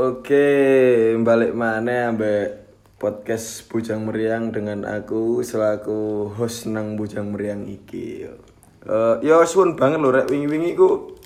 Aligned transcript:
Oke, 0.00 1.12
balik 1.20 1.52
mana 1.52 2.08
ambek 2.08 2.56
podcast 2.96 3.68
Bujang 3.68 4.08
Meriang 4.08 4.48
dengan 4.48 4.88
aku 4.88 5.44
selaku 5.44 6.32
host 6.40 6.72
nang 6.72 6.96
Bujang 6.96 7.28
Meriang 7.28 7.68
iki. 7.68 8.24
Eh 8.24 9.14
yo 9.20 9.44
suwun 9.44 9.76
banget 9.76 10.00
lho 10.00 10.08
rek 10.08 10.32
wingi-wingi 10.32 10.72
ku 10.72 11.20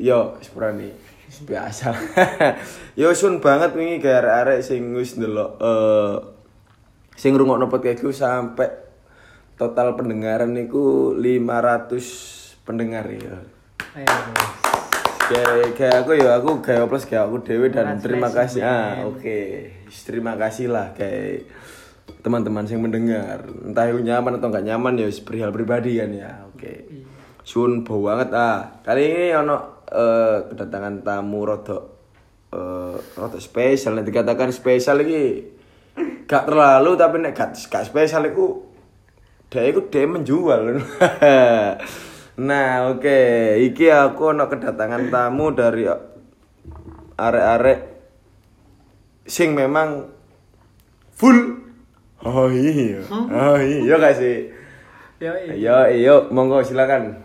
yo 0.00 0.40
sepurane 0.40 0.96
biasa. 1.44 1.92
yo 3.00 3.12
suwun 3.12 3.44
banget 3.44 3.76
wingi 3.76 4.00
kayak 4.00 4.24
arek-arek 4.24 4.64
sing 4.64 4.96
wis 4.96 5.20
ndelok 5.20 5.60
eh 5.60 6.16
sing 7.20 7.36
ngrungokno 7.36 7.68
podcastku 7.68 8.16
sampai 8.16 8.80
total 9.60 9.92
pendengaran 9.92 10.56
niku 10.56 11.12
500 11.20 12.64
pendengar 12.64 13.04
ya. 13.12 13.44
Ayo. 13.92 14.69
Kayak 15.30 15.78
kayak 15.78 15.96
aku 16.02 16.10
ya 16.18 16.30
aku 16.42 16.50
kayak 16.58 16.84
plus 16.90 17.06
kayak 17.06 17.30
aku 17.30 17.36
dewe 17.46 17.70
dan 17.70 18.02
terima 18.02 18.28
kasih. 18.28 18.60
Ah 18.66 19.06
oke. 19.06 19.38
Terima 19.86 20.34
kasih 20.34 20.66
lah 20.70 20.90
kayak 20.92 21.46
teman-teman 22.26 22.66
yang 22.66 22.82
mendengar. 22.82 23.46
Entah 23.46 23.86
itu 23.86 24.02
nyaman 24.02 24.42
atau 24.42 24.50
nggak 24.50 24.66
nyaman 24.66 24.98
ya 24.98 25.06
perihal 25.22 25.54
pribadi 25.54 26.02
kan 26.02 26.10
ya 26.10 26.50
oke. 26.50 26.72
Sun 27.46 27.86
bau 27.86 28.02
banget. 28.02 28.34
Ah 28.34 28.82
kali 28.82 29.02
ini 29.06 29.26
ono 29.38 29.86
eh, 29.86 30.50
kedatangan 30.50 31.06
tamu 31.06 31.46
rodok 31.46 31.84
eh 32.50 32.98
rodok 33.14 33.38
spesial. 33.38 33.94
Nek 33.94 34.10
dikatakan 34.10 34.50
spesial 34.50 34.98
lagi 34.98 35.46
gak 36.30 36.46
terlalu 36.46 36.94
tapi 36.94 37.16
nek 37.18 37.34
gak, 37.34 37.58
gak 37.66 37.84
spesial 37.86 38.22
itu 38.30 38.70
dia 39.50 39.66
itu 39.66 39.82
dia 39.90 40.06
menjual 40.06 40.78
nah 42.40 42.88
oke. 42.88 43.20
Iki 43.60 43.86
aku 43.92 44.32
ono 44.32 44.48
kedatangan 44.48 45.12
tamu 45.12 45.52
dari 45.52 45.84
arek-arek 47.20 47.78
sing 49.28 49.52
memang 49.52 50.08
full. 51.12 51.60
Oh 52.24 52.48
iya. 52.48 53.00
Oh 53.12 53.56
iya 53.60 53.94
gak 53.96 54.16
sih. 54.16 54.52
Yo, 55.20 55.36
ayo 55.36 55.74
ayo 55.84 56.14
monggo 56.32 56.64
silakan. 56.64 57.20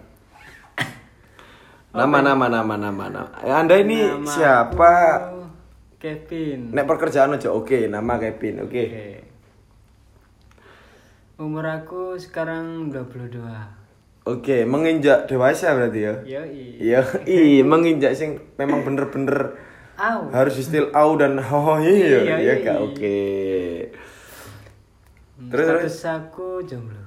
Nama 1.95 2.17
nama 2.20 2.52
nama 2.52 2.76
nama 2.76 3.06
nama. 3.08 3.32
Anda 3.39 3.80
ini 3.80 4.04
Nama 4.04 4.28
siapa? 4.28 4.94
Kevin. 5.95 6.76
nek 6.76 6.92
pekerjaan 6.92 7.39
aja 7.39 7.56
oke. 7.56 7.88
Nama 7.88 8.20
Kevin 8.20 8.67
oke. 8.67 8.84
Oke. 8.84 9.00
Umur 11.39 11.64
aku 11.67 12.20
sekarang 12.20 12.92
22. 12.92 13.39
Oke 14.26 14.58
menginjak 14.66 15.30
dewasa 15.30 15.78
berarti 15.78 16.00
ya 16.02 16.14
Yo, 16.26 16.42
Iya, 16.76 17.00
i 17.30 17.62
menginjak 17.62 18.18
sing 18.18 18.42
memang 18.58 18.84
bener-bener 18.84 19.56
Au. 19.95 20.28
harus 20.36 20.59
istilah 20.59 20.92
au 20.92 21.16
dan 21.16 21.40
ho 21.40 21.80
iya, 21.80 21.88
Iya, 21.88 22.20
iya 22.20 22.36
iya, 22.36 22.56
kak, 22.59 22.76
iya. 22.76 22.84
oke. 22.84 23.20
Terus 25.52 25.66
terus. 25.67 25.82
Status 25.88 26.04
aku 26.12 26.48
jomblo. 26.67 27.00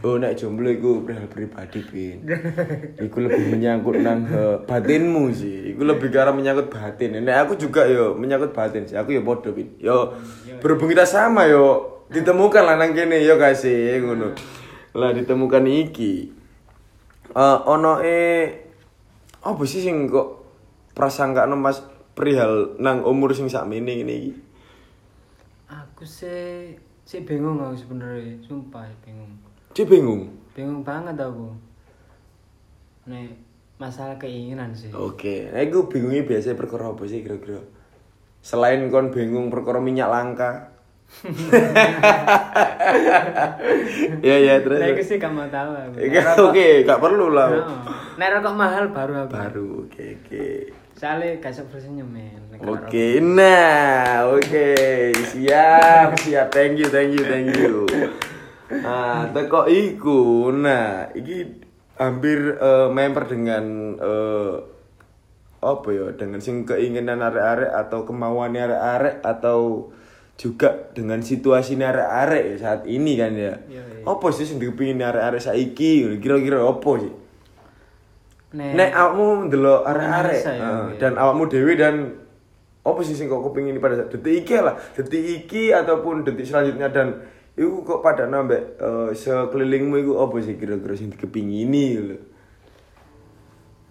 Oh, 0.00 0.16
nek 0.16 0.40
jomblo 0.40 0.72
iku 0.72 1.04
perihal 1.04 1.28
pribadi, 1.28 1.84
Bin. 1.84 2.24
Iku 3.06 3.16
lebih 3.20 3.52
menyangkut 3.52 4.00
nang 4.00 4.24
eh, 4.24 4.56
batinmu 4.64 5.28
sih. 5.36 5.76
Iku 5.76 5.84
lebih 5.84 6.08
arah 6.16 6.32
menyangkut 6.32 6.72
batin. 6.72 7.20
Nek 7.20 7.44
aku 7.44 7.60
juga 7.60 7.84
yo 7.84 8.16
menyangkut 8.16 8.56
batin 8.56 8.88
sih. 8.88 8.96
Aku 8.96 9.12
yo 9.12 9.20
podo, 9.20 9.52
Bin. 9.52 9.76
Yo 9.76 10.16
berhubung 10.64 10.88
kita 10.88 11.04
sama 11.04 11.44
yo 11.44 12.00
ditemukan 12.08 12.64
lah 12.64 12.80
nang 12.80 12.96
kene 12.96 13.20
yo 13.20 13.36
kasih 13.36 14.00
ngono. 14.00 14.32
Lah 14.96 15.12
ditemukan 15.12 15.68
iki. 15.68 16.32
Eh 17.36 17.58
ono 17.68 18.00
e 18.00 18.48
apa 19.44 19.62
sih 19.68 19.84
sing 19.84 20.08
kok 20.08 20.42
prasangka 20.96 21.44
Mas 21.52 21.84
perihal 22.16 22.80
nang 22.80 23.04
umur 23.04 23.36
sing 23.36 23.52
sakmene 23.52 24.00
ngene 24.00 24.14
iki? 24.16 24.32
Aku 25.68 26.08
sih 26.08 26.72
sih 27.04 27.22
bingung 27.28 27.60
aku 27.60 27.76
sebenarnya, 27.76 28.40
sumpah 28.40 28.88
bingung. 29.04 29.36
Cek 29.76 29.84
bingung. 29.84 30.32
Bingung 30.56 30.80
banget 30.80 31.20
aku. 31.20 31.52
Nih, 33.06 33.36
masalah 33.76 34.16
keinginan 34.16 34.72
sih. 34.72 34.90
Oke, 34.96 35.52
nah 35.52 35.60
iku 35.60 35.86
bingungnya 35.86 36.24
biasanya 36.24 36.56
perkara 36.56 36.90
apa 36.90 37.04
sih 37.04 37.20
kira-kira? 37.20 37.60
Selain 38.40 38.80
kon 38.88 39.12
bingung 39.12 39.52
perkara 39.52 39.78
minyak 39.78 40.08
langka. 40.08 40.72
Ya 44.20 44.36
ya 44.36 44.54
terus. 44.60 44.80
Nah, 44.80 44.88
aku 44.92 45.02
sih 45.02 45.16
gak 45.16 45.32
mau 45.32 45.48
tahu 45.48 45.70
Oke, 46.50 46.66
gak 46.88 47.00
perlu 47.00 47.32
lah. 47.32 47.48
Oh. 47.50 47.80
Nek 48.20 48.28
rokok 48.38 48.54
mahal 48.54 48.84
baru 48.92 49.24
aku. 49.24 49.32
Baru, 49.32 49.68
oke 49.88 50.04
oke. 50.20 50.46
Soalnya 50.96 51.40
gak 51.40 51.52
sok 51.52 51.68
men. 52.04 52.40
Oke, 52.56 53.20
nah, 53.20 54.32
oke, 54.32 54.72
siap, 55.28 56.16
siap, 56.24 56.48
thank 56.48 56.80
you, 56.80 56.88
thank 56.88 57.12
you, 57.12 57.20
thank 57.28 57.52
you. 57.52 57.84
Nah, 58.72 59.28
teko 59.28 59.68
iku, 59.68 60.48
nah, 60.56 61.12
iki 61.12 61.60
hampir 62.00 62.56
eh, 62.56 62.88
member 62.88 63.28
dengan 63.28 63.64
eh, 64.00 64.54
apa 65.60 65.88
ya, 65.92 66.16
dengan 66.16 66.40
sing 66.40 66.64
keinginan 66.64 67.20
arek-arek 67.20 67.76
atau 67.76 68.08
kemauan 68.08 68.56
arek-arek 68.56 69.20
atau 69.20 69.92
juga 70.36 70.92
dengan 70.92 71.24
situasi 71.24 71.80
arek-arek 71.80 72.44
ya 72.52 72.56
saat 72.60 72.80
ini 72.84 73.16
kan 73.16 73.32
ya. 73.32 73.56
Iya, 73.66 73.82
iya. 73.82 74.04
Apa 74.04 74.28
sih 74.36 74.44
sing 74.44 74.60
dipingin 74.60 75.00
arek-arek 75.00 75.40
saiki? 75.40 76.20
Kira-kira 76.20 76.60
apa 76.60 76.92
sih? 77.00 77.12
Nek, 78.56 78.72
Nek 78.76 78.90
awakmu 78.92 79.48
ndelok 79.50 79.80
arek-arek 79.84 80.42
iya. 80.44 80.70
dan 81.00 81.12
awakmu 81.18 81.48
dhewe 81.50 81.72
dan 81.74 81.94
apa 82.86 83.00
sih 83.02 83.18
sing 83.18 83.26
kok 83.26 83.42
kepingin 83.50 83.82
pada 83.82 83.98
saat 83.98 84.14
detik 84.14 84.46
iki 84.46 84.62
lah, 84.62 84.78
detik 84.94 85.24
iki 85.42 85.74
ataupun 85.74 86.22
detik 86.22 86.46
selanjutnya 86.46 86.86
dan 86.94 87.26
iku 87.58 87.82
kok 87.82 88.00
pada 88.06 88.30
nambah 88.30 88.78
eh, 88.78 89.10
sekelilingmu 89.10 89.98
iku 90.06 90.22
apa 90.22 90.36
sih 90.38 90.54
kira-kira 90.54 90.94
sing 90.94 91.10
dikepingini 91.10 91.86
lho. 91.98 92.18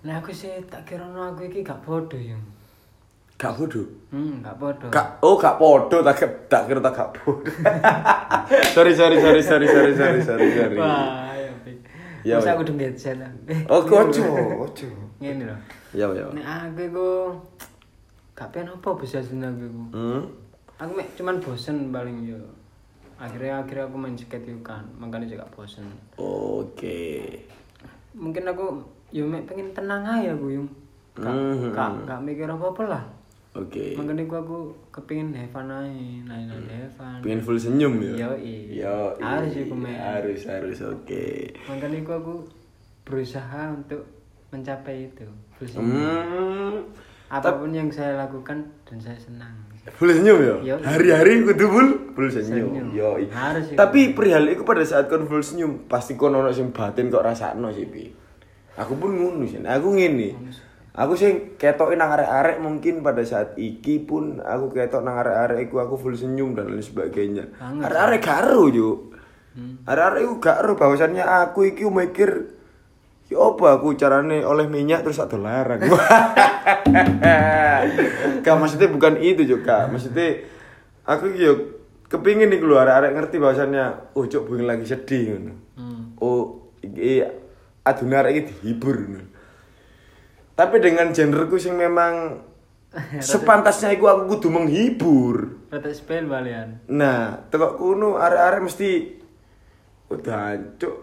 Nek 0.07 0.23
aku 0.23 0.31
sih 0.31 0.53
tak 0.69 0.87
kira 0.87 1.03
aku 1.03 1.49
iki 1.49 1.65
gak 1.65 1.83
bodoh 1.83 2.21
ya. 2.21 2.39
Gak 3.35 3.51
bodoh, 3.59 3.83
Hmm, 4.15 4.39
gak 4.39 4.55
podo. 4.55 4.87
Gak, 4.87 5.19
oh, 5.19 5.35
gak 5.35 5.59
podo 5.59 5.99
tak 5.99 6.23
tak 6.47 6.71
kira 6.71 6.79
tak 6.79 6.95
gak 6.95 7.09
podo. 7.19 7.51
sorry, 8.75 8.95
sorry, 8.95 9.19
sorry, 9.19 9.43
sorry, 9.43 9.67
sorry, 9.67 9.91
sorry, 9.91 10.21
sorry, 10.23 10.49
sorry. 10.55 10.77
Wah, 10.79 11.35
ya. 11.35 11.51
bisa 11.59 11.75
ya, 12.23 12.35
ya. 12.39 12.51
aku 12.55 12.63
dengget 12.63 12.95
lah, 13.19 13.27
Oh, 13.67 13.83
iya, 13.83 13.99
ojo, 14.07 14.23
ojo. 14.63 14.87
Ngene 15.19 15.51
lho. 15.51 15.57
Ya, 15.91 16.07
ya. 16.15 16.31
Nek 16.31 16.47
aku 16.47 16.79
iku 16.87 17.09
gak 18.39 18.55
pengen 18.55 18.71
apa 18.71 18.89
bisa 19.03 19.19
jeneng 19.19 19.51
aku. 19.59 19.83
Hmm. 19.91 20.21
Aku 20.79 20.91
mek 20.95 21.07
cuman 21.19 21.35
bosen 21.43 21.91
paling 21.91 22.17
yo. 22.23 22.39
Akhirnya 23.19 23.67
akhirnya 23.67 23.83
aku 23.91 23.95
main 23.99 24.15
skate 24.15 24.47
yo 24.47 24.55
kan, 24.63 24.87
makanya 24.95 25.27
juga 25.27 25.43
bosen. 25.51 25.83
Oke. 26.15 26.71
Okay. 26.71 27.19
Mungkin 28.15 28.47
aku 28.47 28.79
yo 29.11 29.27
mek 29.27 29.43
pengen 29.43 29.75
tenang 29.75 30.07
aja 30.07 30.31
aku 30.31 30.55
yo. 30.55 30.63
Kak, 31.19 31.31
mm 31.31 31.35
-hmm. 31.35 31.55
hmm 31.59 31.71
kak, 31.75 31.89
hmm. 31.91 32.03
gak 32.07 32.19
mikir 32.23 32.47
apa-apa 32.47 32.83
lah. 32.87 33.03
Oke. 33.55 33.95
Makanya 33.95 34.27
aku, 34.27 34.35
aku 34.35 34.57
kepingin 34.91 35.31
have 35.31 35.47
fun 35.55 35.71
aja, 35.71 35.87
have 36.75 36.91
fun. 36.99 37.23
Pengen 37.23 37.39
full 37.39 37.55
senyum 37.55 38.03
ya. 38.03 38.35
Yo. 38.35 39.15
Harus 39.23 39.55
iku, 39.55 39.71
men. 39.71 39.95
Harus 39.95 40.43
harus 40.43 40.83
oke. 40.83 41.55
Makanya 41.71 42.03
aku, 42.03 42.11
aku 42.19 42.35
berusaha 43.07 43.71
untuk 43.71 44.03
mencapai 44.51 45.07
itu. 45.07 45.23
Full 45.55 45.71
senyum. 45.71 45.87
Hmm. 45.87 46.75
Apa 47.31 47.55
pun 47.55 47.71
yang 47.71 47.87
saya 47.87 48.19
lakukan 48.19 48.67
dan 48.83 48.99
saya 48.99 49.15
senang. 49.15 49.55
Full 49.87 50.11
senyum 50.11 50.37
ya? 50.43 50.75
Hari-hari 50.83 51.47
kudu 51.47 51.65
full 51.71 51.89
full 52.11 52.27
senyum. 52.27 52.75
Senyum. 52.75 52.87
Yo. 52.91 53.15
Harus 53.31 53.71
iku. 53.71 53.79
Tapi 53.79 54.11
perihal 54.11 54.51
iku 54.51 54.67
pada 54.67 54.83
saat 54.83 55.07
kon 55.07 55.31
full 55.31 55.39
senyum 55.39 55.87
pasti 55.87 56.19
kon 56.19 56.35
ono 56.35 56.51
sing 56.51 56.75
batin 56.75 57.07
kok 57.07 57.23
rasakno 57.23 57.71
sih, 57.71 57.87
Pi. 57.87 58.11
Aku 58.75 58.99
pun 58.99 59.15
ngono 59.15 59.47
sih. 59.47 59.63
Aku 59.63 59.95
ngene. 59.95 60.35
Aku 60.95 61.19
sing 61.19 61.59
ketokin 61.59 61.99
nang 61.99 62.15
arek-arek 62.15 62.63
mungkin 62.63 63.03
pada 63.03 63.19
saat 63.27 63.59
iki 63.59 63.99
pun 63.99 64.39
aku 64.39 64.71
ketok 64.71 65.03
nang 65.03 65.19
arek-arek 65.19 65.67
iku 65.67 65.83
aku 65.83 65.99
full 65.99 66.15
senyum 66.15 66.55
dan 66.55 66.71
lain 66.71 66.79
sebagainya. 66.79 67.51
Arek-arek 67.59 68.23
garo 68.23 68.71
yo. 68.71 69.11
Hmm. 69.51 69.83
Arek-arek 69.83 70.23
iku 70.23 70.33
gak 70.39 70.57
ero 70.63 70.73
bahwasannya 70.79 71.23
aku 71.27 71.67
iki 71.67 71.83
mikir 71.83 72.55
Ya 73.25 73.41
apa 73.41 73.81
aku 73.81 73.97
carane 73.97 74.45
oleh 74.45 74.69
minyak 74.69 75.01
terus 75.01 75.17
atau 75.17 75.41
larang. 75.41 75.81
Gak 78.45 78.55
maksudnya 78.61 78.85
bukan 78.85 79.17
itu 79.17 79.49
juga. 79.49 79.89
Maksudnya 79.89 80.45
aku 81.09 81.33
yo 81.33 81.81
kepingin 82.05 82.53
nih 82.53 82.61
keluar 82.61 82.85
arek 82.85 83.17
ngerti 83.17 83.41
bahwasannya 83.41 84.13
oh 84.13 84.29
cok 84.29 84.45
lagi 84.61 84.85
sedih 84.85 85.41
ngono. 85.41 85.53
Hmm. 85.73 86.13
Oh 86.21 86.69
iki 86.85 87.25
aduna 87.81 88.21
arek 88.21 88.31
iki 88.37 88.41
dihibur 88.53 88.93
ngono. 88.93 89.34
Tapi 90.55 90.75
dengan 90.79 91.11
genreku 91.11 91.59
sing 91.59 91.75
memang 91.75 92.39
sepantasnya 93.19 93.91
iku 93.95 94.07
aku 94.07 94.39
kudu 94.39 94.47
menghibur. 94.51 95.67
Rata 95.67 95.91
spell 95.91 96.31
balian. 96.31 96.79
Nah, 96.87 97.43
tekok 97.51 97.75
kuno 97.75 98.15
arek-arek 98.15 98.61
mesti 98.63 98.89
udah 100.05 100.55
cuk 100.79 100.95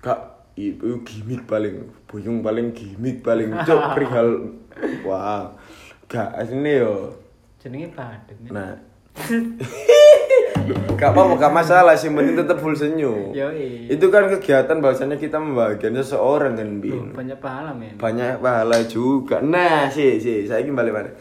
gak 0.00 0.20
itu 0.56 1.02
gimmick 1.02 1.42
paling 1.44 1.90
buyung 2.06 2.38
paling 2.40 2.70
gimmick 2.70 3.20
paling 3.20 3.50
cuk 3.66 3.82
perihal 3.98 4.54
wah 5.02 5.52
Gak 6.06 6.38
asline 6.38 6.86
yo. 6.86 7.18
Jenenge 7.58 7.90
badut. 7.90 8.38
Nah. 8.46 8.78
gak 10.96 11.10
apa-apa, 11.12 11.34
gak 11.36 11.54
masalah 11.54 11.94
sih, 11.94 12.08
penting 12.08 12.36
tetap 12.36 12.58
full 12.58 12.74
senyum. 12.74 13.30
Yoi. 13.32 13.92
Itu 13.92 14.08
kan 14.08 14.26
kegiatan 14.32 14.80
bahasanya 14.80 15.16
kita 15.16 15.36
membahagiakan 15.36 16.00
seseorang 16.00 16.54
kan, 16.56 16.68
Loh, 16.68 16.80
Bin. 16.80 17.04
banyak 17.12 17.38
pahala 17.38 17.70
men. 17.76 17.94
Banyak 17.96 18.40
pahala 18.40 18.78
juga. 18.88 19.44
Nah, 19.44 19.92
sih, 19.92 20.18
sih, 20.18 20.48
saya 20.48 20.64
ingin 20.64 20.74
balik 20.74 20.92
balik. 20.96 21.14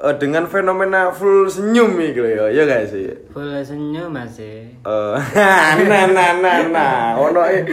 Eh, 0.00 0.16
dengan 0.16 0.48
fenomena 0.48 1.12
full 1.12 1.44
senyum 1.52 1.92
lho 1.92 2.24
ya, 2.24 2.48
ya 2.48 2.62
gak 2.64 2.88
sih? 2.88 3.04
Full 3.36 3.60
senyum 3.60 4.08
masih. 4.08 4.80
Eh, 4.80 5.16
nah 5.92 6.08
nah 6.08 6.32
nah 6.40 6.58
nah 6.64 6.96
ono 7.20 7.44
e 7.44 7.68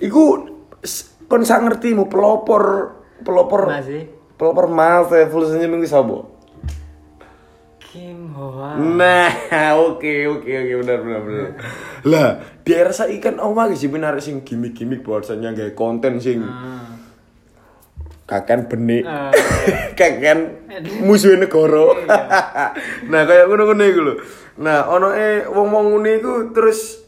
iku 0.00 0.40
kon 1.28 1.44
sak 1.44 1.60
ngertimu 1.68 2.08
pelopor 2.08 2.96
pelopor 3.20 3.68
Masih. 3.68 4.08
pelopor 4.40 4.72
mas 4.72 5.12
e, 5.12 5.28
full 5.28 5.44
senyum 5.44 5.76
iku 5.76 5.84
sapa? 5.84 6.16
Nah, 8.96 9.30
oke 9.86 10.12
oke 10.26 10.50
oke 10.50 10.74
benar 10.84 10.98
benar 11.04 11.20
benar. 11.22 11.50
Lah, 12.06 12.28
di 12.62 12.72
saiki 12.74 13.18
kan 13.22 13.36
omah 13.38 13.70
sih 13.76 13.90
benar 13.90 14.18
sing 14.18 14.42
gimmick-gimmick 14.42 15.06
bahwasanya 15.06 15.54
gawe 15.54 15.72
konten 15.74 16.18
sing 16.18 16.42
Ah. 16.42 16.86
kakan 18.26 18.70
benik. 18.70 19.02
Ah. 19.06 19.30
kakan 19.98 20.66
musuh 21.02 21.34
negara. 21.34 21.86
nah, 23.10 23.22
kayak 23.26 23.46
ngono-ngono 23.50 23.84
iku 23.86 24.00
lho. 24.06 24.14
Nah, 24.60 24.86
ono 24.86 25.14
e 25.14 25.46
wong-wong 25.50 25.98
ngene 25.98 26.10
iku 26.20 26.32
terus 26.54 27.00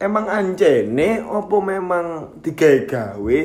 emang 0.00 0.32
anjene 0.32 1.20
apa 1.20 1.56
memang 1.60 2.06
digawe-gawe 2.40 3.40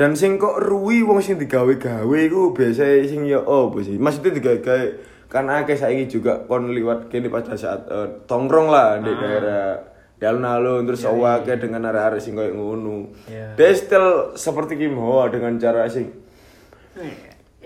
dan 0.00 0.16
sing 0.16 0.40
kok 0.40 0.56
ruwi 0.64 1.04
wong 1.04 1.20
sing 1.20 1.36
digawe-gawe 1.36 2.16
iku 2.24 2.56
biasa 2.56 3.04
sing 3.04 3.28
ya 3.28 3.36
opo 3.36 3.84
sih? 3.84 4.00
Maksudnya 4.00 4.32
digawe-gawe 4.32 4.84
kan 5.28 5.44
akeh 5.52 5.76
saiki 5.76 6.08
juga 6.08 6.40
kon 6.48 6.72
liwat 6.72 7.12
kene 7.12 7.28
pada 7.28 7.52
saat 7.52 7.84
eh, 7.84 8.24
tongkrong 8.24 8.72
lah 8.72 8.96
di 9.04 9.12
daerah 9.12 9.76
di 10.16 10.24
alun-alun 10.24 10.88
terus 10.88 11.04
awake 11.04 11.52
dengan 11.60 11.92
arek-arek 11.92 12.16
sing 12.16 12.32
koyo 12.32 12.56
ngono. 12.56 13.12
Iya. 13.28 13.60
Dia 13.60 13.76
still 13.76 14.32
seperti 14.40 14.80
Kim 14.80 14.96
Hoa 14.96 15.28
dengan 15.28 15.60
cara 15.60 15.84
sing. 15.92 16.08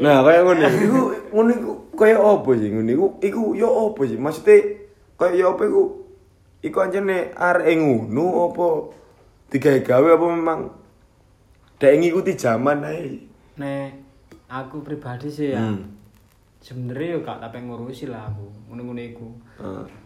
Nah, 0.02 0.26
kayak 0.26 0.42
ngono. 0.42 0.66
Iku 0.90 1.00
ngono 1.30 1.50
iku 1.54 1.72
kaya 1.94 2.18
apa 2.18 2.50
sih? 2.58 2.66
Ngono 2.74 2.90
iku 2.90 3.06
iku 3.22 3.42
ya 3.54 3.70
apa 3.70 4.00
sih? 4.10 4.18
Maksudnya 4.18 4.56
kaya 5.14 5.38
ya 5.38 5.54
apa 5.54 5.62
iku? 5.70 5.82
Iku 6.66 6.76
anjene 6.82 7.30
arek 7.30 7.78
ngono 7.78 8.50
apa? 8.50 8.66
Digawe-gawe 9.54 10.08
apa 10.18 10.26
memang 10.34 10.82
dek 11.78 11.94
ngikuti 12.00 12.32
zaman 12.38 12.86
ae. 12.86 13.18
Nek 13.58 13.88
aku 14.50 14.82
pribadi 14.82 15.28
sih 15.30 15.54
ya. 15.54 15.62
Hmm. 15.62 15.94
Sebenarnya 16.64 17.06
yo 17.14 17.18
gak 17.20 17.44
tapi 17.44 17.60
ngurusi 17.60 18.08
lah 18.08 18.30
aku. 18.32 18.46
Ngono-ngono 18.70 19.02
iku. 19.02 19.28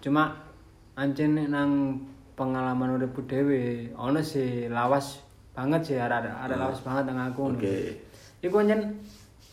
Cuma 0.03 0.35
ancen 0.99 1.39
nang 1.49 2.03
pengalaman 2.35 2.99
uripku 2.99 3.27
dhewe 3.27 3.91
ono 3.99 4.23
sih 4.23 4.71
lawas 4.71 5.23
banget 5.55 5.91
sih 5.91 5.97
ada 5.99 6.23
ada, 6.23 6.31
ada 6.43 6.55
lawas 6.59 6.83
banget 6.83 7.11
nang 7.11 7.31
aku. 7.31 7.55
Oke. 7.55 8.03
Iku 8.43 8.55
ancen 8.59 8.99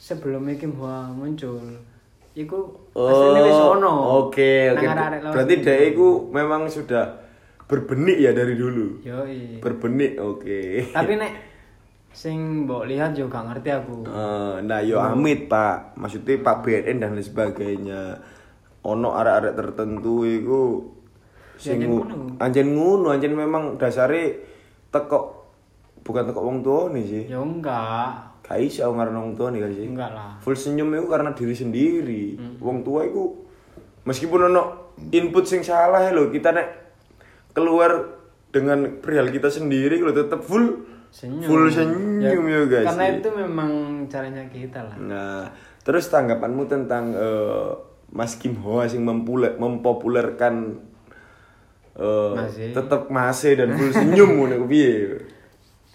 sebelum 0.01 0.45
Hoa 0.77 1.09
muncul 1.13 1.81
iku 2.35 2.59
Oh, 2.95 3.31
wis 3.35 3.59
ono. 3.59 4.27
Oke, 4.27 4.71
oke. 4.71 4.85
Berarti 5.31 5.55
dek 5.63 5.79
iku 5.95 6.29
memang 6.31 6.67
sudah 6.67 7.25
berbenik 7.65 8.17
ya 8.21 8.31
dari 8.31 8.55
dulu. 8.55 9.01
Yoi. 9.03 9.59
Berbenik, 9.59 10.15
oke. 10.21 10.91
Tapi 10.93 11.13
nek 11.17 11.54
sing 12.15 12.63
mbok 12.63 12.87
lihat 12.87 13.11
juga 13.11 13.37
gak 13.37 13.45
ngerti 13.51 13.69
aku. 13.73 14.07
Eh, 14.07 14.55
nah 14.63 14.79
yo 14.79 14.97
amit 14.97 15.45
pak 15.45 15.93
maksudnya 15.95 16.39
pak 16.39 16.63
BNN 16.63 16.97
dan 16.97 17.11
lain 17.11 17.21
sebagainya 17.21 18.01
ono 18.81 19.11
arek-arek 19.11 19.53
tertentu 19.53 20.23
iku 20.23 20.61
sing 21.55 21.83
anjen 22.37 22.71
ngono. 22.71 23.11
anjen 23.11 23.33
memang 23.33 23.75
dasare 23.75 24.39
teko 24.87 25.43
bukan 26.01 26.23
teko 26.25 26.39
wong 26.39 26.57
tua 26.61 26.87
nih 26.89 27.03
sih 27.03 27.23
Ya 27.27 27.37
enggak. 27.37 28.31
gak 28.41 28.61
iso 28.61 28.85
karena 28.87 29.17
wong 29.17 29.33
tua 29.33 29.49
nih 29.49 29.59
gak 29.59 29.73
sih 29.73 29.85
Enggak 29.85 30.11
lah. 30.13 30.31
full 30.39 30.53
senyum 30.53 30.93
itu 30.93 31.07
karena 31.07 31.33
diri 31.33 31.51
sendiri 31.51 32.25
wong 32.59 32.79
tua 32.79 33.03
itu 33.03 33.23
meskipun 34.03 34.47
ono 34.47 34.63
input 35.09 35.43
sing 35.43 35.59
salah 35.61 36.07
lho 36.07 36.29
kita 36.29 36.53
nek 36.53 36.67
keluar 37.51 37.91
dengan 38.47 39.01
perihal 39.01 39.27
kita 39.27 39.49
sendiri 39.49 39.97
lo 39.97 40.13
tetap 40.13 40.39
full 40.39 40.94
Senyum. 41.15 41.47
full 41.47 41.71
senyum 41.71 42.43
ya, 42.43 42.59
guys 42.67 42.91
Karena 42.91 43.05
itu 43.15 43.29
memang 43.31 43.71
caranya 44.11 44.43
kita 44.51 44.83
lah. 44.83 44.99
Nah, 44.99 45.47
terus 45.79 46.11
tanggapanmu 46.11 46.67
tentang 46.67 47.15
eh, 47.15 47.71
Mas 48.11 48.35
Kim 48.35 48.59
Ho 48.59 48.83
sing 48.83 49.07
mempule- 49.07 49.55
mempopulerkan 49.55 50.75
eh, 51.95 52.33
Masih. 52.35 52.75
tetap 52.75 53.07
masih 53.07 53.55
dan 53.55 53.79
full 53.79 53.95
senyum 53.95 54.27
ngono 54.43 54.59
ku 54.59 54.67
piye? 54.67 55.15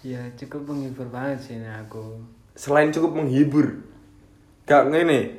Ya 0.01 0.25
cukup 0.33 0.73
menghibur 0.73 1.05
banget 1.13 1.37
sih 1.37 1.53
ini 1.61 1.69
aku. 1.69 2.17
Selain 2.57 2.89
cukup 2.89 3.21
menghibur. 3.21 3.77
Gak 4.65 4.89
ngene. 4.89 5.37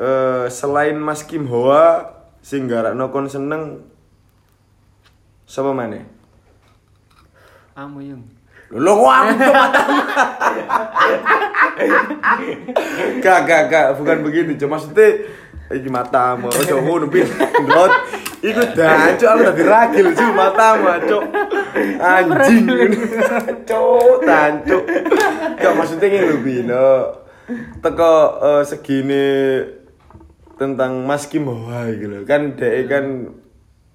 Eh, 0.00 0.46
selain 0.48 0.96
Mas 0.96 1.20
Kim 1.20 1.44
Hoa 1.44 2.16
sing 2.40 2.64
garakno 2.64 3.12
kon 3.12 3.28
seneng 3.28 3.84
Sapa 5.44 5.76
maneh? 5.76 6.04
Amu 7.76 8.00
yung. 8.00 8.24
Lo 8.68 8.92
tuh 9.00 9.52
matamu? 9.52 9.96
Gak, 13.24 13.38
gak, 13.48 13.62
gak, 13.72 13.86
bukan 13.96 14.18
begitu. 14.20 14.50
Cuma 14.60 14.76
maksudnya 14.76 15.08
iki 15.72 15.88
matamu, 15.88 16.52
ojo 16.52 16.74
ngono 16.84 17.06
pin. 17.08 17.24
Ndot. 17.64 17.92
Iku 18.38 18.62
dancuk 18.76 19.28
aku 19.28 19.42
tadi 19.50 19.62
ragil 19.64 20.06
sih 20.12 20.28
matamu, 20.36 20.84
cok. 21.00 21.24
Anjing. 21.96 22.64
Cok, 23.64 24.16
dancuk. 24.22 24.82
Gak 25.56 25.72
maksudnya 25.72 26.06
ngene 26.12 26.26
lho, 26.28 26.36
Bino. 26.44 26.88
Teko 27.80 28.12
eh, 28.44 28.62
segini 28.68 29.26
tentang 30.60 31.08
Mas 31.08 31.24
Kim 31.24 31.48
Hoa 31.48 31.88
iki 31.88 32.04
lho. 32.04 32.28
Kan 32.28 32.52
dhek 32.52 32.84
kan 32.84 33.32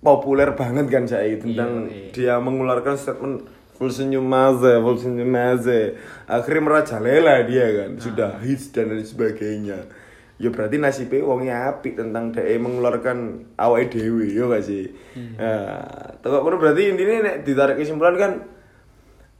populer 0.04 0.52
banget 0.58 0.90
kan 0.90 1.06
saya 1.08 1.38
tentang 1.40 1.88
Iya, 1.88 1.96
iya. 1.96 2.12
dia 2.12 2.36
mengeluarkan 2.42 3.00
statement 3.00 3.48
full 3.83 3.91
senyum 3.91 4.24
maze, 4.24 4.80
full 4.80 4.95
senyum 4.95 5.27
maze. 5.27 6.00
Akhirnya 6.24 6.63
merajalela 6.63 7.44
dia 7.44 7.68
kan, 7.83 8.00
sudah 8.00 8.39
hits 8.39 8.71
dan 8.71 8.95
lain 8.95 9.03
sebagainya. 9.03 9.91
Ya 10.39 10.50
berarti 10.50 10.80
nasibnya 10.80 11.27
wongnya 11.27 11.56
apik 11.68 11.99
tentang 11.99 12.31
dia 12.31 12.56
mengeluarkan 12.56 13.52
awake 13.59 13.92
dhewe, 13.92 14.31
ya 14.31 14.47
gak 14.47 14.63
sih? 14.63 14.87
Nah, 15.35 15.83
tengok 16.23 16.42
ngono 16.42 16.56
berarti 16.57 16.95
intinya 16.95 17.28
nek 17.28 17.44
ditarik 17.44 17.75
kesimpulan 17.75 18.16
kan 18.16 18.31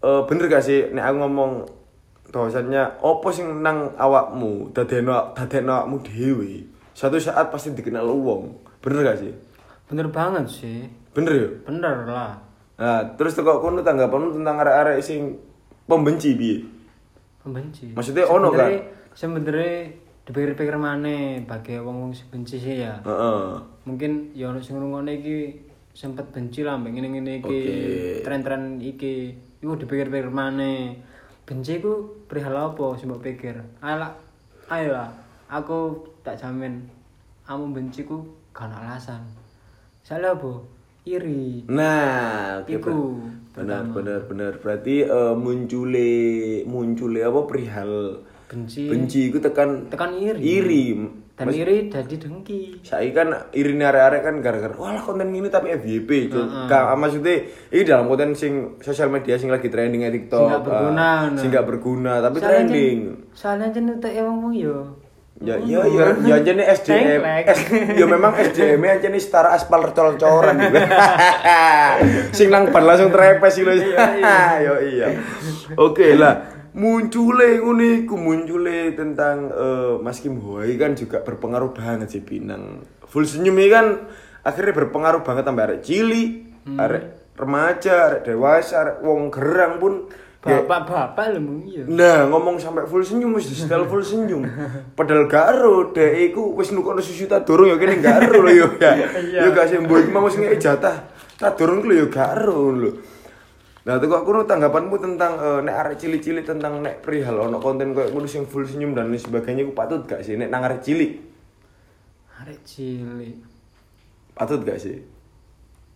eh 0.03 0.21
bener 0.27 0.51
gak 0.51 0.63
sih 0.67 0.91
nek 0.91 1.00
aku 1.07 1.15
ngomong 1.23 1.51
bahwasannya 2.27 3.00
opo 3.00 3.31
sing 3.31 3.63
nang 3.63 3.95
awakmu 3.95 4.75
dadekno 4.75 5.31
dadekno 5.31 5.71
awakmu 5.79 6.03
dhewe 6.03 6.67
suatu 6.91 7.15
saat 7.15 7.47
pasti 7.47 7.71
dikenal 7.71 8.03
wong 8.12 8.51
bener 8.83 9.00
gak 9.07 9.23
sih 9.23 9.31
Bener 9.88 10.12
banget 10.12 10.51
sih. 10.51 10.91
bener 11.15 11.31
ya 11.31 11.50
Bener 11.71 12.03
lah. 12.03 12.35
Nah, 12.74 13.13
terus 13.13 13.34
teko 13.34 13.62
kono 13.62 13.82
tanggapanmu 13.82 14.34
tentang 14.34 14.58
arek-arek 14.60 14.98
sing 15.00 15.38
pembenci 15.86 16.34
piye? 16.34 16.58
Pembenci. 17.44 17.92
Maksudnya 17.94 18.25
ono 18.25 18.50
kan? 18.50 18.72
Sebenarnya- 18.72 18.86
Sebenarnya 19.13 19.75
dipikir-pikir 20.24 20.74
mana 20.74 21.38
bagi 21.44 21.77
wong 21.77 21.98
wong 22.01 22.12
sing 22.12 22.25
benci 22.32 22.58
sih 22.58 22.82
ya. 22.82 22.98
Heeh. 23.03 23.62
Mungkin 23.86 24.34
ya 24.34 24.50
ono 24.50 24.58
sing 24.58 24.74
ngrungokne 24.74 25.22
iki 25.22 25.38
sempet 25.94 26.34
benci 26.34 26.65
lah 26.65 26.80
mbek 26.80 26.98
ngene-ngene 26.98 27.34
iki. 27.38 27.46
Oke. 27.46 27.74
Tren-tren 28.25 28.82
iki. 28.82 29.38
Iku 29.62 29.77
dipikir-pikir 29.77 30.34
mana. 30.34 30.98
Benci 31.44 31.77
ku 31.77 32.25
perihal 32.25 32.56
apa 32.56 32.98
sing 32.98 33.06
mbok 33.06 33.22
pikir? 33.22 33.60
Ayolah, 33.84 34.18
ayolah. 34.65 35.12
Aku 35.46 36.01
tak 36.24 36.39
jamin 36.39 36.88
kamu 37.44 37.70
benci 37.70 38.01
ku 38.01 38.24
gak 38.50 38.65
ono 38.65 38.80
alasan. 38.80 39.22
Salah 40.01 40.34
apa? 40.34 40.58
Iri. 41.03 41.67
Nah, 41.67 42.63
oke. 42.63 42.72
Iku 42.72 42.79
ber- 42.79 43.31
benar 43.53 43.83
benar 43.86 44.19
benar. 44.24 44.51
Berarti 44.57 45.03
eh, 45.03 45.33
muncule 45.36 46.10
muncule 46.63 47.19
apa 47.19 47.39
perihal 47.43 48.24
benci. 48.48 48.88
benci 48.88 49.19
iku 49.27 49.38
tekan 49.38 49.91
Tekan 49.91 50.15
iri. 50.15 50.39
iri. 50.39 50.86
Dan 51.33 51.50
iri 51.50 51.89
jadi 51.89 52.15
dengki. 52.15 52.86
Saya 52.86 53.10
kan 53.10 53.27
iri 53.51 53.74
arek-arek 53.74 54.22
kan 54.22 54.36
gara-gara 54.39 54.75
walah 54.75 55.01
konten 55.01 55.33
ini 55.33 55.50
tapi 55.50 55.74
FYP. 55.74 56.29
Cuk. 56.29 56.69
Gak 56.69 56.93
maksudnya 56.93 57.41
ini 57.67 57.81
dalam 57.83 58.05
konten 58.05 58.31
sing 58.31 58.77
sosial 58.79 59.10
media 59.10 59.36
sing 59.36 59.50
lagi 59.50 59.67
trending 59.67 60.05
di 60.05 60.13
TikTok. 60.13 60.39
Sing 60.39 60.53
gak 60.53 60.63
berguna, 60.63 61.01
ah, 61.01 61.19
nah. 61.27 61.36
sing 61.36 61.50
gak 61.50 61.65
berguna 61.65 62.13
tapi 62.22 62.38
Soalnya 62.38 62.53
trending. 62.63 62.98
jen- 63.01 63.17
Soalnya 63.33 63.67
jen 63.69 63.86
untuk 63.91 64.13
emang 64.13 64.53
yo. 64.53 65.02
Ya 65.41 65.57
iya 65.57 65.81
iya 65.89 66.03
ya 66.23 66.35
aja 66.39 66.51
nih 66.53 66.65
SDM. 66.69 67.21
S- 67.49 67.67
ya 67.97 68.05
memang 68.05 68.37
SDM 68.37 68.85
aja 68.85 69.07
nih 69.09 69.17
setara 69.17 69.49
aspal 69.51 69.81
col-coran 69.89 70.55
gitu. 70.61 70.77
Sing 72.37 72.47
nang 72.53 72.69
ban 72.69 72.85
langsung 72.85 73.09
trepes 73.09 73.57
lo. 73.65 73.73
Yo 74.65 74.73
iya. 74.85 75.07
Oke 75.75 76.13
lah. 76.13 76.53
muncule 76.73 77.61
ngono 77.61 77.85
iku 78.01 78.17
muncule 78.17 78.97
tentang 78.97 79.45
eh, 79.53 79.93
Mas 80.01 80.17
Kim 80.17 80.41
Hoi 80.41 80.73
kan 80.73 80.97
juga 80.97 81.21
berpengaruh 81.21 81.69
banget 81.69 82.17
sih 82.17 82.21
Pinang. 82.25 82.81
Full 83.05 83.29
senyum 83.29 83.53
ini 83.61 83.69
kan 83.69 84.09
akhirnya 84.41 84.73
berpengaruh 84.73 85.21
banget 85.21 85.45
sampai 85.45 85.63
arek 85.69 85.81
cili, 85.85 86.49
arek 86.65 87.37
remaja, 87.37 88.09
arek 88.09 88.25
dewasa, 88.25 88.73
arek 88.81 88.97
wong 89.05 89.29
gerang 89.29 89.77
pun 89.77 90.09
Bapak-bapak 90.43 91.25
lho 91.31 91.39
mung 91.39 91.63
iya. 91.63 91.88
Nah, 91.88 92.27
ngomong 92.27 92.59
sampai 92.59 92.83
full 92.83 93.00
senyum 93.00 93.31
wis 93.39 93.47
setel 93.47 93.88
full 93.91 94.03
senyum. 94.03 94.43
Padahal 94.91 95.31
garo 95.31 95.95
dek 95.95 96.19
iku 96.31 96.59
wis 96.59 96.75
nukono 96.75 97.00
susu 97.00 97.31
ta 97.31 97.47
durung 97.47 97.71
ya 97.71 97.79
kene 97.79 98.03
garo 98.03 98.43
lho 98.43 98.51
ya. 98.51 98.67
Yo 99.39 99.55
gak 99.55 99.71
sih 99.71 99.79
mbok 99.79 100.12
mau 100.12 100.27
ngeki 100.27 100.59
jatah. 100.59 101.07
Ta 101.39 101.55
durung 101.55 101.79
ku 101.79 101.95
yo 101.95 102.12
garo 102.12 102.75
lho. 102.75 102.91
Nah, 103.88 104.00
tuh 104.00 104.12
aku 104.12 104.35
nu 104.35 104.43
tanggapanmu 104.43 104.95
tentang 105.00 105.39
eh, 105.39 105.59
nek 105.63 105.75
arek 105.75 105.95
cilik-cilik 106.00 106.47
tentang 106.47 106.79
nek 106.79 107.03
perihal 107.03 107.35
ono 107.35 107.59
konten 107.59 107.91
koyo 107.95 108.12
ngono 108.12 108.27
sing 108.27 108.43
full 108.47 108.63
senyum 108.67 108.95
dan 108.95 109.12
lain 109.12 109.19
sebagainya 109.19 109.67
ku 109.67 109.75
patut 109.75 110.03
gak 110.07 110.27
sih 110.27 110.35
nek 110.35 110.51
nang 110.51 110.63
arek 110.63 110.83
cilik? 110.83 111.23
Arek 112.43 112.59
cilik. 112.67 113.39
Patut 114.35 114.59
gak 114.63 114.79
sih? 114.79 115.12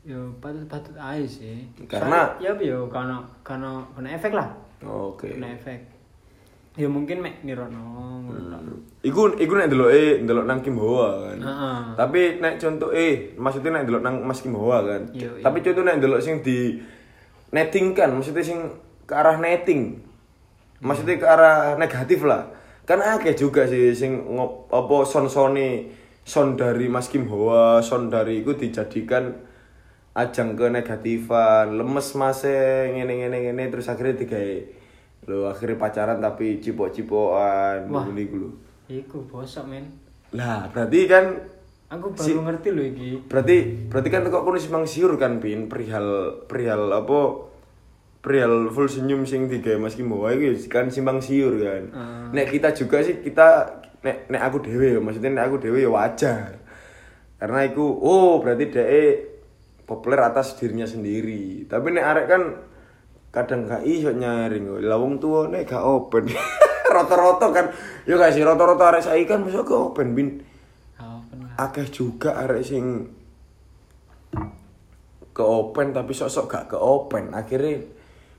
Yo 0.08 0.32
patut-patut 0.40 0.96
aja 0.96 1.20
sih. 1.28 1.68
Karena- 1.84 2.32
Soalnya- 2.40 2.56
ya 2.64 2.72
yo 2.72 2.88
karena 2.88 3.20
karena 3.44 3.84
kena 3.92 4.16
efek 4.16 4.32
lah. 4.32 4.48
Oke. 4.80 5.36
Kena 5.36 5.52
efek. 5.52 5.84
Ya 6.80 6.88
mungkin 6.88 7.20
mek 7.20 7.44
nirono 7.44 8.24
tok. 8.24 8.62
Iku 9.04 9.36
iku 9.36 9.54
nek 9.60 9.68
ndeloke 9.68 10.24
ndelok 10.24 10.46
nang 10.48 10.64
Kim 10.64 10.80
Hoa 10.80 11.28
kan. 11.28 11.40
Heeh. 11.44 11.80
Tapi 12.00 12.22
nek 12.40 12.56
contoh 12.56 12.96
eh 12.96 13.36
maksudnya 13.36 13.76
nek 13.76 13.84
ndelok 13.84 14.02
nang 14.08 14.16
Mas 14.24 14.40
Kim 14.40 14.56
Hoa 14.56 14.80
kan. 14.88 15.04
Iya, 15.12 15.28
iya. 15.28 15.44
Tapi 15.44 15.60
contoh 15.60 15.84
nek 15.84 16.00
ndelok 16.00 16.24
sing 16.24 16.40
di 16.40 16.80
netting 17.52 17.92
kan, 17.92 18.14
maksudnya 18.16 18.46
sing 18.46 18.64
ke 19.04 19.12
arah 19.12 19.36
netting. 19.42 20.00
Maksudnya 20.80 21.20
ke 21.20 21.28
arah 21.28 21.76
negatif 21.76 22.24
lah. 22.24 22.48
Kan 22.88 23.04
akeh 23.04 23.36
juga 23.36 23.68
sih 23.68 23.92
sing 23.92 24.24
ngop, 24.38 24.72
apa 24.72 25.04
son-sone 25.04 25.92
son 26.24 26.56
dari 26.56 26.88
Mas 26.88 27.12
Kim 27.12 27.28
Hoa, 27.28 27.84
son 27.84 28.08
dari 28.08 28.46
iku 28.46 28.56
dijadikan 28.56 29.47
ajang 30.18 30.58
ke 30.58 30.66
negatifan, 30.68 31.78
lemes 31.78 32.18
mase 32.18 32.90
ngene 32.90 33.22
ngene 33.22 33.38
ngene 33.46 33.64
terus 33.70 33.86
akhirnya 33.86 34.18
digawe 34.18 34.58
lo 35.28 35.46
akhirnya 35.46 35.78
pacaran 35.78 36.18
tapi 36.18 36.58
cipok-cipokan 36.58 37.86
Wah. 37.88 38.04
ngene 38.10 38.22
iku 38.26 38.36
lho. 38.42 38.50
Iku 38.88 39.30
bosok 39.30 39.70
men. 39.70 39.86
Lah, 40.34 40.68
berarti 40.74 41.06
kan 41.06 41.26
Aku 41.88 42.12
baru 42.12 42.20
Si- 42.20 42.36
ngerti 42.36 42.68
lho 42.76 42.84
iki. 42.84 43.10
berarti 43.32 43.58
berarti 43.88 44.10
kan 44.12 44.28
kok 44.28 44.44
kudu 44.44 44.60
simpang 44.60 44.84
siur 44.84 45.16
kan 45.16 45.40
pin 45.40 45.72
perihal 45.72 46.44
perihal 46.44 46.92
apa 46.92 47.48
perihal 48.20 48.68
full 48.76 48.92
senyum 48.92 49.24
sing 49.24 49.48
digawe 49.48 49.80
Mas 49.80 49.96
Kim 49.96 50.12
Hoa 50.12 50.36
iki 50.36 50.68
kan 50.68 50.92
simpang 50.92 51.24
siur 51.24 51.56
kan. 51.56 51.84
Hmm. 51.96 52.36
Nek 52.36 52.52
kita 52.52 52.76
juga 52.76 53.00
sih 53.00 53.24
kita 53.24 53.80
nek 54.04 54.28
nek 54.28 54.42
aku 54.44 54.68
dhewe 54.68 54.98
ya 54.98 55.00
maksudnya 55.00 55.32
nek 55.32 55.48
aku 55.48 55.56
dhewe 55.64 55.80
ya 55.80 55.88
wajar. 55.88 56.60
Karena 57.40 57.60
iku 57.64 57.86
oh 58.04 58.44
berarti 58.44 58.68
dhek 58.68 59.37
populer 59.88 60.20
atas 60.20 60.60
dirinya 60.60 60.86
sendiri. 60.86 61.63
Tapi 61.65 61.96
nek 61.96 62.06
arek 62.06 62.25
kan 62.27 62.44
kadang 63.32 63.65
gak 63.65 63.88
iso 63.88 64.12
nyaring 64.12 64.84
lah 64.84 65.00
wong 65.00 65.17
tuwa 65.17 65.48
nek 65.48 65.63
gak 65.63 65.82
open. 65.82 66.27
Rata-rata 66.96 67.48
kan 67.56 67.65
yo 68.03 68.20
gak 68.20 68.36
sih 68.36 68.44
rata-rata 68.44 68.84
arek 68.91 69.03
saiki 69.08 69.25
kan 69.25 69.41
mesti 69.44 69.60
gak 69.63 69.84
open 69.91 70.13
bin 70.13 70.44
akeh 71.58 71.89
juga 71.89 72.38
arek 72.46 72.62
sing 72.62 73.10
ke 75.34 75.44
open 75.44 75.89
tapi 75.89 76.13
sosok 76.13 76.46
gak 76.46 76.65
ke 76.70 76.77
open 76.77 77.34
akhirnya 77.34 77.82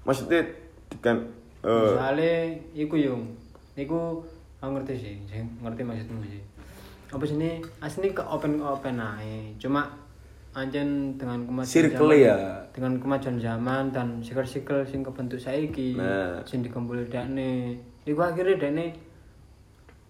maksudnya 0.06 0.46
kan 1.02 1.26
eh 1.66 1.94
Soale 1.98 2.34
iku 2.74 2.94
yo. 2.94 3.18
Iku 3.74 4.22
aku 4.58 4.70
ngerti 4.74 4.94
sih, 4.98 5.14
ngerti 5.62 5.82
maksudmu 5.86 6.22
sih. 6.26 6.42
Apa 7.10 7.22
sih 7.26 7.38
ini 7.38 7.62
asli 7.82 8.10
ke 8.14 8.22
open 8.22 8.62
open 8.62 8.98
ae. 8.98 9.54
Cuma 9.58 9.86
anjen 10.58 10.88
dengan 11.14 11.44
kemajuan 11.44 11.70
Circle 11.70 12.10
zaman- 12.10 12.20
ya. 12.20 12.36
dengan 12.70 12.92
kemajuan 12.96 13.36
zaman 13.36 13.82
dan 13.88 14.06
circle-circle 14.20 14.82
sing 14.84 15.00
kebentuk 15.00 15.38
saiki 15.38 15.94
Nah. 15.94 16.42
sing 16.42 16.60
dikumpul 16.60 17.06
dakne 17.06 17.78
iku 18.02 18.20
akhirnya 18.20 18.58
dakne 18.58 18.86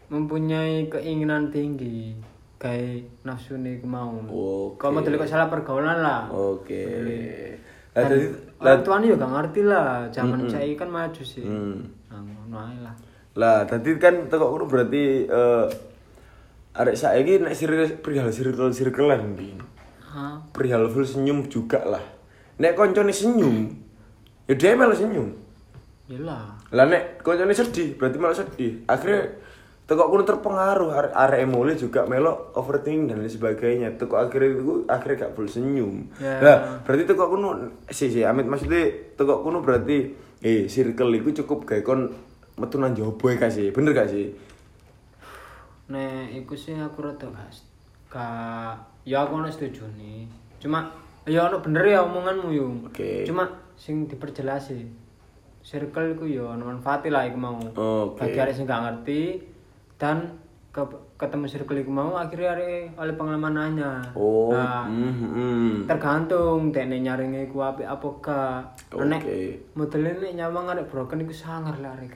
mempunyai 0.09 0.89
keinginan 0.89 1.49
tinggi 1.49 2.17
kayak 2.57 3.07
nafsu 3.23 3.55
nih 3.55 3.79
mau 3.83 4.11
Oke. 4.27 4.81
kalau 4.81 4.99
mau 4.99 5.05
kok 5.05 5.29
salah 5.29 5.47
pergaulan 5.47 6.01
lah 6.01 6.27
oke 6.27 6.83
lah 6.99 7.55
Dan 7.95 8.05
jadi 8.09 8.27
orang 8.59 8.83
tuanya 8.83 9.07
juga 9.13 9.27
ngerti 9.29 9.61
lah 9.63 9.87
zaman 10.09 10.41
saya 10.47 10.73
kan 10.75 10.89
maju 10.89 11.23
sih 11.23 11.45
Hmm. 11.45 11.87
nah 12.49 12.73
lah 12.79 12.95
lah 13.35 13.59
tadi 13.63 13.95
kan 13.97 14.27
tekok 14.27 14.67
berarti 14.67 15.03
eh 15.25 15.67
arek 16.75 16.95
saiki 16.95 17.39
nek 17.39 17.55
circle 17.55 17.87
perihal 17.99 18.31
circle 18.31 18.71
circlean 18.71 19.35
bin? 19.35 19.59
Perihal 20.59 20.91
full 20.91 21.07
senyum 21.07 21.47
juga 21.47 21.79
lah. 21.87 22.03
Nek 22.59 22.75
koncone 22.75 23.15
senyum 23.15 23.71
ya 24.51 24.55
dia 24.59 24.75
malah 24.75 24.99
senyum. 24.99 25.31
Yalah. 26.09 26.57
lah 26.73 26.87
nek 26.89 27.21
koncone 27.23 27.55
sedih 27.55 27.95
berarti 27.95 28.17
malah 28.19 28.35
sedih. 28.35 28.83
Akhirnya 28.91 29.39
tekok 29.87 30.09
kuno 30.11 30.23
terpengaruh 30.27 30.91
arek 30.91 31.13
arek 31.15 31.41
emole 31.47 31.73
juga 31.79 32.05
melo 32.11 32.51
overthinking 32.59 33.13
dan 33.13 33.23
lain 33.23 33.31
sebagainya. 33.31 33.95
Tekok 33.95 34.19
akhirnya 34.19 34.59
itu 34.59 34.75
akhirnya 34.91 35.29
gak 35.29 35.33
full 35.39 35.47
senyum. 35.47 36.11
Ya. 36.19 36.43
lah 36.43 36.59
berarti 36.83 37.07
tekok 37.07 37.29
kuno 37.31 37.49
si 37.93 38.11
si 38.11 38.27
amit 38.27 38.51
maksudnya 38.51 39.15
tekok 39.15 39.47
kuno 39.47 39.63
berarti 39.63 40.17
eh 40.43 40.67
circle 40.67 41.13
itu 41.15 41.45
cukup 41.45 41.69
kayak 41.69 41.85
kon 41.87 42.11
metu 42.59 42.75
nang 42.81 42.97
jobo 42.97 43.31
ya 43.31 43.39
kasih 43.39 43.71
bener 43.71 43.95
gak 43.95 44.11
sih? 44.11 44.35
Nek 45.93 46.35
iku 46.35 46.57
sih 46.57 46.75
aku 46.75 47.05
rada 47.05 47.29
gak 48.09 48.77
ya 49.05 49.29
aku 49.29 49.45
ono 49.45 49.49
setuju 49.53 49.85
nih. 49.97 50.48
Cuma 50.59 50.91
ya 51.25 51.47
ono 51.47 51.61
bener 51.61 51.85
ya 51.87 52.03
omonganmu 52.03 52.49
yo. 52.51 52.67
Oke. 52.87 53.23
Cuma 53.25 53.47
sing 53.75 54.07
diperjelas 54.07 54.71
sih. 54.71 54.83
Circle 55.63 56.17
iku 56.17 56.25
ya 56.25 56.55
ono 56.55 56.67
manfaate 56.67 57.11
lah 57.11 57.27
iku 57.27 57.39
mau. 57.39 57.59
Oke. 57.59 58.19
Bagi 58.19 58.39
arek 58.39 58.55
sing 58.55 58.65
gak 58.65 58.83
ngerti 58.83 59.43
dan 59.99 60.39
ke- 60.73 61.03
ketemu 61.19 61.45
circle 61.47 61.79
iku 61.79 61.91
mau 61.91 62.15
akhirnya 62.15 62.55
arek 62.55 62.95
oleh 62.97 63.15
pengalaman 63.19 63.55
nanya. 63.55 63.93
oh 64.15 64.55
Nah, 64.55 64.87
hmm. 64.87 65.85
tergantung 65.85 66.71
teknik 66.71 67.03
nyaringe 67.03 67.47
iku 67.47 67.63
apik 67.63 67.85
apa 67.85 68.09
gak. 68.23 68.61
Nek 68.99 69.23
Oke. 69.23 69.39
modele 69.75 70.11
nek 70.17 70.35
nyawang 70.35 70.71
arek 70.71 70.89
broken 70.89 71.23
iku 71.23 71.35
sangar 71.35 71.77
lah 71.79 71.93
arek 71.95 72.15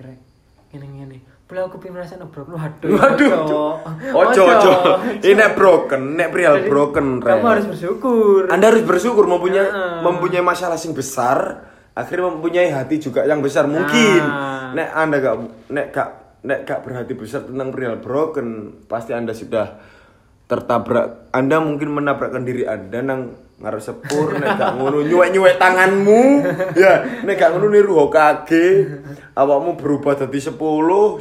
rek. 0.73 0.81
Ngene-ngene. 0.81 1.19
Bila 1.53 1.69
aku 1.69 1.77
pengen 1.85 2.01
rasanya 2.01 2.25
broken, 2.33 2.57
waduh. 2.57 2.91
Waduh, 2.97 3.31
Cok. 3.45 3.77
ojo 4.17 4.43
ojo. 4.49 4.73
Ini 5.21 5.37
nek 5.37 5.53
broken, 5.53 6.17
nek 6.17 6.33
Jadi, 6.33 6.69
broken, 6.73 7.07
Kamu 7.21 7.45
harus 7.45 7.67
bersyukur. 7.69 8.49
Anda 8.49 8.73
harus 8.73 8.85
bersyukur 8.89 9.29
mempunyai 9.29 9.69
mempunyai 10.01 10.41
masalah 10.41 10.81
yang 10.81 10.97
besar, 10.97 11.69
akhirnya 11.93 12.33
mempunyai 12.33 12.73
hati 12.73 12.97
juga 12.97 13.29
yang 13.29 13.45
besar 13.45 13.69
mungkin. 13.69 14.25
Nah. 14.25 14.73
Nek 14.73 14.89
Anda 14.97 15.17
gak 15.21 15.37
nek 15.69 15.87
gak 15.93 16.09
nek 16.41 16.61
gak 16.65 16.81
berhati 16.89 17.13
besar 17.13 17.45
tentang 17.45 17.69
perihal 17.69 18.01
broken, 18.01 18.81
pasti 18.89 19.13
Anda 19.13 19.37
sudah 19.37 19.77
tertabrak. 20.53 21.33
Anda 21.33 21.65
mungkin 21.65 21.89
menabrakkan 21.97 22.45
diri 22.45 22.69
Anda 22.69 23.01
nang 23.01 23.33
ngarep 23.57 23.81
sepur 23.81 24.37
nek 24.37 24.61
gak 24.61 24.77
ngono 24.77 25.01
nyuwek-nyuwek 25.01 25.57
tanganmu. 25.57 26.23
ya, 26.77 27.25
nek 27.25 27.41
gak 27.41 27.57
ngono 27.57 27.73
niru 27.73 27.97
Hokage. 27.97 28.85
Awakmu 29.33 29.81
berubah 29.81 30.13
dadi 30.13 30.37
10, 30.37 30.53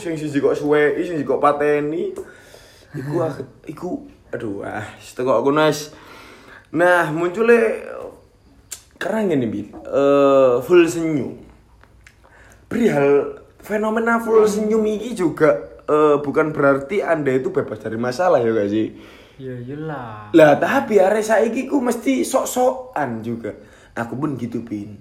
sing 0.03 0.19
siji 0.19 0.43
kok 0.43 0.59
suweki, 0.59 1.01
sing 1.07 1.15
kok 1.23 1.39
pateni. 1.39 2.11
Iku 2.91 3.23
ak- 3.23 3.63
iku 3.71 4.03
aduh 4.35 4.67
ah 4.67 4.83
kok 4.99 5.37
aku 5.39 5.51
nas. 5.55 5.95
Nah, 6.75 7.07
munculnya 7.11 7.87
keren 9.01 9.33
gini 9.33 9.47
bil 9.49 9.67
Eh, 9.91 10.53
full 10.61 10.85
senyum 10.85 11.41
perihal 12.69 13.41
fenomena 13.59 14.21
full 14.23 14.45
senyum 14.47 14.85
ini 14.85 15.11
juga 15.11 15.81
eh, 15.83 16.15
bukan 16.21 16.53
berarti 16.55 17.03
anda 17.03 17.33
itu 17.33 17.51
bebas 17.51 17.81
dari 17.83 17.99
masalah 17.99 18.39
ya 18.39 18.53
gak 18.53 18.69
sih 18.71 18.95
Ya 19.41 19.57
iyalah. 19.57 20.29
lah 20.37 20.51
tapi 20.61 21.01
arek 21.01 21.25
saiki 21.25 21.65
ku 21.65 21.81
mesti 21.81 22.21
sok-sokan 22.21 23.25
juga. 23.25 23.49
Aku 23.97 24.13
pun 24.13 24.37
gitu 24.37 24.61
pin 24.61 24.93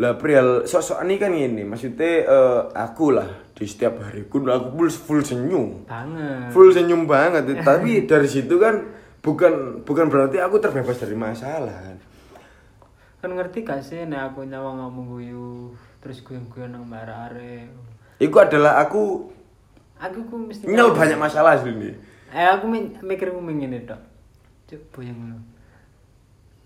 lah 0.00 0.16
perihal 0.16 0.64
sok-sokan 0.64 1.12
ini 1.12 1.16
kan 1.20 1.32
ini 1.36 1.60
maksudnya 1.60 2.24
eh, 2.24 2.60
aku 2.72 3.12
lah 3.12 3.28
di 3.52 3.68
setiap 3.68 4.00
hariku 4.00 4.40
aku 4.48 4.72
full 4.72 4.88
full 4.88 5.20
senyum. 5.20 5.84
Banget. 5.84 6.48
full 6.56 6.72
senyum 6.72 7.04
banget. 7.04 7.44
Tapi 7.60 8.00
dari 8.10 8.24
situ 8.24 8.56
kan 8.56 8.80
bukan 9.20 9.84
bukan 9.84 10.08
berarti 10.08 10.40
aku 10.40 10.56
terbebas 10.56 10.96
dari 10.96 11.12
masalah. 11.12 12.00
Kan 13.20 13.36
ngerti 13.36 13.60
gak 13.60 13.84
sih 13.84 14.08
nek 14.08 14.32
aku 14.32 14.48
nyawang 14.48 14.80
ngomong 14.80 15.20
guyu 15.20 15.76
terus 16.00 16.24
guyon-guyon 16.24 16.72
nang 16.72 16.88
mbak 16.88 17.04
arek. 17.04 17.68
itu 18.16 18.36
adalah 18.40 18.80
aku 18.80 19.28
Aku 20.00 20.24
ku 20.32 20.36
mesti 20.48 20.64
nyel 20.64 20.96
banyak 20.96 21.20
masalah 21.20 21.60
sih 21.60 21.76
ini 21.76 21.92
Eh 22.30 22.46
aku 22.46 22.64
mi- 22.70 22.94
mikir 23.02 23.34
ngene 23.34 23.86
tok. 23.86 24.00
Cuk 24.70 24.82
boyong 24.94 25.18
ngono. 25.18 25.38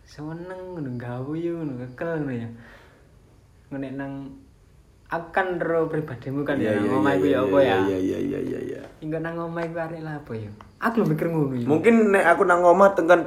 Seneng 0.04 0.60
ngono 0.76 0.90
gawe 1.00 1.34
yo 1.40 1.56
ngono 1.56 1.80
kekel 1.80 2.20
ngono 2.20 2.32
ya. 2.36 2.48
Ngene 3.72 3.88
nang 3.96 4.12
aku 5.08 5.28
kan 5.32 5.56
ro 5.56 5.88
pribadimu 5.88 6.44
kan 6.44 6.60
Iya, 6.60 6.76
ya 6.76 6.80
iya, 6.80 6.80
nang 6.84 7.00
omah 7.00 7.12
iku 7.16 7.26
iya, 7.26 7.32
ya 7.32 7.40
apa 7.44 7.58
iya, 7.60 7.64
ya 7.64 7.76
Iya 7.78 7.98
iya 7.98 8.18
iya 8.18 8.38
iya 8.40 8.60
iya. 8.60 8.80
Enggak 9.00 9.20
nang 9.24 9.36
omah 9.40 9.62
iku 9.64 9.78
arek 9.80 10.00
lah 10.04 10.14
apa 10.20 10.32
ya 10.36 10.50
aku 10.80 10.96
mikir 11.08 11.26
ngono 11.32 11.54
ya 11.56 11.66
Mungkin 11.68 11.94
nek 12.12 12.24
aku 12.28 12.42
nang 12.44 12.60
omah 12.60 12.88
tekan 12.92 13.20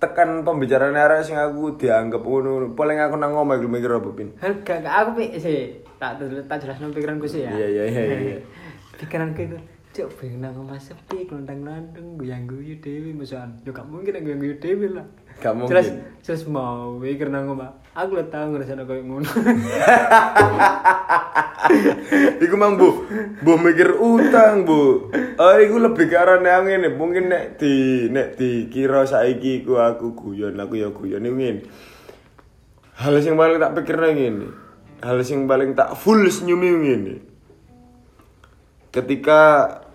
tekan 0.00 0.28
pembicaraan 0.48 0.96
arek 0.96 1.28
sing 1.28 1.36
aku 1.36 1.76
dianggap 1.76 2.24
ngono. 2.24 2.72
Paling 2.72 2.98
aku 3.04 3.14
nang 3.20 3.36
omah 3.36 3.60
iku 3.60 3.68
mikir 3.68 3.90
apa 3.92 4.08
pin. 4.16 4.32
Gak 4.40 4.80
gak, 4.80 4.94
aku 5.04 5.10
pi 5.20 5.24
sih 5.36 5.84
tak 5.96 6.20
tak 6.48 6.60
jelasno 6.60 6.92
pikiranku 6.92 7.24
sih 7.24 7.48
ya 7.48 7.52
Iya 7.56 7.66
iya 7.72 7.84
iya 7.88 8.02
iya. 8.20 8.38
pikiranku 9.00 9.40
itu 9.44 9.58
cok 9.96 10.12
pengen 10.20 10.44
nang 10.44 10.60
omah 10.60 10.76
sepi 10.76 11.24
kelontang-lantung 11.24 12.20
guyang-guyu 12.20 12.76
dewi 12.84 13.16
misalnya 13.16 13.56
yo 13.64 13.72
gak 13.72 13.88
mungkin 13.88 14.12
nang 14.12 14.28
guyang-guyu 14.28 14.60
dewi 14.60 14.92
lah 14.92 15.08
Gak 15.40 15.56
mungkin. 15.56 15.72
jelas 15.72 15.88
jelas 16.20 16.44
mau 16.44 17.00
mikir 17.00 17.32
nang 17.32 17.48
omah 17.48 17.80
aku 17.96 18.20
lo 18.20 18.24
tau 18.28 18.52
ngerasa 18.52 18.84
koyo 18.84 19.00
ngono 19.00 19.24
Iku 22.36 22.54
mang 22.54 22.78
Bu, 22.78 23.10
Bu 23.42 23.58
mikir 23.58 23.98
utang, 23.98 24.62
Bu. 24.62 25.10
Oh, 25.34 25.54
iku 25.58 25.82
lebih 25.82 26.06
ke 26.06 26.14
arah 26.14 26.38
nang 26.38 26.70
ngene. 26.70 26.94
Mungkin 26.94 27.26
nek 27.26 27.58
di 27.58 28.06
nek 28.06 28.38
dikira 28.38 29.02
saiki 29.02 29.66
iku 29.66 29.82
aku 29.82 30.14
guyon, 30.14 30.54
aku 30.62 30.78
ya 30.78 30.94
guyon 30.94 31.26
iku 31.26 31.34
ngene. 31.34 31.60
Hal 33.02 33.18
sing 33.18 33.34
paling 33.34 33.58
tak 33.58 33.74
pikir 33.82 33.98
nang 33.98 34.14
ngene. 34.14 34.46
Hal 35.02 35.18
sing 35.26 35.50
paling 35.50 35.74
tak 35.74 35.98
full 35.98 36.22
senyum 36.30 36.62
iku 36.62 36.78
ngene. 36.78 37.14
Ketika 38.94 39.42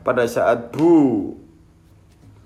pada 0.01 0.25
saat 0.25 0.73
Bu 0.73 1.33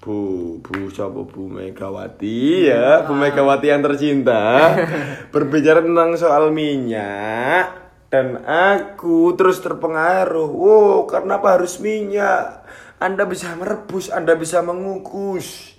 Bu, 0.06 0.18
Bu 0.62 0.86
siapa 0.94 1.26
Bu 1.26 1.50
Megawati 1.50 2.70
ya, 2.70 3.02
Bu 3.10 3.18
Megawati 3.18 3.74
yang 3.74 3.82
tercinta 3.82 4.76
berbicara 5.34 5.82
tentang 5.82 6.14
soal 6.14 6.54
minyak 6.54 7.86
dan 8.14 8.46
aku 8.46 9.34
terus 9.34 9.60
terpengaruh. 9.66 10.48
Wow, 10.48 11.10
kenapa 11.10 11.58
harus 11.58 11.82
minyak? 11.82 12.64
Anda 13.02 13.26
bisa 13.26 13.52
merebus, 13.58 14.14
Anda 14.14 14.38
bisa 14.38 14.62
mengukus. 14.62 15.76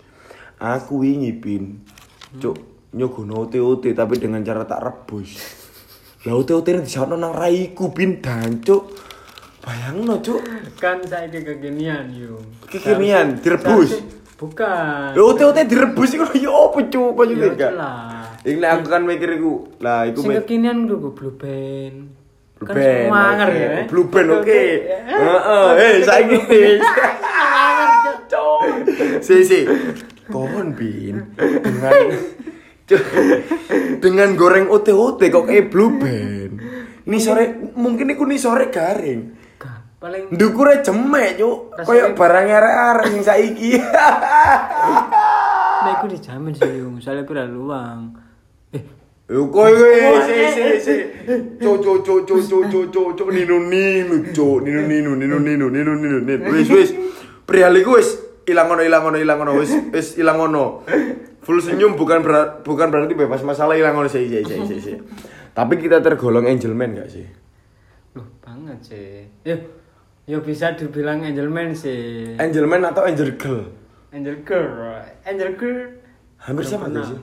Aku 0.58 1.06
ingin 1.06 1.38
pin, 1.38 1.64
cuk 2.42 2.76
nyogono 2.96 3.44
OT-OT 3.44 3.92
tapi 3.92 4.16
dengan 4.16 4.40
cara 4.40 4.64
tak 4.64 4.80
rebus. 4.80 5.36
Lah 6.24 6.34
OT-OT 6.34 6.66
ini 6.74 6.82
disono 6.82 7.14
nang 7.14 7.36
raiku 7.36 7.92
pin 7.92 8.18
dan 8.18 8.58
cuk. 8.64 9.05
Bayangno 9.66 10.22
cuk. 10.22 10.40
kan 10.78 11.02
saya 11.02 11.26
kekinian 11.26 12.14
yo 12.14 12.38
Kekinian, 12.64 13.42
direbus? 13.42 13.98
bukan 14.36 15.10
Lho 15.10 15.32
OT-OT 15.32 15.58
direbus 15.64 16.12
iku 16.12 16.28
ya 16.36 16.52
apa 16.52 16.78
cuk 16.86 16.94
Yo, 16.94 17.16
maksudnya 17.16 17.48
gak? 17.50 17.58
jelas. 17.58 18.28
Iki 18.46 18.56
nek 18.56 18.70
aku 18.70 18.84
kan 18.86 19.02
mikir 19.02 19.30
iku. 19.34 19.54
Lah 19.80 20.06
iku 20.06 20.22
sing 20.22 20.38
kekinian 20.38 20.86
lho 20.86 21.10
blue 21.10 21.34
band 21.34 22.14
Blue 22.56 22.64
kan 22.64 22.74
Band, 22.74 23.04
semangar 23.04 23.48
oke. 23.48 23.58
ya 23.58 23.68
Blue 23.84 24.06
Band 24.06 24.28
oke. 24.32 24.62
Heeh, 25.04 25.68
eh 25.76 25.94
saiki. 26.00 26.38
Cuk. 28.32 28.60
Si 29.20 29.36
si. 29.42 29.60
Pohon 30.26 30.72
bin 30.72 31.26
dengan 31.36 31.94
dengan 33.98 34.28
goreng 34.34 34.66
ote-ote 34.66 35.26
kok 35.26 35.44
kayak 35.44 35.68
Blue 35.68 35.92
Band. 35.92 36.54
Ini 37.04 37.18
sore 37.18 37.44
mungkin 37.74 38.08
iku 38.10 38.24
nih 38.24 38.38
sore 38.38 38.66
garing. 38.68 39.35
Paling 39.96 40.28
Ndukure 40.28 40.84
jemek, 40.84 41.40
Cuk. 41.40 41.72
Kayak 41.82 42.12
barang 42.12 42.46
arek-arek 42.46 43.06
sing 43.10 43.22
saiki. 43.22 43.70
Nah, 45.76 46.02
aku 46.02 46.10
dijamin 46.10 46.50
sih, 46.50 46.82
Yung. 46.82 46.98
soalnya 46.98 47.22
aku 47.22 47.30
udah 47.30 47.46
luang. 47.46 48.10
Eh, 48.74 48.82
Yo 49.30 49.46
kowe 49.46 49.70
kowe 49.70 50.18
si 50.26 50.34
si 50.50 50.64
si. 50.82 50.94
Cuk 51.62 51.78
cuk 51.78 52.02
cuk 52.02 52.20
cuk 52.26 52.42
cuk 52.42 52.64
cuk 52.66 52.86
cuk 52.90 53.08
cuk 53.14 53.28
ninu 53.30 53.62
ninu 53.62 54.34
cuk 54.34 54.66
ninu 54.66 54.82
ninu 54.82 55.14
ninu 55.14 55.36
ninu 55.38 55.66
ninu 55.70 55.92
ninu 55.94 56.18
ninu. 56.26 56.42
Wis 56.50 56.66
wis. 56.74 56.90
Perihal 57.46 57.78
iku 57.78 58.02
wis 58.02 58.18
ilang 58.50 58.66
ngono 58.66 58.82
ilang 58.82 59.02
ngono 59.06 59.18
ilang 59.22 59.38
ngono 59.38 59.52
wis 59.62 59.70
wis 59.94 60.18
ilang 60.18 60.42
ngono. 60.42 60.82
Full 61.46 61.62
senyum 61.62 61.94
bukan 61.94 62.26
ber- 62.26 62.66
bukan 62.66 62.90
berarti 62.90 63.14
bebas 63.14 63.46
masalah 63.46 63.78
ilang 63.78 63.94
ngono 63.94 64.10
sih 64.10 64.26
sih 64.26 64.42
sih 64.42 64.78
sih. 64.82 64.96
Tapi 65.54 65.78
kita 65.78 66.02
tergolong 66.02 66.50
angelman 66.50 66.98
gak 66.98 67.14
sih? 67.14 67.26
loh, 68.12 68.26
banget 68.42 68.78
sih. 68.82 69.22
Yo, 69.46 69.54
yo 70.26 70.42
bisa 70.42 70.74
dibilang 70.74 71.22
angel 71.22 71.46
man 71.46 71.70
sih. 71.70 72.34
Angelman 72.34 72.82
atau 72.82 73.06
angel 73.06 73.38
girl? 73.38 73.70
Angel 74.10 74.42
girl, 74.42 74.98
angel 75.22 75.54
girl. 75.54 75.86
Hampir 76.42 76.66
sama 76.66 76.90
sih? 76.90 77.18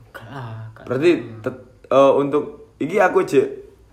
Enggak 0.00 0.26
lah. 0.32 0.72
Berarti 0.88 1.10
tet- 1.44 1.68
eh, 1.92 2.12
untuk 2.16 2.72
iki 2.80 2.96
aku 2.96 3.28
aja 3.28 3.44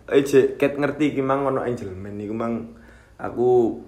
aja 0.07 0.39
ket 0.55 0.79
ngerti 0.79 1.15
iki 1.15 1.21
mang 1.23 1.43
ono 1.43 1.63
angelman 1.63 2.15
iku 2.19 2.33
mang 2.35 2.75
aku 3.19 3.79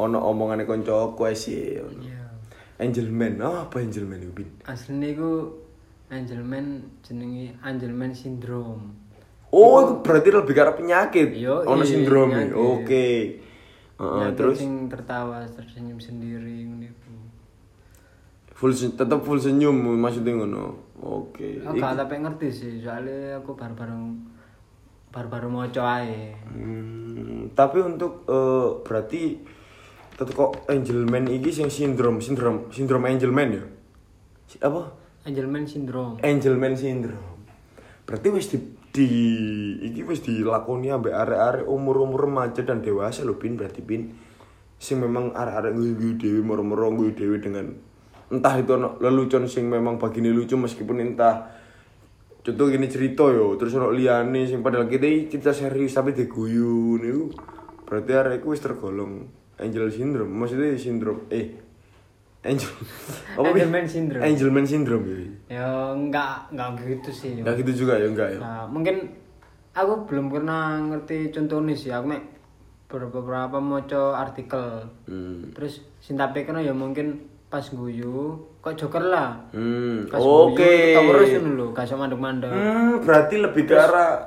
ono 0.00 0.18
omongane 0.24 0.64
kancaku 0.64 1.28
ae 1.28 1.36
sih. 1.36 1.76
Iya. 1.76 2.20
Angelman, 2.80 3.38
oh, 3.44 3.68
apa 3.68 3.78
Angelman 3.78 4.18
itu 4.18 4.32
bin? 4.32 4.48
Aslinya 4.66 5.12
iku 5.12 5.54
angel 6.10 6.40
man 6.42 6.82
jenenge 7.04 7.54
angel 7.62 7.92
man 7.92 8.10
syndrome. 8.16 8.96
Oh, 9.52 9.84
itu 9.84 9.92
berarti 10.00 10.28
lebih 10.32 10.56
arah 10.56 10.72
penyakit. 10.72 11.28
Yo, 11.36 11.60
ono 11.68 11.84
iya, 11.84 11.92
sindrom. 11.92 12.32
penyakit. 12.32 13.51
Heeh, 14.00 14.08
Penyakit 14.32 14.36
terus 14.38 14.56
sing 14.58 14.72
tertawa 14.88 15.44
tersenyum 15.48 15.98
sendiri 16.00 16.64
iku. 16.64 17.12
full 18.52 18.72
sen- 18.72 18.94
tetap 18.94 19.26
full 19.26 19.42
senyum 19.42 19.74
maksudnya 19.98 20.38
ngono. 20.38 20.94
Oke. 21.02 21.58
Aku 21.66 21.76
gak 21.76 21.98
tapi 21.98 22.22
ngerti 22.22 22.48
sih, 22.48 22.72
soalnya 22.78 23.42
aku 23.42 23.58
baru-baru 23.58 24.14
baru-baru 25.10 25.48
maca 25.50 25.82
ae. 25.98 26.30
Hmm, 26.46 27.50
tapi 27.52 27.82
untuk 27.82 28.22
eh, 28.30 28.68
berarti 28.86 29.42
tetep 30.14 30.32
kok 30.32 30.62
Angelman 30.70 31.26
iki 31.26 31.50
sing 31.50 31.68
sindrom, 31.68 32.22
sindrom, 32.22 32.70
sindrom 32.70 33.02
Angelman 33.02 33.50
ya? 33.50 33.64
Apa? 34.62 34.92
Angel 35.22 35.46
man 35.46 35.64
syndrome. 35.64 36.18
Angelman 36.20 36.74
syndrome. 36.74 37.46
Berarti 38.02 38.26
wis 38.34 38.50
di, 38.50 38.58
di 38.92 39.08
iki 39.80 40.04
wis 40.04 40.20
dilakoni 40.20 40.92
ambek 40.92 41.16
arek-arek 41.16 41.64
umur-umur 41.64 42.28
remaja 42.28 42.60
dan 42.60 42.84
dewasa 42.84 43.24
lho 43.24 43.40
Bin 43.40 43.56
berarti 43.56 43.80
Bin. 43.80 44.12
Sing 44.76 45.00
memang 45.00 45.32
arek-arek 45.32 45.72
guyu 45.72 46.20
dhewe 46.20 46.44
moro-moro 46.44 46.92
guyu 46.92 47.16
dhewe 47.16 47.40
dengan 47.40 47.72
entah 48.28 48.54
itu 48.60 48.76
ono 48.76 49.00
lelucon 49.00 49.48
sing 49.48 49.68
memang 49.72 49.96
bagine 49.96 50.28
lucu 50.28 50.60
meskipun 50.60 51.00
entah. 51.00 51.48
Contoh 52.42 52.68
gini 52.68 52.90
cerita 52.92 53.32
yo 53.32 53.56
terus 53.56 53.72
ono 53.80 53.88
liyane 53.88 54.44
sing 54.44 54.60
padahal 54.60 54.84
kita 54.92 55.08
cerita 55.32 55.50
serius 55.56 55.96
tapi 55.96 56.12
diguyu 56.12 57.00
niku. 57.00 57.32
Berarti 57.88 58.12
arek 58.12 58.44
wis 58.44 58.60
tergolong 58.60 59.24
angel 59.56 59.88
syndrome. 59.88 60.32
Maksudnya 60.36 60.76
sindrom 60.76 61.24
eh 61.32 61.71
angel? 62.42 62.72
Angelman 63.38 63.86
syndrome. 63.86 64.22
Angelman 64.22 64.66
syndrome 64.66 65.04
ya 65.06 65.18
Ya 65.48 65.68
enggak 65.94 66.50
enggak 66.50 66.68
gitu 66.82 67.10
sih. 67.10 67.34
Enggak 67.42 67.62
gitu 67.62 67.86
juga 67.86 67.98
ya 67.98 68.06
enggak 68.10 68.28
ya. 68.36 68.38
Nah, 68.42 68.64
mungkin 68.66 69.14
aku 69.72 70.06
belum 70.10 70.28
pernah 70.28 70.82
ngerti 70.90 71.30
contohnya 71.30 71.74
sih. 71.74 71.90
Aku 71.94 72.06
mek 72.10 72.22
beberapa 72.92 73.56
maca 73.56 74.20
artikel. 74.20 74.84
Hmm. 75.08 75.48
Terus 75.56 75.80
sing 76.04 76.20
tak 76.20 76.36
pikirno 76.36 76.60
ya 76.60 76.76
mungkin 76.76 77.24
pas 77.48 77.64
guyu 77.68 78.36
kok 78.60 78.76
joker 78.76 79.04
lah. 79.08 79.36
Hmm. 79.52 80.08
Pas 80.08 80.20
Oke. 80.20 80.96
guyu 80.96 81.08
terus 81.08 81.30
lho, 81.40 81.66
gak 81.72 81.84
iso 81.88 81.96
mandek-mandek. 81.96 82.52
Hmm, 82.52 83.00
berarti 83.00 83.40
lebih 83.40 83.64
ke 83.64 83.74
arah 83.76 84.20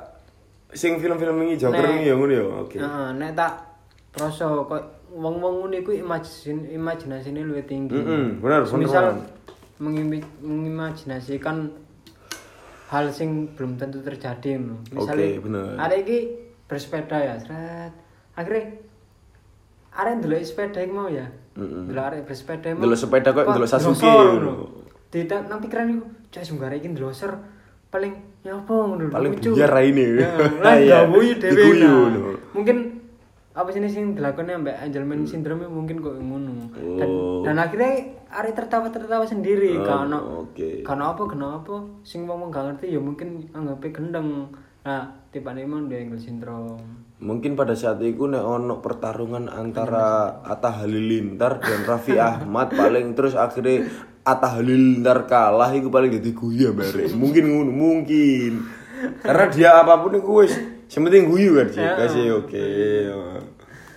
sing 0.75 0.99
film-film 0.99 1.39
ini 1.47 1.56
Joker 1.56 1.88
ini 1.95 2.12
ya 2.12 2.13
ngono 2.19 2.34
ya. 2.36 2.45
Oke. 2.62 2.78
Heeh, 2.78 3.08
nek 3.15 3.32
tak 3.34 3.54
proso 4.12 4.67
kok 4.67 4.84
wong-wong 5.11 5.53
ngono 5.61 5.75
iku 5.75 5.91
imajin 5.91 6.65
imajinasine 6.67 7.41
luwih 7.41 7.63
tinggi. 7.63 7.95
Mm-mm, 7.95 8.39
bener, 8.39 8.63
bener 8.63 8.79
Misal 8.79 9.05
mengimi- 9.77 10.25
mengimajinasikan 10.39 11.71
hal 12.89 13.05
sing 13.11 13.51
belum 13.53 13.75
tentu 13.75 13.99
terjadi. 14.01 14.57
Misale 14.91 15.37
Oke, 15.37 15.43
bener. 15.43 15.75
ada 15.75 15.95
iki 15.95 16.17
bersepeda 16.65 17.17
ya, 17.17 17.35
seret. 17.37 17.91
Akhirnya 18.35 18.77
arek 19.95 20.13
ndelok 20.19 20.43
sepeda 20.43 20.79
iku 20.81 20.93
mau 20.93 21.07
ya. 21.07 21.27
Mm-mm. 21.55 21.87
Ndelok 21.87 22.05
arek 22.05 22.21
bersepeda 22.25 22.67
mau. 22.75 22.79
Ndelok 22.83 22.99
sepeda 22.99 23.29
kok 23.31 23.45
ndelok 23.47 23.69
Sasuke 23.69 24.11
ta- 25.23 25.45
nang 25.47 25.59
pikiran 25.63 25.87
iku, 25.89 26.03
cek 26.27 26.43
sunggara 26.43 26.75
iki 26.75 26.91
ndlosor 26.91 27.39
paling 27.87 28.11
ya 28.43 28.59
apa 28.59 28.73
ngono 28.75 29.07
Paling 29.07 29.31
lucu. 29.39 29.55
buyar 29.55 29.71
raine. 29.71 30.07
Ya, 30.19 31.07
dhewe. 31.39 31.71
nah. 31.79 32.35
Mungkin 32.51 32.94
apa 33.55 33.71
sih 33.71 33.79
sing 33.87 34.19
dilakoni 34.19 34.51
ambek 34.51 34.75
Angelman 34.75 35.23
syndrome 35.23 35.63
mungkin 35.65 36.03
kok 36.03 36.19
ngono. 36.19 36.67
Dan, 36.99 37.07
Oh. 37.07 37.39
dan 37.39 37.55
akhirnya 37.55 38.03
arek 38.27 38.51
tertawa-tertawa 38.51 39.23
sendiri 39.23 39.79
Oh, 39.79 39.87
karena 39.87 40.17
oke. 40.19 40.83
karena 40.83 41.15
apa 41.15 41.23
kenapa 41.23 41.75
sing 42.03 42.27
wong 42.27 42.51
gak 42.51 42.75
ngerti 42.75 42.91
ya 42.91 42.99
mungkin 42.99 43.47
anggape 43.49 43.95
gendeng. 43.95 44.51
Nah, 44.83 45.07
tipane 45.31 45.63
emang 45.63 45.87
dia 45.87 46.03
Angelman 46.03 46.19
syndrome. 46.19 46.83
Mungkin 47.15 47.55
pada 47.55 47.71
saat 47.73 48.03
itu 48.03 48.27
nek 48.27 48.43
ono 48.43 48.83
pertarungan 48.83 49.47
antara 49.47 50.35
Atta 50.43 50.83
Halilintar 50.83 51.63
dan 51.63 51.87
Raffi 51.87 52.19
Ahmad 52.19 52.75
paling 52.75 53.15
terus 53.15 53.39
akhirnya 53.39 53.87
Atta 54.21 54.51
Halilintar 54.51 55.23
kalah 55.23 55.71
itu 55.71 55.87
paling 55.87 56.11
jadi 56.11 56.31
guya 56.35 56.69
bare. 56.75 57.07
Mungkin 57.07 57.43
ngono, 57.47 57.71
mungkin. 57.71 58.67
Karena 59.23 59.45
dia 59.47 59.69
apa 59.79 59.95
pun 59.95 60.11
itu 60.11 60.27
wis 60.27 60.53
Yang 60.89 61.02
penting 61.10 61.24
guyu 61.28 61.52
kan 61.58 61.67
sih. 61.74 61.82
Ya. 61.82 61.93
Kasih 61.98 62.26
oke. 62.43 62.65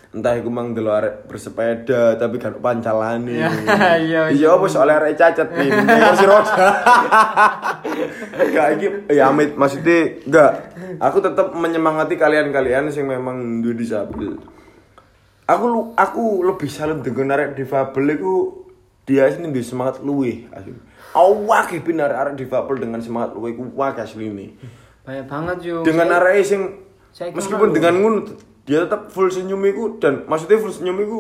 Entah 0.09 0.40
iku 0.40 0.48
mang 0.48 0.72
delok 0.72 0.94
arek 1.05 1.14
bersepeda 1.29 2.16
tapi 2.16 2.40
kan 2.40 2.57
pancalane. 2.57 3.44
Ya, 3.44 3.53
iya, 4.01 4.20
Iya 4.33 4.48
apa 4.57 4.64
soalnya 4.64 5.05
arek 5.05 5.20
cacat 5.20 5.53
nih, 5.53 5.68
kursi 5.68 6.24
roda. 6.24 6.68
Gak 8.57 8.68
iki 8.81 8.87
ya 9.12 9.29
Amit 9.29 9.53
maksudnya 9.61 10.16
enggak. 10.24 10.53
Aku 10.96 11.20
tetap 11.20 11.53
menyemangati 11.53 12.16
kalian-kalian 12.16 12.88
yang 12.88 13.07
memang 13.07 13.61
duwe 13.61 13.77
disabel. 13.77 14.40
Aku 15.44 15.92
aku 15.92 16.40
lebih 16.40 16.72
salut 16.72 17.05
dengan 17.05 17.37
arek 17.37 17.53
difabel 17.61 18.16
iku 18.16 18.64
dia 19.05 19.29
ini 19.29 19.53
duwe 19.53 19.61
semangat 19.61 20.01
luwih 20.01 20.48
asli. 20.57 20.72
Awak 21.12 21.85
bin 21.85 22.01
arek-arek 22.01 22.35
difabel 22.40 22.81
dengan 22.81 23.05
semangat 23.05 23.37
luwih 23.37 23.61
ku 23.61 23.68
wak 23.77 24.01
asli 24.01 24.33
ini. 24.33 24.57
Banyak 25.08 25.24
banget 25.24 25.58
yo. 25.64 25.76
Dengan 25.80 26.12
arek 26.14 26.44
sing 26.44 26.62
saya 27.08 27.32
meskipun 27.32 27.72
dengan 27.72 27.96
ngono 27.96 28.28
dia 28.62 28.84
tetap 28.84 29.08
full 29.08 29.26
senyum 29.26 29.64
iku 29.64 29.96
dan 29.96 30.28
maksudnya 30.28 30.60
full 30.60 30.68
senyum 30.70 31.00
iku 31.00 31.18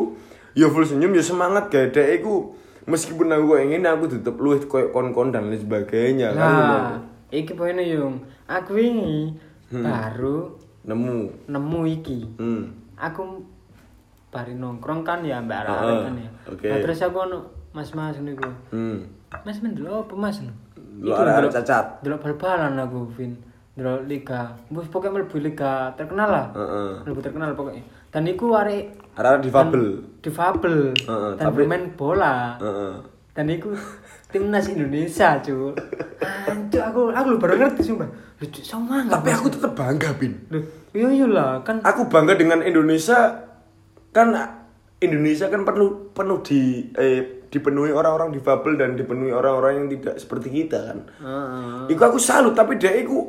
ya 0.52 0.68
full 0.68 0.84
senyum 0.84 1.10
ya 1.10 1.24
semangat 1.24 1.72
gak 1.72 1.90
ada 1.90 2.04
iku 2.12 2.52
meskipun 2.84 3.24
aku 3.26 3.56
ingin 3.58 3.82
aku 3.82 4.04
tetap 4.06 4.36
luwih 4.36 4.60
koyo 4.62 4.92
kon-kon 4.92 5.32
dan 5.32 5.48
lain 5.48 5.56
sebagainya 5.56 6.32
kan. 6.32 6.44
Nah, 6.44 7.00
iki 7.30 7.52
poinnya 7.52 7.80
yung. 7.82 8.20
Aku 8.44 8.76
ini 8.76 9.32
Hmm. 9.68 9.84
baru 9.84 10.56
nemu 10.82 11.44
nemu 11.44 11.80
iki. 11.90 12.24
hmm. 12.36 12.64
Aku 12.94 13.44
bari 14.28 14.52
nongkrong 14.52 15.00
kan 15.00 15.20
ya 15.20 15.36
mbak 15.38 15.60
Heeh, 15.62 15.72
arek 15.74 15.98
kan 16.02 16.14
ya. 16.14 16.30
oke. 16.46 16.66
Nah, 16.66 16.78
terus 16.80 17.00
aku 17.00 17.16
ono 17.18 17.38
mas-mas 17.70 18.16
niku. 18.18 18.48
hmm. 18.68 18.98
Mas 19.40 19.60
men 19.60 19.72
delok 19.72 20.04
apa 20.04 20.14
mas? 20.18 20.40
Delok 20.98 21.16
arek-arek 21.18 21.52
cacat. 21.54 22.00
Delok 22.00 22.20
bal-balan 22.22 22.76
aku 22.76 23.08
Vin. 23.12 23.32
Delok 23.78 24.10
liga. 24.10 24.58
Wis 24.74 24.90
pokoknya 24.90 25.22
mlebu 25.22 25.38
liga 25.38 25.94
terkenal 25.94 26.26
lah. 26.26 26.46
Heeh. 26.50 27.06
Mlebu 27.06 27.20
terkenal 27.22 27.54
pokoknya. 27.54 27.86
Dan 28.10 28.26
iku 28.26 28.58
arek 28.58 29.14
arek 29.14 29.46
difabel 29.46 30.02
difabel 30.18 30.98
Heeh, 30.98 31.30
dan 31.38 31.44
tapi- 31.46 31.62
bermain 31.62 31.94
bola. 31.94 32.58
Heeh. 32.58 32.94
Dan 33.38 33.46
iku 33.48 33.70
timnas 34.34 34.66
Indonesia, 34.66 35.38
Cuk. 35.38 35.78
Anjuk 36.50 36.82
aku 36.82 37.00
aku 37.14 37.38
baru 37.38 37.54
ngerti 37.56 37.86
sumpah. 37.86 38.10
Lucu 38.38 38.62
sama 38.62 39.02
tapi 39.10 39.34
aku 39.34 39.50
tetap 39.50 39.74
bangga 39.74 40.14
bin 40.14 40.30
Loh, 40.46 40.62
iya 40.94 41.10
iya 41.10 41.26
lah 41.26 41.58
kan 41.66 41.82
aku 41.82 42.06
bangga 42.06 42.38
dengan 42.38 42.62
Indonesia 42.62 43.34
kan 44.14 44.30
Indonesia 45.02 45.50
kan 45.50 45.66
penuh 45.66 46.14
penuh 46.14 46.38
di 46.46 46.86
eh, 46.94 47.42
dipenuhi 47.50 47.90
orang-orang 47.90 48.30
difabel 48.30 48.78
dan 48.78 48.94
dipenuhi 48.94 49.34
orang-orang 49.34 49.82
yang 49.82 49.88
tidak 49.90 50.22
seperti 50.22 50.54
kita 50.54 50.78
kan 50.86 50.98
Heeh. 51.18 51.90
Iku 51.90 51.98
aku 51.98 52.18
salut 52.22 52.54
tapi 52.54 52.78
dia 52.78 52.94
iku 52.94 53.26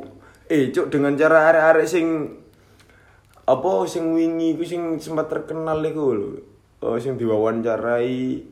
eh 0.50 0.74
cuk 0.74 0.90
dengan 0.90 1.14
cara 1.14 1.54
arek-arek 1.54 1.86
sing 1.86 2.06
apa 3.46 3.70
sing 3.86 4.10
wingi 4.10 4.58
iku 4.58 4.62
sing 4.66 4.82
sempat 4.98 5.30
terkenal 5.30 5.78
iku 5.86 6.12
lho. 6.12 6.28
Oh 6.82 6.98
sing 6.98 7.14
diwawancarai 7.14 8.42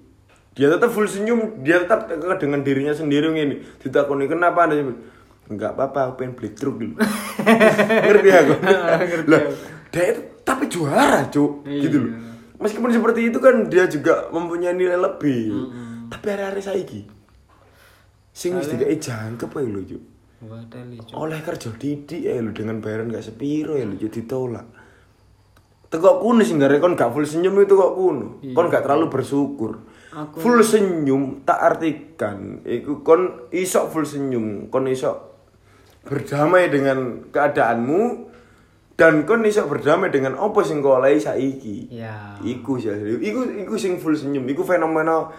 dia 0.59 0.67
tetap 0.75 0.91
full 0.91 1.07
senyum, 1.07 1.63
dia 1.63 1.87
tetap 1.87 2.11
dengan 2.43 2.67
dirinya 2.67 2.91
sendiri 2.91 3.31
ngene. 3.31 3.63
Ditakoni 3.79 4.27
kenapa 4.27 4.67
Anda 4.67 4.91
Enggak 5.49 5.79
apa-apa, 5.79 6.13
aku 6.13 6.15
pengen 6.21 6.35
beli 6.35 6.51
truk 6.53 6.77
dulu. 6.77 6.95
Ngerti 8.05 8.31
aku. 8.35 8.55
Lah, 9.33 9.43
dia 9.89 10.05
itu 10.13 10.21
tapi 10.45 10.69
juara, 10.69 11.25
Cuk. 11.31 11.65
Iya. 11.65 11.89
Gitu 11.89 11.97
loh. 12.03 12.13
Meskipun 12.59 12.91
seperti 12.91 13.31
itu 13.31 13.39
kan 13.39 13.71
dia 13.71 13.87
juga 13.87 14.29
mempunyai 14.35 14.75
nilai 14.75 14.99
lebih. 14.99 15.73
Tapi 16.11 16.27
arek-arek 16.27 16.65
saiki 16.65 17.03
sing 18.39 18.55
wis 18.55 18.71
dikai 18.71 18.95
jangkep 19.03 19.51
ae 19.51 19.67
lho, 19.67 19.81
Cuk. 19.83 20.03
Oleh 21.19 21.43
kerja 21.43 21.75
didik 21.75 22.23
ya 22.23 22.39
lu 22.39 22.55
dengan 22.55 22.79
bayaran 22.79 23.11
gak 23.11 23.27
sepiro 23.27 23.75
ya 23.75 23.83
lu 23.83 23.99
jadi 23.99 24.23
ditolak. 24.23 24.67
Tekok 25.89 26.21
kuno 26.21 26.45
sih 26.45 26.55
nggak 26.55 26.79
kon 26.79 26.95
gak 26.95 27.11
full 27.11 27.27
senyum 27.27 27.59
itu 27.59 27.75
kok 27.75 27.97
kuno. 27.99 28.39
Kon 28.55 28.71
gak 28.71 28.87
terlalu 28.87 29.11
bersyukur. 29.11 29.83
Aku- 30.15 30.39
full 30.39 30.61
senyum 30.63 31.43
tak 31.43 31.59
artikan. 31.59 32.63
Iku 32.63 33.03
kon 33.03 33.51
isok 33.51 33.91
full 33.91 34.07
senyum 34.07 34.71
kon 34.71 34.87
isok 34.87 35.17
berdamai 36.07 36.71
dengan 36.71 37.29
keadaanmu 37.35 38.31
dan 38.95 39.27
kon 39.27 39.43
isok 39.43 39.67
berdamai 39.75 40.15
dengan 40.15 40.39
apa 40.39 40.61
sing 40.63 40.79
kau 40.79 41.03
oleh 41.03 41.19
saiki. 41.19 41.91
Ya. 41.91 42.39
iku 42.47 42.79
sih 42.79 42.95
iku 43.19 43.43
iku 43.59 43.75
sing 43.75 43.99
full 43.99 44.15
senyum. 44.15 44.47
Iku 44.47 44.63
fenomena 44.63 45.35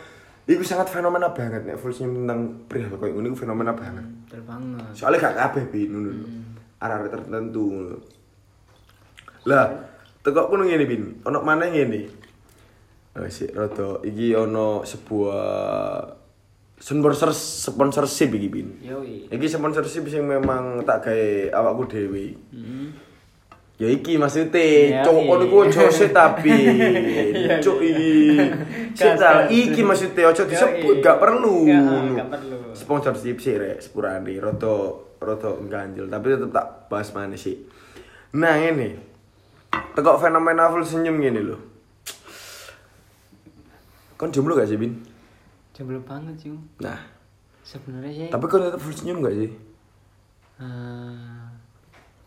iku 0.50 0.66
sangat 0.66 0.90
fenomena 0.90 1.30
banget 1.30 1.62
nek 1.62 1.78
full 1.78 1.94
tentang 1.94 2.66
perihal 2.66 2.98
koyo 2.98 3.14
ngono 3.14 3.30
iku 3.30 3.46
fenomena 3.46 3.72
banget 3.72 4.06
banget. 4.42 4.82
soalnya 4.98 5.22
gak 5.22 5.38
kabeh 5.38 5.64
bin 5.70 5.90
ngono 5.94 6.10
lho 6.10 6.26
arah-arah 6.82 7.08
tertentu 7.08 7.64
ngono 7.70 7.96
lah 9.46 9.70
tekok 10.20 10.50
kuno 10.50 10.66
ngene 10.66 10.86
bin 10.86 11.04
ono 11.22 11.40
mana 11.40 11.70
ngene 11.70 12.18
Oh, 13.10 13.26
sik 13.26 13.52
rada 13.52 14.00
iki 14.06 14.32
ono 14.32 14.86
sebuah 14.86 15.44
sponsor 16.78 17.34
sponsorship 17.34 18.32
iki 18.32 18.48
bin 18.48 18.80
Yoi. 18.80 19.28
iki 19.28 19.50
sponsorship 19.50 20.06
sing 20.08 20.24
memang 20.24 20.86
tak 20.86 21.10
gawe 21.10 21.28
awakku 21.52 21.90
dhewe 21.90 22.38
Hmm. 22.54 22.94
Ya 23.80 23.88
iki 23.88 24.20
maksudnya, 24.20 24.60
Ya, 24.60 25.02
iya. 25.02 25.08
ono 25.08 25.48
ku 25.48 25.64
ojo 25.64 25.88
sik 25.88 26.12
tapi. 26.12 26.52
Iya, 26.52 26.84
iya. 27.32 27.58
iki. 27.64 28.12
Sik 28.96 29.16
Gas, 29.16 29.20
tal, 29.22 29.38
gas. 29.46 29.54
iki 29.54 29.82
maksudnya 29.86 30.30
ojo 30.30 30.44
disebut 30.46 30.96
iya. 31.00 31.06
gak 31.06 31.18
perlu. 31.22 31.56
Ya, 31.68 31.80
ngono. 31.80 32.12
gak 32.18 32.30
perlu. 32.34 32.58
Sponsorship 32.74 33.38
sih 33.38 33.56
rek 33.56 33.80
sepurane 33.80 34.34
rada 34.40 34.76
rada 35.20 35.50
ganjel 35.68 36.08
tapi 36.08 36.26
tetep 36.34 36.50
tak 36.50 36.88
bahas 36.90 37.10
mana 37.14 37.38
sih. 37.38 37.56
Nah 38.36 38.56
ini 38.58 38.98
tekok 39.94 40.18
fenomena 40.18 40.70
full 40.70 40.86
senyum 40.86 41.20
gini 41.20 41.42
loh. 41.42 41.60
Kon 44.16 44.34
jomblo 44.34 44.58
gak 44.58 44.68
sih 44.68 44.76
bin? 44.76 45.00
Jomblo 45.72 46.04
banget, 46.04 46.36
Cuk. 46.44 46.84
Nah, 46.84 47.00
Sebenarnya 47.64 48.12
sih 48.12 48.28
tapi 48.28 48.46
kon 48.48 48.66
tetep 48.66 48.82
full 48.82 48.96
senyum 48.96 49.22
gak 49.22 49.36
sih? 49.38 49.50
eh, 50.60 51.46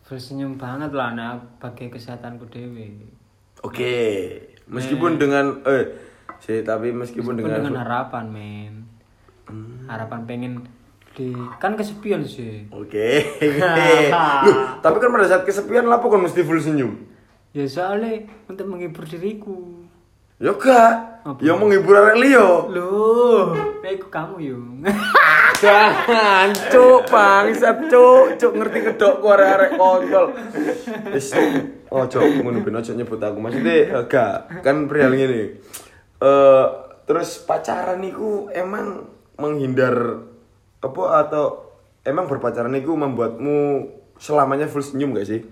full 0.01 0.17
senyum 0.17 0.57
banget 0.57 0.89
lah 0.89 1.13
nah 1.13 1.37
bagi 1.61 1.87
kesehatanku 1.87 2.49
dewe. 2.49 2.89
Oke, 3.61 3.95
meskipun 4.67 5.15
dengan 5.15 5.61
eh 5.63 5.85
sih 6.43 6.59
tapi 6.61 6.91
meskipun, 6.91 7.39
Meskipun 7.39 7.55
dengan, 7.55 7.71
dengan 7.71 7.79
harapan, 7.87 8.25
men. 8.27 8.73
Harapan 9.87 10.19
pengen 10.27 10.53
di 11.13 11.31
kan 11.61 11.77
kesepian 11.77 12.25
sih. 12.25 12.67
Oke. 12.73 13.37
Loh, 14.45 14.81
tapi 14.81 14.97
kan 14.97 15.09
pada 15.13 15.29
saat 15.29 15.43
kesepian 15.45 15.85
lah 15.85 16.01
kan 16.01 16.19
mesti 16.19 16.41
full 16.41 16.59
senyum. 16.59 16.99
Ya 17.53 17.69
soalnya 17.69 18.25
untuk 18.49 18.65
menghibur 18.65 19.05
diriku. 19.05 19.85
Ya 20.41 20.51
gak. 20.57 21.23
Apa? 21.23 21.39
Ya 21.39 21.53
menghibur 21.55 21.95
arek 21.95 22.17
liya. 22.19 22.67
Loh, 22.67 23.53
aku 23.79 24.07
kamu 24.09 24.35
yung. 24.43 24.83
Jangan, 25.63 26.51
cuk, 26.67 27.07
bangsat, 27.07 27.87
cuk, 27.87 28.35
cuk 28.35 28.51
ngerti 28.59 28.79
kedok 28.83 29.23
ku 29.23 29.31
arek-arek 29.31 29.79
kontol. 29.79 30.35
Wis 31.15 31.31
ojo 31.87 32.19
ngono 32.19 32.59
ben 32.65 32.75
ojo 32.75 32.91
nyebut 32.91 33.21
aku. 33.21 33.37
Maksudnya 33.39 34.03
gak, 34.09 34.65
kan 34.65 34.89
perihal 34.89 35.15
ngene. 35.15 35.63
Eh 36.23 36.65
terus 37.03 37.43
pacaran 37.43 37.99
niku 37.99 38.47
emang 38.55 39.03
menghindar 39.35 40.23
apa 40.79 41.03
atau 41.27 41.75
emang 42.07 42.31
berpacaran 42.31 42.71
niku 42.71 42.95
membuatmu 42.95 43.83
selamanya 44.15 44.71
full 44.71 44.83
senyum 44.83 45.11
gak 45.11 45.27
sih? 45.27 45.43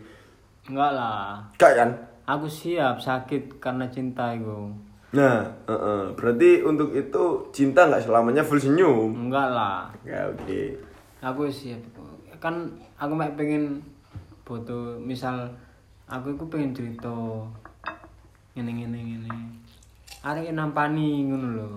Enggak 0.71 0.91
lah. 0.95 1.43
Gak 1.59 1.73
kan? 1.75 1.89
Aku 2.23 2.47
siap 2.47 3.03
sakit 3.03 3.59
karena 3.59 3.91
cinta 3.91 4.31
itu. 4.31 4.71
Nah, 5.11 5.43
eh, 5.67 5.75
eh, 5.75 6.03
berarti 6.15 6.63
untuk 6.63 6.95
itu 6.95 7.51
cinta 7.51 7.83
nggak 7.83 8.07
selamanya 8.07 8.47
full 8.47 8.63
senyum. 8.63 9.27
Enggak 9.27 9.51
lah. 9.51 9.91
Ya 10.07 10.31
oke. 10.31 10.79
Aku 11.19 11.51
siap. 11.51 11.83
Kan 12.39 12.79
aku 12.95 13.11
mek 13.11 13.35
pengen 13.35 13.83
foto 14.47 14.95
misal 15.03 15.51
aku 16.07 16.31
itu 16.31 16.47
pengen 16.47 16.71
cerita 16.71 17.11
ngene 18.55 18.71
ngene 18.71 18.99
ngene. 19.03 19.35
Arek 20.21 20.53
nampani 20.53 21.25
ngono 21.25 21.47
lho. 21.57 21.69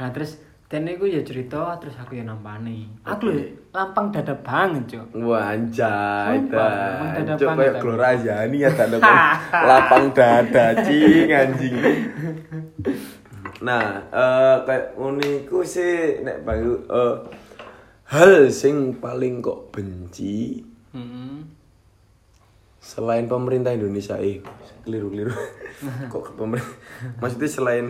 Nah 0.00 0.08
terus 0.14 0.40
Dene 0.68 1.00
iku 1.00 1.08
ya 1.08 1.24
cerita 1.24 1.80
terus 1.80 1.96
aku 1.96 2.20
ya 2.20 2.28
nampani. 2.28 2.84
Aku 3.00 3.32
lho 3.32 3.56
lampang 3.72 4.12
dada 4.12 4.36
banget, 4.36 5.00
Cuk. 5.00 5.24
Wah 5.24 5.56
anjay, 5.56 6.44
dada 6.44 7.40
Cuk 7.40 7.48
kayak 7.56 7.80
aku. 7.80 7.88
Glora 7.88 8.12
Azani 8.12 8.56
ya 8.60 8.70
tanda 8.76 9.00
lapang 9.68 10.12
dada 10.12 10.76
cing 10.84 11.32
anjing. 11.32 11.72
Nah, 13.64 14.04
eh 14.12 14.56
kayak 14.68 14.92
uniku 15.00 15.64
sih 15.64 16.20
nek 16.20 16.44
bayu 16.44 16.84
eh 16.84 17.16
hal 18.12 18.52
sing 18.52 19.00
paling 19.00 19.40
kok 19.40 19.72
benci 19.72 20.60
Heeh. 20.92 21.57
Selain 22.78 23.26
pemerintah 23.26 23.70
Indonesia 23.70 24.16
eh 24.16 24.38
keliru 24.82 25.10
keliru 25.10 25.34
kok 26.12 26.34
pemerintah 26.34 26.72
maksudnya 27.18 27.48
selain 27.48 27.86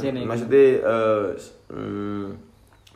sini. 0.00 0.20
maksudnya 0.24 0.64
eh, 0.80 1.26
s- 1.34 1.54
hmm, 1.68 2.26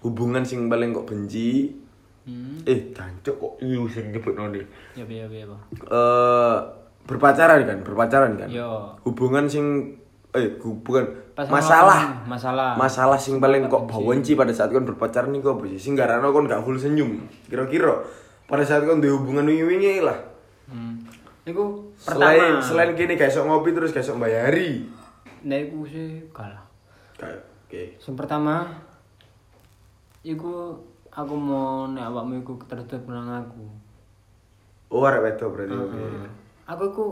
hubungan 0.00 0.42
sing 0.42 0.66
paling 0.66 0.90
kok 0.90 1.06
benci 1.06 1.78
Hmm. 2.22 2.54
Eh, 2.62 2.94
jancuk 2.94 3.34
kok 3.34 3.52
iya 3.58 3.82
sing 3.90 4.14
nyebutno 4.14 4.46
nih. 4.46 4.62
Ya 4.94 5.02
piye, 5.02 5.42
Pak. 5.42 5.58
Eh 5.90 6.58
berpacaran 7.02 7.66
kan, 7.66 7.82
berpacaran 7.82 8.38
kan. 8.38 8.46
Yo. 8.46 8.94
Hubungan 9.02 9.50
sing 9.50 9.98
eh 10.30 10.54
hubungan 10.56 11.02
Pas 11.34 11.50
masalah 11.50 12.22
masalah. 12.22 12.78
masalah 12.78 13.18
sing 13.18 13.42
paling 13.42 13.66
kok 13.66 13.90
bawenci 13.90 14.38
pada 14.38 14.54
saat 14.54 14.70
kon 14.70 14.86
berpacaran 14.86 15.34
iku 15.34 15.58
apa 15.58 15.66
sih? 15.66 15.82
Sing 15.82 15.98
garano 15.98 16.30
kon 16.30 16.46
gak 16.46 16.62
full 16.62 16.78
senyum. 16.78 17.26
Kira-kira 17.42 18.06
pada 18.46 18.62
saat 18.62 18.86
kon 18.86 19.02
duwe 19.02 19.18
hubungan 19.18 19.42
wingi-wingi 19.42 19.98
lah. 19.98 20.14
Hmm. 21.42 21.50
Iku 21.50 21.90
Selain 21.98 22.38
pertama. 22.38 22.62
selain 22.62 22.90
gini 22.94 23.18
sok 23.18 23.46
ngopi 23.50 23.74
terus 23.74 23.90
kayak 23.90 24.06
sok 24.06 24.22
bayari. 24.22 24.86
Nah, 25.42 25.58
iku 25.58 25.82
sih 25.82 26.22
kalah. 26.30 26.62
Kayak 27.18 27.42
oke. 27.66 27.82
Yang 27.98 28.14
pertama 28.14 28.54
iku 30.22 30.78
aku 31.10 31.34
mau 31.34 31.90
nek 31.90 32.06
awakmu 32.06 32.46
iku 32.46 32.54
tertutup 32.70 33.10
nang 33.10 33.26
aku. 33.26 33.66
Oh, 34.94 35.02
arek 35.02 35.34
wedok 35.34 35.50
berarti. 35.58 35.74
oke. 35.74 35.98
Heeh. 35.98 36.30
Aku 36.70 36.82
iku 36.94 37.06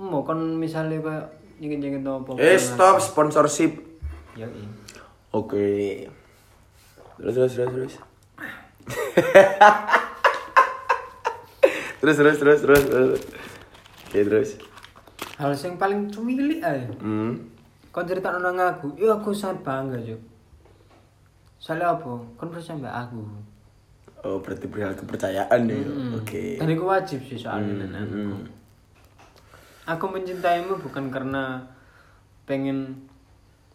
mau 0.00 0.24
kon 0.24 0.56
misalnya 0.56 0.96
kayak 1.04 1.24
nyengit-nyengit 1.60 2.00
apa. 2.00 2.32
Eh, 2.40 2.56
stop 2.56 2.96
sponsorship. 3.04 3.76
Ya 4.32 4.48
iya. 4.48 4.68
Oke. 5.36 6.08
Terus 7.20 7.34
terus 7.36 7.52
terus 7.52 7.72
terus. 7.76 7.94
terus 12.06 12.18
terus 12.22 12.38
terus 12.38 12.60
terus 12.62 12.82
terus. 12.86 13.20
Oke 14.06 14.20
terus. 14.22 14.50
Hal 15.36 15.50
yang 15.52 15.74
paling 15.74 16.06
cumilik 16.06 16.62
aja. 16.62 16.86
Hmm. 17.02 17.50
Kon 17.90 18.06
cerita 18.06 18.30
nang 18.30 18.54
aku, 18.54 18.94
iya 18.94 19.16
aku 19.16 19.34
sangat 19.34 19.66
bangga, 19.66 19.98
Juk. 19.98 20.20
Soalnya 21.58 21.98
apa? 21.98 22.12
Kon 22.38 22.48
percaya 22.48 22.78
mbak 22.78 22.94
aku. 22.94 23.20
Oh 24.22 24.38
berarti 24.38 24.70
perihal 24.70 24.94
kepercayaan 24.94 25.60
ya. 25.66 25.76
Hmm. 25.82 26.14
Oke. 26.14 26.56
Dan 26.56 26.70
itu 26.70 26.84
wajib 26.84 27.20
sih 27.26 27.36
soalnya 27.36 27.84
Hmm, 27.84 27.96
aku. 27.96 28.14
hmm. 28.14 28.44
Aku 29.86 30.04
mencintaimu 30.06 30.78
bukan 30.78 31.10
karena 31.10 31.62
pengen 32.42 33.06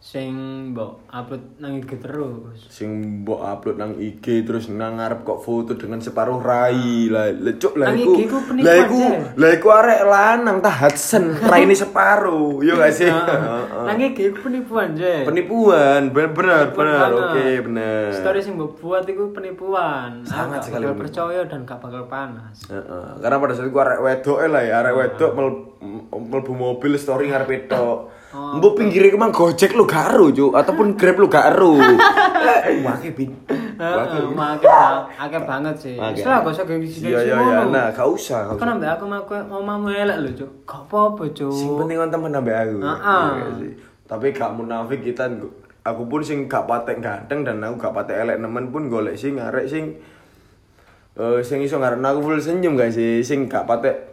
sing 0.02 0.34
mbok 0.74 1.06
upload 1.14 1.62
nang 1.62 1.78
IG 1.78 2.02
terus. 2.02 2.58
Sing 2.66 3.22
mbok 3.22 3.38
upload 3.38 3.78
nang 3.78 3.94
IG 3.94 4.42
terus 4.42 4.66
nang 4.66 4.98
ngarep 4.98 5.22
kok 5.22 5.46
foto 5.46 5.78
dengan 5.78 6.02
separuh 6.02 6.42
rai 6.42 7.06
lah. 7.06 7.30
Lecuk 7.30 7.78
lah 7.78 7.94
Nang 7.94 8.02
iku. 8.02 8.18
Lah 8.58 8.74
iku, 8.82 8.98
lah 9.38 9.50
iku 9.54 9.68
arek 9.70 10.02
lanang 10.02 10.58
ta 10.58 10.74
Hudson, 10.74 11.38
raine 11.38 11.70
separuh. 11.70 12.66
Yo 12.66 12.74
gak 12.74 12.90
sih? 12.90 13.06
Nang 13.86 13.94
IG 13.94 14.34
ku 14.34 14.50
penipuan 14.50 14.98
je. 14.98 15.22
Penipuan, 15.22 16.10
bener 16.10 16.34
bener, 16.34 16.74
bener. 16.74 17.10
Oke, 17.14 17.46
bener. 17.62 18.10
Story 18.10 18.42
sing 18.42 18.58
mbok 18.58 18.82
buat 18.82 19.06
itu 19.06 19.30
penipuan. 19.30 20.26
Sangat 20.26 20.66
sekali 20.66 20.90
percaya 20.98 21.46
dan 21.46 21.62
gak 21.62 21.78
bakal 21.78 22.10
panas. 22.10 22.58
Heeh. 22.66 23.22
Karena 23.22 23.38
pada 23.38 23.54
saat 23.54 23.70
itu 23.70 23.78
arek 23.78 24.02
wedok 24.02 24.38
lah 24.50 24.62
ya, 24.66 24.82
arek 24.82 24.94
wedok 24.98 25.30
mel- 25.38 25.70
mlebu 26.10 26.52
mobil 26.58 26.98
story 26.98 27.30
ngarepe 27.30 27.66
tok. 27.70 28.18
Oh. 28.32 28.56
Mbok 28.56 28.80
pinggire 28.80 29.12
emang 29.12 29.28
Gojek 29.28 29.76
lu 29.76 29.84
gak 29.84 30.16
ero, 30.16 30.32
Cuk, 30.32 30.56
ataupun 30.56 30.96
Grab 30.96 31.20
lu 31.20 31.28
gak 31.28 31.52
ero. 31.52 31.76
Wake 32.88 33.12
bin. 33.12 33.36
Ba- 33.76 35.04
akeh 35.20 35.40
banget 35.44 35.76
sih. 35.76 35.96
Oke. 36.00 36.16
Setelah 36.16 36.40
gak 36.40 36.52
usah 36.56 36.64
gengsi 36.64 37.12
Iya 37.12 37.20
iya 37.28 37.36
iya, 37.36 37.58
nah 37.68 37.92
gak 37.92 38.08
usah. 38.08 38.56
Kan 38.56 38.80
ambek 38.80 38.88
aku 38.88 39.04
mau 39.04 39.60
omamu 39.60 39.92
elek 39.92 40.16
lho, 40.24 40.30
Cuk. 40.32 40.50
Gak 40.64 40.80
apa-apa, 40.88 41.28
Cuk. 41.36 41.52
Sing 41.52 41.76
penting 41.76 41.96
kon 42.00 42.08
temen 42.08 42.32
ambek 42.32 42.56
aku. 42.56 42.76
Heeh. 42.80 43.24
Iya 43.36 43.48
sih. 43.60 43.72
Tapi 44.08 44.26
gak 44.32 44.50
munafik 44.56 45.04
kita 45.04 45.28
aku 45.82 46.02
pun 46.06 46.22
sing 46.22 46.46
gak 46.46 46.64
patek 46.64 47.02
ganteng 47.02 47.42
dan 47.42 47.58
aku 47.60 47.76
gak 47.82 47.94
patek 47.94 48.22
elek 48.22 48.38
nemen 48.38 48.70
pun 48.70 48.86
golek 48.86 49.18
sing 49.18 49.34
arek 49.36 49.66
sing 49.66 49.98
eh 51.18 51.40
sing 51.44 51.58
iso 51.60 51.76
ngarepno 51.76 52.06
aku 52.06 52.20
full 52.22 52.38
senyum 52.38 52.78
gak 52.78 52.94
sih 52.94 53.20
sing 53.20 53.50
gak 53.50 53.66
patek 53.66 54.11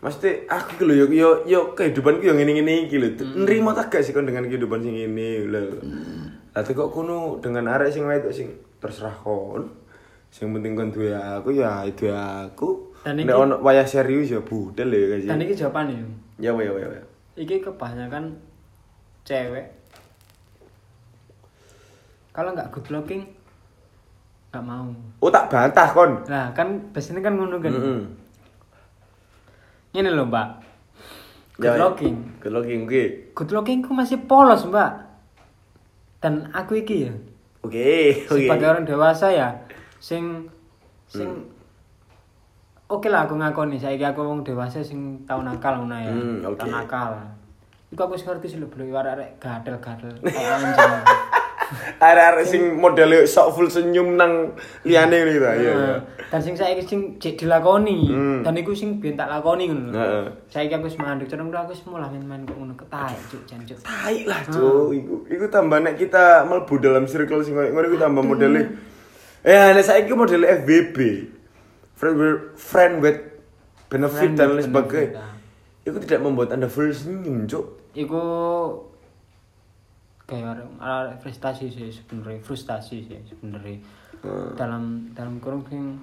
Mesti 0.00 0.48
aku 0.48 0.88
lho 0.88 1.04
yo 1.04 1.06
yo 1.12 1.28
yo 1.44 1.60
kehidupanku 1.76 2.24
yo 2.24 2.32
ngene-ngene 2.32 2.88
iki 2.88 2.96
lho. 2.96 3.20
Nrimo 3.20 3.76
tak 3.76 3.92
gak 3.92 4.00
sih 4.00 4.16
kon 4.16 4.24
dengan 4.24 4.48
kehidupan 4.48 4.80
sing 4.80 4.96
ini 4.96 5.44
lho. 5.44 5.76
Lah 6.56 6.64
kok 6.64 6.88
kono 6.88 7.36
dengan 7.44 7.68
arek 7.68 7.92
sing 7.92 8.08
wedok 8.08 8.32
sing 8.32 8.56
terserah 8.80 9.12
kon. 9.20 9.68
Sing 10.32 10.48
penting 10.56 10.72
kon 10.72 10.88
duwe 10.88 11.12
aku 11.12 11.52
ya 11.52 11.84
duwe 11.92 12.16
aku. 12.16 12.96
Dan 13.04 13.20
Nek 13.20 13.36
ono 13.36 13.54
wayah 13.60 13.84
serius 13.84 14.32
ya 14.32 14.40
budel 14.40 14.88
ya 14.88 15.04
guys. 15.16 15.28
Dan 15.28 15.44
iki 15.44 15.52
jawabannya. 15.52 16.00
Ya 16.40 16.56
ya 16.56 16.72
ya 16.72 16.88
ya. 16.96 17.02
Iki 17.36 17.60
kebanyakan 17.60 18.40
cewek 19.28 19.76
kalau 22.30 22.56
nggak 22.56 22.72
good 22.72 22.88
looking 22.88 23.28
nggak 24.48 24.64
mau. 24.64 24.88
Oh 25.20 25.28
tak 25.28 25.52
bantah 25.52 25.92
kon. 25.92 26.24
Nah 26.24 26.56
kan 26.56 26.88
biasanya 26.88 27.20
kan 27.20 27.36
ngono 27.36 27.60
kan. 27.60 27.76
Heeh. 27.76 28.00
Ini 29.90 30.08
loh 30.08 30.24
mbak. 30.24 30.48
Good 31.56 31.66
Ya, 31.66 31.76
looking. 31.76 32.16
Good 32.38 32.52
looking 32.52 32.80
oke. 32.84 33.04
Good 33.34 33.50
looking 33.50 33.78
ku 33.80 33.90
masih 33.90 34.22
polos 34.22 34.64
mbak. 34.64 35.10
Dan 36.18 36.48
aku 36.50 36.76
iki 36.76 37.08
ya 37.08 37.12
Oke, 37.60 38.24
oke. 38.24 38.40
sebagai 38.40 38.66
orang 38.66 38.84
dewasa 38.84 39.28
ya 39.28 39.48
sing 39.96 40.48
sing 41.04 41.28
Hmm. 41.28 41.44
oke 42.90 43.04
lah 43.06 43.24
aku 43.24 43.36
ngakoni 43.36 43.76
saiki 43.76 44.00
aku 44.00 44.20
wong 44.20 44.40
dewasa 44.40 44.80
sing 44.80 45.24
tau 45.24 45.40
nakal 45.40 45.76
ngono 45.78 45.92
ya 45.92 46.08
Hmm, 46.08 46.40
oke. 46.42 46.56
tau 46.56 46.68
nakal 46.68 47.20
iku 47.88 48.00
aku 48.02 48.16
wis 48.16 48.24
ngerti 48.24 48.46
sih 48.46 48.58
lho 48.58 48.68
beli 48.68 48.88
arek 48.90 49.36
gadel-gadel 49.36 50.12
kayak 50.20 50.56
anjing 50.56 50.92
Arek-arek 51.98 52.44
sing 52.44 52.62
modele 52.74 53.22
sok 53.24 53.54
full 53.54 53.68
senyum 53.68 54.14
nang 54.14 54.54
liyane 54.82 55.16
gitu 55.24 55.38
ya. 55.38 55.52
Iya. 55.54 55.72
Nah, 55.72 55.98
dan 56.26 56.40
sing 56.40 56.54
saiki 56.54 56.82
sing 56.82 57.00
cek 57.16 57.34
dilakoni 57.36 58.06
Hmm. 58.06 58.40
dan 58.40 58.54
iku 58.54 58.70
sing 58.70 58.98
biyen 58.98 59.14
tak 59.14 59.26
lakoni 59.26 59.66
ngono 59.66 59.90
Heeh. 59.90 60.24
saiki 60.46 60.72
aku 60.72 60.86
wis 60.86 60.94
mandek 60.94 61.26
cereng 61.26 61.48
aku 61.48 61.70
wis 61.70 61.82
mulai 61.84 62.06
main-main 62.08 62.42
kok 62.42 62.54
ngono 62.54 62.74
ketae 62.74 63.18
cuk 63.26 63.42
jan 63.44 63.60
cuk 63.62 63.78
Tai 63.80 64.16
lah, 64.24 64.40
Cuk. 64.44 64.88
Iku 64.92 65.14
iku 65.26 65.44
tambah 65.46 65.78
nek 65.80 65.94
kita 65.96 66.42
mlebu 66.44 66.74
dalam 66.78 67.04
circle 67.04 67.42
sing 67.42 67.54
ngono 67.54 67.82
iku 67.84 67.98
tambah 67.98 68.22
modele 68.22 68.62
Eh, 69.40 69.72
nek 69.72 69.82
saiki 69.82 70.12
modele 70.12 70.46
FBB. 70.60 70.96
Friend 71.96 72.16
with, 72.16 72.38
friend 72.56 72.94
with 73.00 73.18
benefit 73.88 74.32
Friend 74.32 74.34
dan 74.34 74.48
lain 74.54 74.64
sebagainya. 74.64 75.18
ah. 75.18 75.32
Itu 75.80 75.98
tidak 75.98 76.20
membuat 76.22 76.48
Anda 76.50 76.64
full 76.64 76.88
senyum, 76.88 77.44
Cuk. 77.44 77.80
iku 77.90 78.22
kayak 80.30 80.62
arek 80.78 81.18
frustasi 81.18 81.66
sih 81.66 81.90
sebenarnya 81.90 82.38
frustasi 82.40 82.96
sih 83.02 83.18
sebenarnya 83.26 83.82
Hmm. 84.20 84.52
dalam 84.52 84.82
dalam 85.16 85.40
kurung 85.40 85.64
sing 85.64 85.96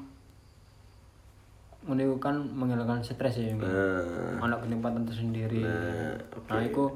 ngono 1.86 2.02
iku 2.02 2.18
kan 2.18 2.36
menghilangkan 2.36 3.00
stres 3.00 3.38
ya 3.38 3.54
Nah. 3.54 4.42
anak 4.42 4.66
kenikmatan 4.66 5.06
tersendiri 5.06 5.62
Nah, 5.64 6.18
nah 6.50 6.60
iku 6.60 6.92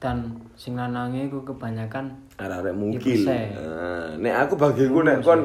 dan 0.00 0.40
sing 0.54 0.74
lanange 0.74 1.28
iku 1.28 1.44
kebanyakan 1.44 2.16
arek-arek 2.34 2.72
mungkin. 2.72 2.96
persen. 2.98 3.50
Nah, 3.54 4.08
nek 4.16 4.34
aku 4.40 4.54
bagiku 4.56 5.04
nek 5.04 5.20
kon 5.20 5.44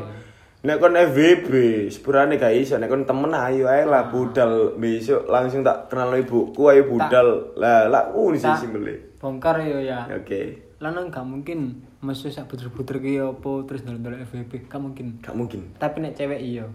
nek 0.64 0.78
kon 0.80 0.96
FWB, 0.96 1.50
sepurane 1.90 2.40
gak 2.40 2.56
iso 2.56 2.80
nek 2.80 2.88
kon 2.88 3.04
temen 3.04 3.36
ayo 3.36 3.68
ae 3.68 3.84
lah 3.84 4.08
budal 4.08 4.78
besok 4.80 5.28
langsung 5.28 5.62
tak 5.62 5.92
kenal 5.92 6.16
ibuku 6.16 6.64
ayo 6.70 6.88
budal. 6.88 7.52
Lah 7.58 7.92
lah 7.92 8.08
sih 8.34 8.46
Tak. 8.46 8.58
simpele. 8.58 8.96
bongkar 9.20 9.56
ya 9.58 9.80
ya 9.80 10.00
Oke. 10.16 10.73
Lanang 10.84 11.08
gak 11.08 11.24
mungkin 11.24 11.60
mesti 12.00 12.28
sak 12.28 12.46
puter-puter 12.46 13.00
ki 13.00 13.16
apa 13.18 13.52
terus 13.64 13.82
ndelok 13.82 14.20
FVP 14.22 14.68
gak 14.68 14.78
mungkin 14.78 15.18
Gak 15.18 15.32
mungkin. 15.32 15.72
tapi 15.74 15.98
nek 15.98 16.14
cewek 16.14 16.38
iya 16.38 16.68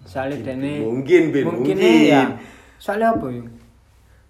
soalnya 0.00 0.38
dene 0.44 0.78
Mungkin, 0.80 1.22
Bin, 1.28 1.42
mungkin 1.44 1.74
mungkin. 1.74 2.06
ya 2.06 2.38
soalnya 2.76 3.12
apa 3.12 3.26
ya 3.28 3.42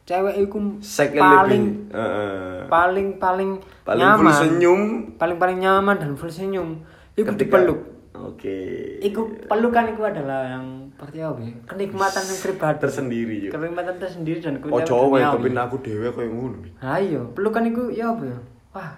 cewek 0.02 0.34
iku 0.40 0.58
Sekali 0.80 1.20
paling 1.20 1.64
lebih. 1.86 2.64
Paling 2.66 3.08
paling 3.18 3.50
Paling 3.84 4.00
nyaman 4.02 4.24
full 4.24 4.32
senyum. 4.38 4.82
paling 5.14 5.36
paling 5.36 5.58
nyaman 5.58 5.96
dan 5.98 6.12
full 6.14 6.28
senyum 6.30 6.80
iku 7.14 7.28
ketika- 7.30 7.60
dipeluk 7.60 7.80
Oke. 8.18 8.56
iku 8.98 9.20
pelukan 9.44 9.84
iku 9.88 10.02
adalah 10.02 10.48
yang 10.50 10.87
seperti 10.98 11.22
apa 11.22 11.38
ya 11.46 11.54
kenikmatan 11.70 12.22
yang 12.26 12.40
pribadi 12.42 12.78
tersendiri 12.82 13.36
yo. 13.46 13.50
kenikmatan 13.54 13.94
tersendiri 14.02 14.38
dan 14.42 14.58
Oh 14.66 14.82
coba 14.82 15.22
duniawi. 15.22 15.46
tapi 15.46 15.48
aku 15.54 15.76
dhewe 15.78 16.08
koyo 16.10 16.30
ngono. 16.34 16.56
Bin. 16.58 16.72
ayo 16.82 17.20
pelukan 17.38 17.62
iku 17.70 17.82
ya 17.94 18.10
apa 18.10 18.24
ya 18.26 18.38
wah 18.74 18.92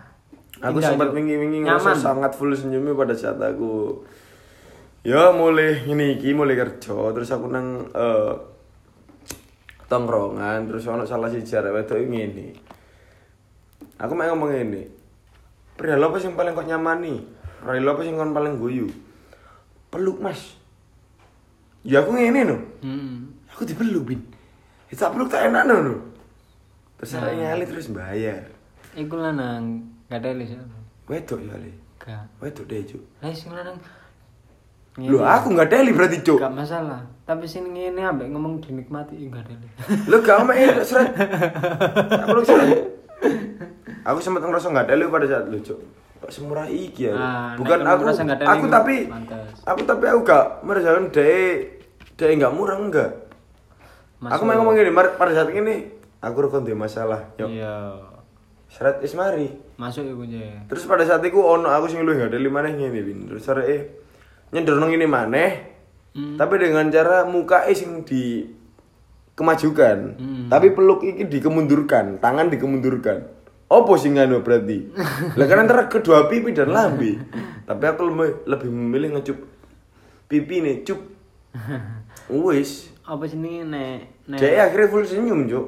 Aku 0.61 0.77
indah, 0.81 0.93
sempat 0.93 1.13
wingi-wingi 1.13 1.65
ngerasa 1.65 1.93
sangat 1.93 2.33
full 2.33 2.57
senyumnya 2.57 2.97
pada 2.97 3.13
saat 3.13 3.37
aku 3.37 4.01
ya 5.05 5.29
mulai 5.33 5.85
ini 5.85 6.17
iki 6.17 6.33
mulai 6.33 6.57
kerja 6.57 7.13
terus 7.13 7.29
aku 7.29 7.53
nang 7.53 7.85
eh, 7.93 8.33
tongkrongan 9.93 10.73
terus 10.73 10.89
ono 10.89 11.05
salah 11.05 11.29
si 11.29 11.45
arek 11.45 11.85
wedok 11.85 12.01
ngene. 12.01 12.49
Aku 14.01 14.17
mau 14.17 14.25
ngomong 14.33 14.57
ini. 14.57 14.83
Perihal 15.77 16.01
apa 16.01 16.17
sing 16.17 16.33
paling 16.33 16.57
kok 16.57 16.65
nyamani? 16.65 17.21
Perihal 17.61 17.93
apa 17.93 18.01
sing 18.05 18.17
kon 18.17 18.33
paling 18.33 18.57
guyu? 18.57 18.89
Peluk, 19.89 20.21
Mas. 20.21 20.60
Ya 21.81 22.05
aku 22.05 22.13
ngene 22.13 22.41
no. 22.45 22.57
Hmm. 22.85 23.33
Aku 23.53 23.65
Bin. 24.05 24.21
Ya 24.91 24.95
tak 24.97 25.17
peluk 25.17 25.33
tak 25.33 25.49
enak 25.49 25.65
no. 25.65 25.97
Terus 27.01 27.17
Nah. 27.17 27.33
nyali 27.33 27.65
terus 27.65 27.89
bayar. 27.89 28.45
iku 28.91 29.15
lanang 29.17 29.87
gak 30.11 30.19
ada 30.19 30.35
siapa 30.43 30.75
Wedok 31.07 31.41
ya, 31.47 31.55
Le. 31.55 31.71
gak 32.03 32.27
Wedok 32.43 32.67
deh, 32.67 32.83
Cuk. 32.83 32.99
lah 33.23 33.31
sing 33.31 33.55
lanang 33.55 33.79
Lho 34.99 35.23
aku 35.23 35.55
nggak 35.55 35.71
deli 35.71 35.95
berarti 35.95 36.19
cuk. 36.21 36.43
Gak 36.43 36.51
masalah. 36.51 37.07
Tapi 37.23 37.47
sing 37.47 37.71
ngene 37.71 38.03
ambek 38.03 38.27
ngomong 38.35 38.59
dinikmati 38.59 39.17
enggak 39.23 39.47
ada. 39.47 39.55
Lho 40.11 40.19
gak 40.27 40.43
mau 40.43 40.51
ini 40.53 40.83
seret. 40.83 41.15
Aku 42.27 42.35
lu 42.35 42.43
seret. 42.43 42.69
Aku 44.03 44.19
sempat 44.19 44.43
ngerasa 44.43 44.75
nggak 44.75 44.91
deli 44.91 45.07
pada 45.07 45.27
saat 45.31 45.47
lu 45.47 45.63
cuk. 45.63 45.79
Kok 45.79 46.10
semurah 46.31 46.67
iki 46.67 47.11
ya? 47.11 47.15
Ah, 47.15 47.53
Bukan 47.59 47.79
aku. 47.83 48.03
Aku 48.09 48.67
tapi 48.67 49.07
pantes. 49.07 49.61
aku 49.67 49.81
tapi 49.85 50.05
aku 50.07 50.21
gak 50.23 50.47
merasakan 50.63 51.11
deh 51.11 51.67
deh 52.15 52.29
nggak 52.37 52.55
murah 52.55 52.79
enggak. 52.79 53.11
Aku 54.21 54.45
mau 54.45 54.53
ngomong 54.53 54.77
gini, 54.77 54.93
pada 54.93 55.33
saat 55.33 55.49
ini 55.51 55.89
aku 56.21 56.37
rekon 56.45 56.63
di 56.63 56.77
masalah. 56.77 57.33
Yuk, 57.41 57.49
Iya. 57.49 57.97
seret 58.69 59.01
ismari. 59.01 59.49
Masuk 59.81 60.05
je. 60.29 60.45
Terus 60.69 60.85
pada 60.85 61.03
saat 61.03 61.25
itu 61.25 61.41
ono 61.41 61.73
aku 61.73 61.89
sing 61.89 62.05
luwih 62.05 62.21
nggak 62.21 62.37
deli 62.37 62.53
maneh 62.53 62.77
ngene 62.77 63.01
Bin. 63.01 63.19
Terus 63.33 63.43
sore 63.43 63.65
nyender 64.53 64.77
nang 64.77 64.93
ini 64.93 65.09
maneh. 65.09 65.51
Hmm. 66.13 66.37
Tapi 66.37 66.55
dengan 66.61 66.87
cara 66.93 67.25
muka 67.25 67.65
sing 67.73 68.05
di 68.05 68.45
kemajukan. 69.33 69.99
Hmm. 70.21 70.47
Tapi 70.53 70.77
peluk 70.77 71.01
iki 71.01 71.25
dikemundurkan, 71.25 72.21
tangan 72.21 72.53
dikemundurkan. 72.53 73.40
Apa 73.71 73.95
sing 73.95 74.19
nganu 74.19 74.43
berarti? 74.43 74.91
lah 75.39 75.47
kan 75.47 75.63
antara 75.63 75.87
kedua 75.87 76.27
pipi 76.27 76.51
dan 76.51 76.75
lambe. 76.75 77.23
Tapi 77.71 77.85
aku 77.87 78.03
lebih, 78.11 78.43
lebih 78.51 78.67
memilih 78.67 79.09
ngecup 79.15 79.39
pipi 80.27 80.59
nih, 80.59 80.83
cup. 80.83 80.99
Wis. 82.31 82.91
Apa 83.07 83.27
sini 83.27 83.63
nek 83.63 84.27
nek 84.27 84.39
Dia 84.39 84.67
akhirnya 84.67 84.91
full 84.91 85.07
senyum, 85.07 85.47
Cuk. 85.47 85.67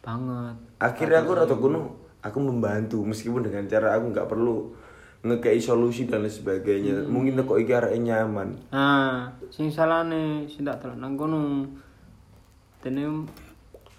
banget. 0.00 0.56
Akhirnya 0.80 1.20
aku 1.20 1.36
rada 1.36 1.56
kuno, 1.56 1.96
aku 2.24 2.38
membantu 2.40 3.04
meskipun 3.04 3.44
dengan 3.44 3.68
cara 3.68 4.00
aku 4.00 4.16
nggak 4.16 4.28
perlu 4.28 4.72
ngekei 5.20 5.60
solusi 5.60 6.08
dan 6.08 6.24
lain 6.24 6.32
sebagainya. 6.32 7.04
Mungkin 7.04 7.36
kok 7.44 7.60
iki 7.60 7.72
arek 7.76 8.00
nyaman. 8.00 8.56
Nah, 8.72 9.28
sing 9.52 9.68
salahne 9.68 10.48
sing 10.48 10.64
tak 10.64 10.80
delok 10.80 10.96
nang 10.96 11.20
kono. 11.20 11.68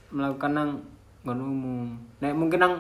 Melakukan 0.10 0.52
nang 0.58 0.70
umum. 1.26 1.94
Nek 2.18 2.34
mungkin 2.34 2.60
nang 2.66 2.74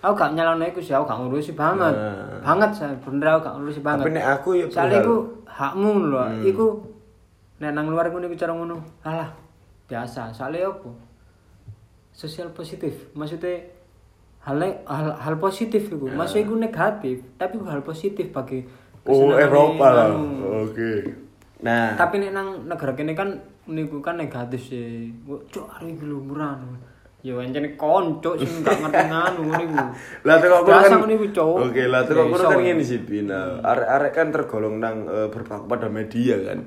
aku 0.00 0.12
gak 0.16 0.32
nyalahno 0.32 0.64
iku 0.64 0.80
sih, 0.80 0.96
aku 0.96 1.04
gak 1.04 1.20
ngurusi 1.20 1.52
banget. 1.52 1.92
Nah. 1.92 2.40
Banget 2.40 2.70
saya 2.72 2.96
bener 2.96 3.36
aku 3.36 3.40
gak 3.44 3.54
ngurusi 3.60 3.80
banget. 3.84 4.04
Tapi 4.04 4.12
nek 4.16 4.26
aku 4.40 4.48
ya 4.56 4.64
Soalnya 4.68 4.98
iku 5.04 5.16
hakmu 5.44 5.90
lho. 6.08 6.22
Iku 6.44 6.66
nek 7.60 7.70
nang 7.76 7.86
luar 7.92 8.08
ngono 8.08 8.24
iku 8.28 8.36
cara 8.40 8.52
ngono. 8.56 8.76
Alah, 9.04 9.30
biasa. 9.86 10.32
Soalnya 10.32 10.72
apa? 10.72 10.90
Sosial 12.16 12.48
positif. 12.56 13.12
Maksudnya 13.12 13.60
hal 14.48 14.56
hal, 14.88 15.06
hal 15.20 15.34
positif 15.36 15.92
iku. 15.92 16.08
Maksudnya 16.08 16.48
iku 16.48 16.54
negatif, 16.56 17.16
tapi 17.36 17.60
hal 17.60 17.84
positif 17.84 18.32
bagi 18.32 18.64
Oh, 19.08 19.32
Eropa 19.32 19.88
lah. 19.96 20.12
Oke. 20.60 21.08
Nah, 21.64 21.96
Tapi 21.96 22.20
nek 22.20 22.32
nang 22.36 22.68
negara 22.68 22.92
kene 22.92 23.16
kan 23.16 23.32
niku 23.68 24.04
kan 24.04 24.20
negatif 24.20 24.60
sih. 24.72 25.08
Iki 25.08 26.04
lho 26.04 26.20
murah. 26.20 26.56
Ya 27.20 27.36
wancane 27.36 27.76
konco 27.76 28.32
sing 28.34 28.64
gak 28.64 28.80
ngerti 28.80 29.04
nganu 29.06 29.40
ngono 29.44 29.60
iku. 29.60 29.76
lah 30.26 30.36
teko 30.40 30.56
kono 30.58 30.68
Biasa 30.68 30.88
kan 30.88 30.98
ngono 31.04 31.12
iku, 31.12 31.26
Cuk. 31.30 31.56
Oke, 31.68 31.82
lah 31.84 32.02
teko 32.02 32.20
Ya, 32.20 32.24
kono 32.26 32.36
iso, 32.36 32.48
kan 32.48 32.56
ya. 32.56 32.64
ngene 32.64 32.82
sih, 32.82 32.98
Bina. 32.98 33.40
Arek-arek 33.60 34.12
kan 34.12 34.26
tergolong 34.30 34.76
nang 34.76 34.96
berpihak 35.28 35.68
pada 35.68 35.88
media 35.88 36.36
kan. 36.40 36.60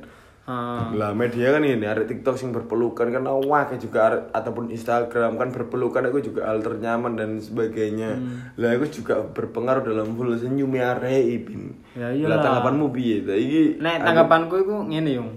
Ah. 0.43 0.91
Lah 0.91 1.15
media 1.15 1.55
kan 1.55 1.63
ini 1.63 1.81
arek 1.81 2.05
TikTok 2.05 2.35
sing 2.35 2.51
berpelukan 2.51 3.07
kan 3.07 3.23
awak 3.23 3.79
juga 3.79 4.11
arek 4.11 4.21
ataupun 4.29 4.69
Instagram 4.69 5.39
kan 5.39 5.49
berpelukan 5.49 6.03
itu 6.05 6.29
juga 6.29 6.51
hal 6.51 6.59
ternyaman 6.59 7.15
dan 7.15 7.39
sebagainya. 7.39 8.19
Lah 8.59 8.75
itu 8.75 8.99
juga 8.99 9.23
berpengaruh 9.23 9.81
dalam 9.81 10.11
full 10.13 10.35
senyum 10.35 10.75
arek 10.75 11.23
ibin. 11.33 11.79
Ya 11.95 12.11
Lah 12.11 12.11
iyalah. 12.11 12.43
tanggapanmu 12.43 12.91
piye? 12.91 13.23
Ta 13.23 13.33
iki 13.33 13.79
Nek 13.79 14.03
tanggapanku 14.03 14.55
iku 14.59 14.75
ngene 14.83 15.11
yung. 15.15 15.31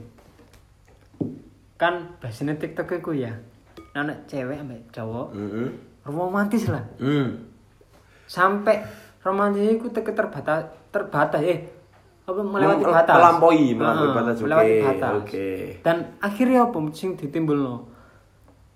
Kan 1.77 2.19
biasanya 2.19 2.59
TikTok 2.59 2.99
iku 2.99 3.15
ya. 3.15 3.31
Anak 3.97 4.29
cewek 4.29 4.61
ambek 4.61 4.93
cowok 4.93 5.33
Heeh. 5.33 5.69
romantis 6.05 6.69
lah. 6.69 6.85
Hmm. 7.01 7.49
Sampai 8.29 8.85
romantis 9.25 9.65
iku 9.73 9.89
tek 9.89 10.05
terbatas 10.07 10.69
terbatas 10.93 11.41
eh 11.41 11.65
apa 12.27 12.43
melewati 12.43 12.83
Mel- 12.83 12.93
batas. 12.93 13.17
melampaui, 13.17 13.67
melampaui 13.73 14.11
batas, 14.11 14.35
oke, 14.37 14.45
melewati 14.45 14.75
batas. 14.83 15.13
oke. 15.17 15.49
Dan 15.81 15.97
akhirnya 16.19 16.61
apa 16.65 16.77
sing 16.93 17.15
ditimbulno? 17.15 17.75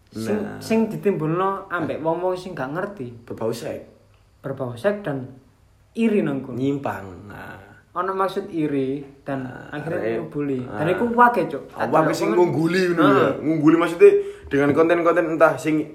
Sing 0.08 0.38
Nah. 0.38 0.58
sing 0.58 0.78
ditimbulno 0.86 1.66
ambek 1.68 1.98
wong-wong 2.00 2.34
sing 2.34 2.54
gak 2.54 2.70
ngerti. 2.70 3.10
Berbau 3.20 3.50
seks. 3.50 3.84
Berbau 4.40 4.72
seks 4.72 5.02
dan 5.02 5.34
iri 5.92 6.22
nang 6.22 6.40
kono. 6.40 6.56
Nyimpang. 6.56 7.26
Nah. 7.26 7.58
Ono 7.90 8.14
maksud 8.14 8.46
iri 8.48 9.02
dan 9.20 9.42
akhirnya 9.68 9.98
arek- 9.98 10.18
ngubuli. 10.22 10.62
Dan 10.62 10.86
ah. 10.86 10.94
iku 10.94 11.04
wake, 11.10 11.50
Cuk. 11.50 11.62
Apa 11.74 12.14
sing 12.14 12.30
ngungguli 12.30 12.94
ngono 12.94 13.02
ya? 13.02 13.30
Ngungguli 13.36 13.76
maksudnya 13.76 14.10
dengan 14.50 14.74
konten-konten 14.74 15.30
entah 15.30 15.54
sing 15.54 15.86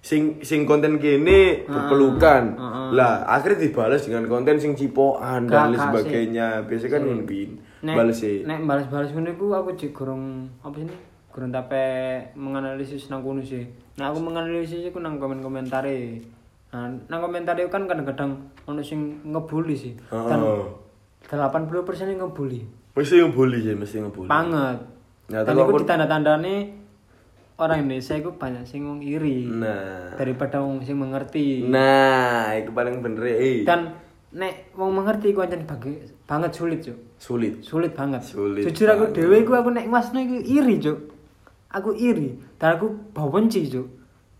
sing 0.00 0.40
sing 0.40 0.64
konten 0.64 0.96
kene 0.96 1.68
berpelukan. 1.68 2.42
Heeh. 2.56 2.88
Lah, 2.94 3.28
akhirnya 3.28 3.68
dibalas 3.68 4.00
dengan 4.00 4.24
konten 4.24 4.56
sing 4.56 4.72
cipokan 4.72 5.44
dan 5.44 5.70
lain 5.70 5.76
sebagainya. 5.76 6.64
Biasanya 6.64 6.90
kan 6.90 7.02
ngono 7.04 7.24
bin. 7.24 7.50
Nek, 7.78 7.94
Balas 7.94 8.16
sih. 8.16 8.42
Nek 8.42 8.64
balas-balas 8.64 9.12
ngono 9.12 9.28
iku 9.28 9.46
aku 9.52 9.76
jek 9.76 9.92
gurung 9.92 10.48
apa 10.58 10.80
sih? 10.80 10.88
Gurung 11.28 11.52
tape 11.52 11.86
menganalisis 12.34 13.06
nang 13.06 13.20
kono 13.20 13.44
sih. 13.44 13.62
Nah 13.94 14.08
aku 14.08 14.18
menganalisis 14.18 14.82
iku 14.82 14.98
nang 14.98 15.20
komen-komentare. 15.20 16.18
Nah, 16.68 16.84
nang 17.06 17.20
komentar 17.20 17.56
itu 17.56 17.68
kan 17.68 17.84
kadang-kadang 17.84 18.34
ono 18.64 18.80
sing 18.80 19.20
ngebully 19.24 19.74
sih. 19.74 19.92
Dan 20.08 20.40
Heeh. 20.40 20.64
80% 21.28 21.68
yang 22.08 22.24
ngebully. 22.24 22.62
Mesti 22.94 23.14
ngebully 23.20 23.58
sih, 23.60 23.74
mesti 23.74 23.96
ngebully. 24.00 24.26
Banget. 24.26 24.78
Ya, 25.28 25.44
Dan 25.44 25.52
tapi 25.52 25.60
itu 25.60 25.64
aku- 25.68 25.80
ditanda-tandane 25.84 26.54
orang 27.58 27.82
Indonesia 27.82 28.14
itu 28.14 28.30
banyak 28.30 28.64
sing 28.64 28.82
wong 28.82 29.00
iri 29.00 29.44
Nah. 29.44 30.14
daripada 30.14 30.58
wong 30.58 30.78
sing 30.80 30.94
mengerti. 30.94 31.66
Nah, 31.66 32.54
itu 32.54 32.70
paling 32.70 32.98
bener 32.98 33.26
eh. 33.28 33.62
Dan 33.62 33.92
nek 34.30 34.72
wong 34.72 34.94
mengerti 34.94 35.30
ku 35.30 35.40
ancen 35.40 35.64
bagi- 35.64 36.06
banget 36.22 36.52
sulit, 36.52 36.78
Cuk. 36.80 36.98
Sulit. 37.18 37.58
sulit 37.60 37.90
banget 37.90 38.22
Sulit 38.22 38.62
jujur 38.62 38.86
aku 38.86 39.10
dewe 39.10 39.42
iku 39.42 39.52
aku 39.52 39.74
nek 39.74 39.90
ngasno 39.90 40.22
iku 40.22 40.38
iri 40.38 40.78
cuk 40.78 41.10
aku 41.68 41.90
iri 41.92 42.30
dan 42.54 42.78
aku 42.78 42.86
bau 43.10 43.26
benci 43.26 43.66
cuk 43.66 43.90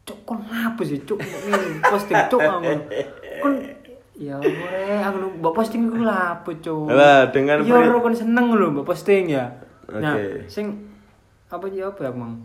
cuk 0.07 0.19
kon 0.23 0.39
ngapa 0.39 0.79
sih 0.81 1.03
cuk 1.03 1.19
posting 1.83 2.23
cuk 2.29 2.39
aku 2.39 2.71
kon 3.43 3.59
ya 4.15 4.39
ore 4.39 5.03
aku 5.03 5.17
lu 5.19 5.29
mbok 5.35 5.59
posting 5.59 5.91
iku 5.91 6.07
lapo 6.07 6.55
cuk 6.55 6.87
Lah, 6.87 7.35
dengan 7.35 7.67
iya 7.67 7.83
kon 7.91 8.15
seneng 8.15 8.55
lho 8.55 8.71
mbok 8.71 8.87
posting 8.87 9.27
ya 9.27 9.51
nah 9.91 10.15
Oke. 10.15 10.47
sing 10.47 10.79
apa 11.51 11.67
ya 11.67 11.91
apa 11.91 11.99
ya 11.99 12.13
mang 12.15 12.39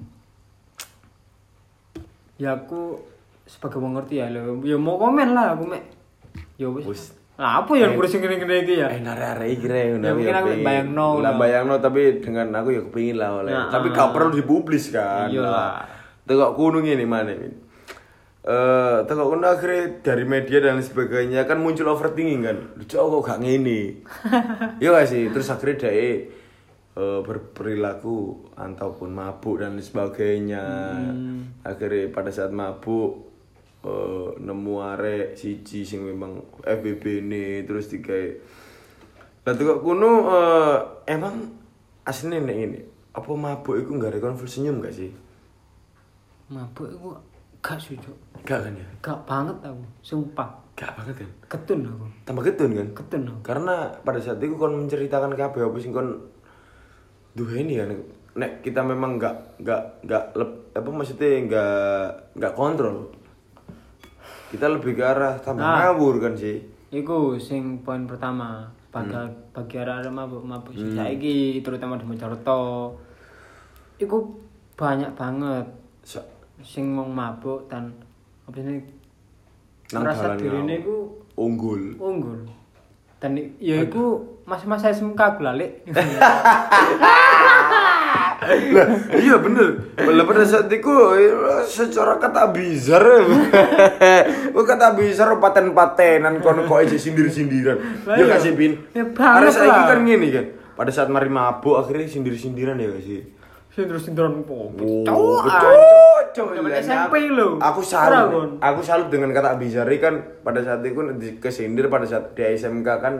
ya 2.43 2.60
aku 2.60 2.99
sebagai 3.47 3.79
wong 3.79 3.95
ngerti 3.95 4.19
ya 4.19 4.27
lho 4.27 4.60
ya 4.67 4.75
mau 4.75 4.99
komen 4.99 5.32
lah 5.32 5.56
aku 5.56 5.63
mek 5.71 5.84
ya 6.60 6.67
Wis. 6.67 7.15
lah 7.39 7.63
apa 7.63 7.73
yang 7.79 7.95
ngurusin 7.95 8.19
gini-gini 8.19 8.67
iki 8.67 8.75
ya 8.84 8.93
Eh 8.93 9.01
nare-nare 9.01 9.47
iki 9.47 9.65
re 9.65 9.95
Ya, 9.95 10.12
mungkin 10.13 10.36
aku 10.36 10.49
bayangno 10.62 11.23
Lah 11.23 11.32
lah. 11.32 11.34
bayangno 11.39 11.75
tapi 11.79 12.19
dengan 12.19 12.51
aku 12.53 12.69
ya 12.69 12.82
kepingin 12.86 13.17
lah 13.17 13.41
oleh. 13.41 13.49
Nah, 13.49 13.73
tapi 13.73 13.89
ah. 13.89 13.93
gak 13.97 14.10
perlu 14.13 14.38
dipublis 14.38 14.93
kan. 14.93 15.34
Iya 15.34 15.41
lah. 15.41 15.82
Tegak 16.29 16.53
kuno 16.53 16.86
ngene 16.86 17.10
mana 17.10 17.34
Min. 17.34 17.58
Eh, 18.45 18.97
tegak 19.10 19.27
kuno 19.34 19.49
akhirnya 19.49 20.06
dari 20.06 20.25
media 20.29 20.62
dan 20.62 20.77
lain 20.77 20.86
sebagainya 20.86 21.49
kan 21.49 21.58
muncul 21.58 21.89
overthinking 21.89 22.41
kan. 22.45 22.58
Lucu 22.77 23.01
kok 23.01 23.23
gak 23.25 23.41
ngene. 23.41 23.82
Iya 24.84 24.89
gak 24.93 25.08
sih? 25.10 25.25
Terus 25.34 25.49
akhirnya 25.49 25.89
dia 25.89 26.29
eh, 26.97 27.19
berperilaku 27.21 28.49
ataupun 28.58 29.10
mabuk 29.13 29.62
dan 29.62 29.77
sebagainya. 29.77 30.65
Hmm. 31.13 31.62
Akhirnya 31.65 32.13
pada 32.13 32.29
saat 32.29 32.53
mabuk 32.53 33.29
eh, 33.86 34.29
nemu 34.39 34.75
arek 34.79 35.38
siji 35.38 35.86
sing 35.86 36.06
memang 36.06 36.41
FBB 36.63 37.25
ini 37.25 37.65
terus 37.65 37.89
digawe. 37.89 38.29
Lah 39.43 39.53
tuh 39.58 39.82
kuno 39.84 40.12
eh, 40.32 40.77
emang 41.10 41.36
aslinya 42.03 42.43
nek 42.43 42.58
ini 42.58 42.79
apa 43.13 43.29
mabuk 43.38 43.77
itu 43.77 43.93
nggak 43.93 44.17
rekon 44.17 44.34
senyum 44.41 44.82
gak 44.82 44.95
sih? 44.97 45.13
Mabuk 46.49 46.89
iku 46.89 47.13
gak 47.61 47.78
sih 47.78 47.95
gak 48.43 48.59
kan 48.65 48.74
ya? 48.74 48.88
Gak 49.05 49.20
banget 49.30 49.57
aku 49.61 49.86
sumpah. 50.01 50.49
Gak 50.74 50.97
banget 50.97 51.22
kan? 51.22 51.30
Ketun 51.45 51.86
aku. 51.86 52.05
Tambah 52.26 52.43
ketun 52.49 52.72
kan? 52.74 52.88
Ketun 52.97 53.22
aku. 53.30 53.39
Karena 53.45 53.93
pada 54.01 54.18
saat 54.18 54.41
itu 54.41 54.57
kon 54.57 54.74
menceritakan 54.74 55.38
kabeh 55.38 55.61
apa 55.61 55.78
sing 55.78 55.93
kon 55.93 56.18
duweni 57.34 57.73
kan 57.75 57.89
nek 58.34 58.61
kita 58.61 58.81
memang 58.81 59.17
nggak 59.17 59.36
nggak 59.59 59.81
nggak 60.01 60.23
apa 60.73 60.89
maksudnya 60.89 61.29
nggak 61.43 61.73
nggak 62.36 62.53
kontrol. 62.53 63.09
Kita 64.49 64.69
lebih 64.69 64.93
ke 64.93 65.03
arah 65.03 65.38
tambah 65.38 65.59
Nah. 65.59 65.93
ngawur 65.93 66.17
kan 66.19 66.34
sih. 66.34 66.61
Iku 66.89 67.38
sing 67.38 67.81
poin 67.81 68.05
pertama 68.05 68.69
bagi 68.89 69.09
Hmm. 69.11 69.34
bagi 69.49 69.75
arek 69.75 70.05
mabuk 70.07 70.41
mabuk 70.41 70.69
sing 70.71 70.93
saiki 70.93 71.38
terutama 71.59 71.97
di 71.97 72.05
Mojokerto. 72.05 72.93
Iku 73.97 74.17
banyak 74.73 75.13
banget 75.13 75.65
So, 76.03 76.19
sing 76.59 76.91
mau 76.91 77.07
mabuk 77.07 77.65
dan 77.65 77.89
apa 78.43 78.59
ini 78.59 78.77
merasa 79.89 80.36
ngawur. 80.36 80.69
iku 80.69 80.95
unggul. 81.34 81.81
unggul. 81.95 82.39
Dan 83.17 83.39
ya 83.57 83.79
iku 83.79 84.19
masa-masa 84.44 84.91
SMK 84.91 85.20
aku 85.20 85.41
lalik. 85.44 85.84
lah 88.44 88.88
iya 89.16 89.39
bener 89.39 89.96
Lah 89.96 90.26
pada 90.28 90.44
saat 90.44 90.68
itu 90.68 90.91
eh, 91.16 91.32
secara 91.64 92.20
kata 92.20 92.52
bizar 92.52 93.00
oh 94.56 94.64
kata 94.68 95.00
bizar 95.00 95.32
paten-patenan 95.39 96.44
kono 96.44 96.68
kok 96.68 96.84
aja 96.84 96.98
sindir-sindiran 97.00 97.80
ya 98.04 98.20
iya. 98.20 98.24
gak 98.28 98.41
sih 98.44 98.52
Bin 98.52 98.84
Ya 98.91 99.08
banget 99.08 99.48
Ada 99.48 99.64
saiki 99.64 99.80
lah. 99.80 99.88
kan 99.88 100.00
gini 100.04 100.28
kan 100.28 100.46
pada 100.74 100.91
saat 100.91 101.08
mari 101.08 101.30
mabuk 101.32 101.80
akhirnya 101.80 102.10
sindir-sindiran 102.10 102.76
ya 102.76 102.91
gak 103.74 103.97
sih 103.97 104.13
Sindir-sindiran 104.13 104.45
po. 104.45 104.69
Oh, 104.69 105.41
Cowok. 106.30 106.61
Lah, 106.61 106.78
SMP 106.78 107.15
aku- 107.19 107.34
lho. 107.34 107.47
Aku 107.57 107.82
salut. 107.82 108.57
Aku 108.57 108.82
salut 108.82 109.09
dengan 109.09 109.30
kata 109.30 109.53
Abizari 109.53 109.97
kan 109.97 110.13
pada 110.41 110.61
saat 110.61 110.82
itu 110.82 110.93
di- 111.13 111.38
kesindir 111.38 111.89
pada 111.89 112.05
saat 112.05 112.34
di 112.34 112.41
SMK 112.43 112.88
kan 112.99 113.13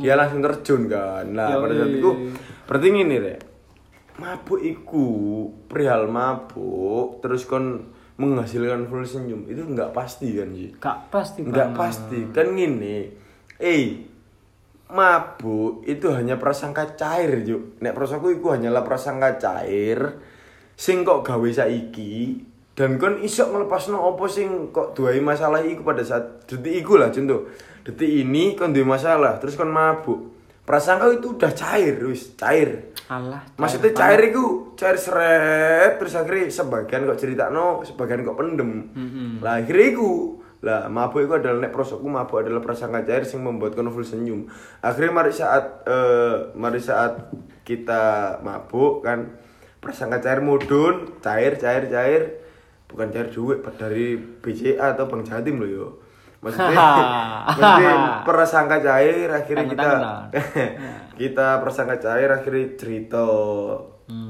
dia 0.00 0.16
langsung 0.16 0.40
terjun 0.40 0.84
kan. 0.86 1.24
Nah, 1.26 1.56
pada 1.58 1.74
saat 1.74 1.90
itu 1.90 2.10
berarti 2.64 2.86
ngene 2.90 3.16
rek. 3.18 3.38
Mabuk 4.16 4.60
iku 4.60 5.06
perihal 5.68 6.08
mabuk 6.08 7.20
terus 7.20 7.44
kon 7.44 7.92
menghasilkan 8.16 8.88
full 8.88 9.04
senyum 9.04 9.44
itu 9.44 9.60
nggak 9.60 9.92
pasti 9.92 10.32
kan 10.32 10.48
sih. 10.50 10.72
Gak 10.74 11.12
pasti 11.12 11.44
Nggak 11.44 11.76
pasti 11.76 12.18
kan 12.32 12.56
gini. 12.56 13.12
Eh 13.56 14.15
mabuk 14.92 15.82
itu 15.82 16.12
hanya 16.14 16.38
prasangka 16.38 16.94
cair 16.94 17.42
juk. 17.42 17.82
Nek 17.82 17.94
prosoku 17.94 18.30
iku 18.30 18.54
hanyalah 18.54 18.86
prasangka 18.86 19.38
cair 19.40 20.20
sing 20.76 21.08
kok 21.08 21.24
gawe 21.24 21.48
saiki 21.48 22.44
dan 22.76 23.00
kon 23.00 23.24
iso 23.24 23.48
ngelepasno 23.48 23.96
opo 23.96 24.28
sing 24.28 24.68
kok 24.68 24.92
duwe 24.92 25.16
masalah 25.24 25.64
iku 25.64 25.80
pada 25.80 26.04
saat 26.04 26.44
detik 26.46 26.84
iku 26.84 27.00
lah 27.00 27.10
contoh. 27.10 27.50
Detik 27.82 28.10
ini 28.10 28.54
kon 28.54 28.70
duwe 28.70 28.86
masalah 28.86 29.40
terus 29.42 29.56
kon 29.58 29.72
mabuk. 29.72 30.36
Prasangka 30.66 31.10
itu 31.14 31.38
udah 31.38 31.52
cair 31.54 31.94
wis 32.06 32.34
cair. 32.34 32.90
Alah. 33.06 33.42
Maksudnya 33.54 33.94
cair 33.94 34.18
iku 34.30 34.74
cair 34.74 34.98
seret 34.98 35.94
terus 35.98 36.14
akhirnya 36.18 36.50
sebagian 36.50 37.06
kok 37.06 37.18
cerita 37.22 37.50
no, 37.54 37.82
sebagian 37.86 38.26
kok 38.26 38.34
pendem. 38.38 38.70
Lah 39.42 39.62
akhirnya 39.62 39.94
iku 39.94 40.10
lah 40.66 40.90
mabuk 40.90 41.22
iku 41.22 41.38
adalah 41.38 41.62
nek 41.62 41.70
prosokku 41.70 42.10
mabuk 42.10 42.42
adalah 42.42 42.58
prasangka 42.58 43.06
cair 43.06 43.22
sing 43.22 43.46
membuat 43.46 43.78
kono 43.78 43.94
full 43.94 44.02
senyum. 44.02 44.50
Akhirnya 44.82 45.14
mari 45.14 45.30
saat 45.30 45.86
eh, 45.86 46.50
mari 46.58 46.82
saat 46.82 47.30
kita 47.62 48.36
mabuk 48.42 49.06
kan 49.06 49.38
prasangka 49.78 50.18
cair 50.18 50.42
mudun, 50.42 51.22
cair 51.22 51.54
cair 51.54 51.86
cair 51.86 52.22
bukan 52.90 53.14
cair 53.14 53.30
duit 53.30 53.62
dari 53.78 54.18
BCA 54.18 54.98
atau 54.98 55.06
Bank 55.06 55.22
Jatim 55.22 55.62
loh 55.62 55.70
yo. 55.70 55.88
Maksudnya, 56.42 56.74
maksudnya 57.46 57.92
prasangka 58.26 58.76
cair 58.82 59.30
akhirnya 59.30 59.66
kita 59.70 59.90
kita 61.22 61.46
prasangka 61.62 61.96
cair 62.02 62.28
akhirnya 62.34 62.74
cerita 62.74 63.22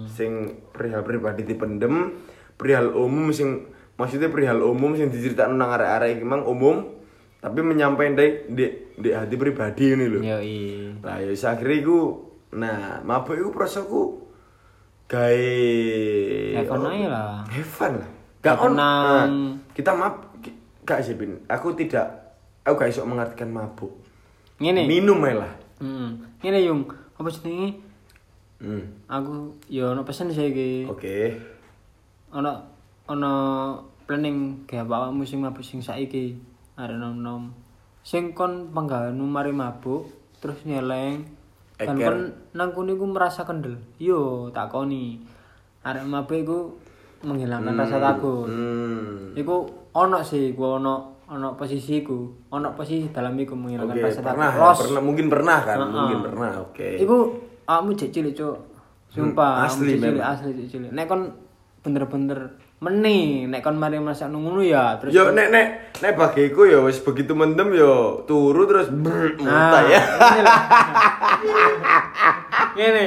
sing 0.05 0.61
perihal 0.73 1.01
pribadi 1.01 1.45
dipendem 1.45 2.17
perihal 2.57 2.93
umum 2.97 3.33
sing 3.33 3.76
maksudnya 3.97 4.29
perihal 4.29 4.61
umum 4.61 4.93
sing 4.97 5.09
diceritakno 5.09 5.57
nang 5.57 5.73
arek-arek 5.73 6.21
iki 6.21 6.25
mang 6.25 6.45
umum 6.45 6.85
tapi 7.41 7.61
menyampaikan 7.61 8.17
di, 8.17 8.27
di, 8.53 8.65
di 8.97 9.09
hati 9.13 9.37
pribadi 9.37 9.93
ini 9.93 10.05
lho 10.09 10.21
Yo 10.21 10.39
i. 10.41 10.61
nah 11.01 11.17
ya 11.21 11.33
akhirnya 11.33 11.77
iku 11.81 11.99
nah 12.57 13.01
mabuk 13.05 13.37
iku 13.37 13.51
prasaku 13.53 14.03
gawe 15.07 15.53
Have 16.57 16.69
fun 16.69 16.83
aja 16.91 17.09
lah. 17.09 17.35
Have 17.47 17.71
fun 17.71 17.93
lah 18.03 18.11
gak 18.43 18.57
on 18.63 18.73
nah, 18.79 19.27
kita 19.75 19.91
mab 19.97 20.39
ki- 20.39 20.85
gak 20.87 21.03
sih 21.03 21.19
bin 21.19 21.43
aku 21.51 21.75
tidak 21.75 22.37
aku 22.63 22.79
gak 22.79 22.91
iso 22.95 23.03
mengartikan 23.03 23.51
mabuk 23.51 23.91
Ngene. 24.63 24.87
minum 24.87 25.21
lah 25.21 25.53
Heeh. 25.77 26.09
Ngene 26.41 26.59
yung, 26.65 26.89
apa 26.89 27.29
jenenge? 27.29 27.77
hmm. 28.65 29.05
Aku 29.05 29.53
yo 29.69 29.93
ono 29.93 30.09
pesen 30.09 30.33
saiki. 30.33 30.89
oke 30.89 31.17
Ono 32.33 32.76
ono 33.07 33.35
planning 34.07 34.67
gawe 34.71 34.87
awakmu 34.87 35.27
sing 35.27 35.43
mabuk 35.43 35.63
sing 35.63 35.83
saiki. 35.83 36.39
Arek 36.77 36.99
nom-nom. 37.01 37.51
Sing 38.05 38.37
kon 38.37 38.71
penggaweanmu 38.71 39.27
mari 39.27 39.51
mabuk 39.51 40.07
terus 40.39 40.61
nyeleng 40.69 41.25
dan 41.81 41.97
kon 41.97 42.19
nang 42.53 42.71
kono 42.77 42.93
iku 42.93 43.07
merasa 43.09 43.49
kendel. 43.49 43.81
Yo 43.97 44.53
takoni. 44.53 45.21
Arek 45.87 46.05
mabuk 46.05 46.37
iku 46.37 46.59
menghilangkan 47.25 47.75
rasa 47.75 47.97
takut. 47.99 48.47
hmm. 48.47 49.35
Iku 49.35 49.57
ono 49.97 50.21
sih, 50.21 50.53
gua 50.53 50.77
ono 50.77 50.95
ono 51.27 51.59
posisiku, 51.59 52.47
ono 52.55 52.71
posisi 52.79 53.11
dalam 53.11 53.35
iku 53.35 53.59
menghilangkan 53.59 53.99
Oke, 53.99 54.05
rasa 54.07 54.21
pernah, 54.23 54.51
takut. 54.53 54.63
Ros. 54.63 54.79
pernah, 54.87 55.03
mungkin 55.03 55.27
pernah 55.27 55.59
kan, 55.67 55.79
Heeh. 55.83 55.91
mungkin 55.91 56.21
pernah, 56.23 56.51
oke. 56.63 56.89
Iku 57.03 57.17
kamu 57.67 57.91
cek 57.99 58.11
cilik, 58.15 58.35
Cuk. 58.39 58.55
Hmm, 58.55 59.33
Sumpah, 59.33 59.67
asli 59.67 59.97
asli 59.97 60.03
cilik, 60.07 60.23
asli 60.23 60.51
cilik. 60.71 60.91
Nek 60.95 61.07
kon 61.11 61.23
bener-bener 61.83 62.55
meni, 62.79 63.45
nek 63.45 63.61
kon 63.61 63.75
mari 63.75 63.97
masak 63.97 64.29
ngono 64.29 64.61
ya, 64.61 64.95
terus 64.97 65.11
Yo 65.11 65.31
nek 65.31 65.49
nek 65.49 65.65
nek 65.97 66.13
bagiku 66.13 66.63
ya 66.63 66.79
wis 66.79 66.99
begitu 66.99 67.33
mendem 67.33 67.73
yo 67.73 68.21
turu 68.23 68.65
terus 68.65 68.87
brr, 68.89 69.35
muntah 69.35 69.71
Nah, 69.73 69.83
ya. 69.83 70.01
ini. 70.31 70.43
Ngene. 72.77 73.07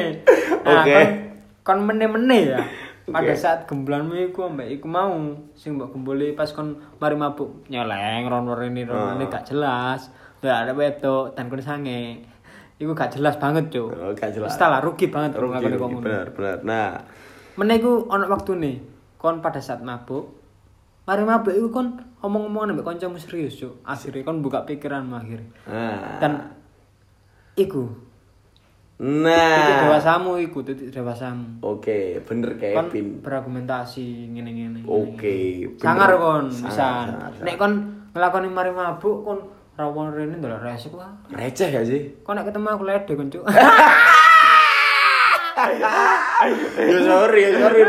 Nah, 0.60 0.72
Oke. 0.76 0.92
kon- 0.92 1.18
Kon 1.62 1.78
mene-mene 1.86 2.38
ya. 2.48 2.60
Pada 3.06 3.28
Oke. 3.28 3.36
saat 3.36 3.60
gembulanmu 3.66 4.16
iku 4.24 4.48
ambek 4.48 4.68
iku 4.72 4.86
mau 4.86 5.12
sing 5.54 5.76
mbok 5.76 5.92
gembuli 5.92 6.32
pas 6.32 6.48
kon 6.50 6.78
mari 6.98 7.14
mabuk 7.14 7.68
nyeleng 7.68 8.26
rono 8.26 8.54
rene 8.54 8.84
rono 8.84 9.12
rene 9.12 9.24
Ah. 9.24 9.28
gak 9.32 9.44
jelas. 9.46 10.00
Lah 10.40 10.64
ada 10.64 10.72
wedok 10.72 11.32
dan 11.32 11.46
kon 11.46 11.60
sange. 11.60 12.24
Iku 12.76 12.92
gak 12.92 13.12
jelas 13.12 13.36
banget, 13.36 13.68
Cuk. 13.70 13.92
Oh, 13.92 14.12
gak 14.14 14.32
jelas. 14.32 14.48
Wis 14.48 14.56
tak 14.56 14.68
lah, 14.68 14.80
rugi 14.80 15.08
banget 15.08 15.36
Rugi, 15.36 15.68
rugi, 15.68 16.00
benar. 16.00 16.28
Nah, 16.64 16.96
Meneh 17.54 17.76
iku 17.76 18.08
ono 18.08 18.24
waktune. 18.26 18.99
Kon 19.20 19.44
pada 19.44 19.60
saat 19.60 19.84
mabuk 19.84 20.32
Mari 21.04 21.26
mabuk 21.26 21.52
iku 21.52 21.68
kon 21.70 21.88
omong-omongan 22.22 22.78
ambek 22.78 22.86
kancamu 22.86 23.18
serius, 23.18 23.58
Cuk. 23.58 23.82
Akhirnya 23.82 24.22
kon 24.22 24.46
buka 24.46 24.62
pikiranmu 24.62 25.18
akhirnya. 25.18 25.50
nah. 25.66 26.22
Dan 26.22 26.34
iku 27.58 27.90
titik 28.96 29.26
nah. 29.26 29.80
dewasamu 29.88 30.38
iku 30.38 30.60
titik 30.62 30.92
dewasamu 30.92 31.64
Oke, 31.64 32.20
bener 32.22 32.60
kon 32.60 32.92
Kevin. 32.92 33.24
berargumentasi 33.24 34.06
ngene 34.30 34.52
ngene 34.52 34.80
Oke, 34.86 35.66
bener. 35.72 35.80
sangar 35.80 36.12
kon 36.16 36.46
bisa 36.52 36.88
nek 37.40 37.56
kon 37.56 37.74
ngelakoni 38.12 38.48
mari 38.48 38.70
mabuk 38.70 39.24
kon 39.24 39.40
rawon 39.80 40.12
rene 40.12 40.36
ndelok 40.38 40.60
resik 40.62 40.92
wah 40.94 41.16
Receh 41.32 41.72
gak 41.72 41.88
sih? 41.88 42.12
kon 42.22 42.36
nek 42.36 42.52
ketemu 42.52 42.68
aku 42.70 42.84
lede 42.84 43.12
kon 43.16 43.32
cuk 43.32 43.44
ya 46.80 46.98
sorry, 47.04 47.40
ya 47.46 47.52
sorry 47.60 47.82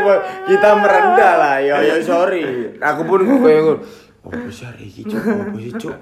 kita 0.47 0.69
merendah 0.75 1.33
lah. 1.39 1.55
Ya 1.63 1.77
ya 1.79 1.95
sorry. 2.03 2.75
Aku 2.77 3.01
pun 3.07 3.19
kayak 3.23 3.79
Oh, 4.21 4.29
besar 4.29 4.77
iki 4.77 5.01
cuk, 5.01 5.17
apa 5.17 5.57
sih 5.57 5.73
cuk? 5.81 5.97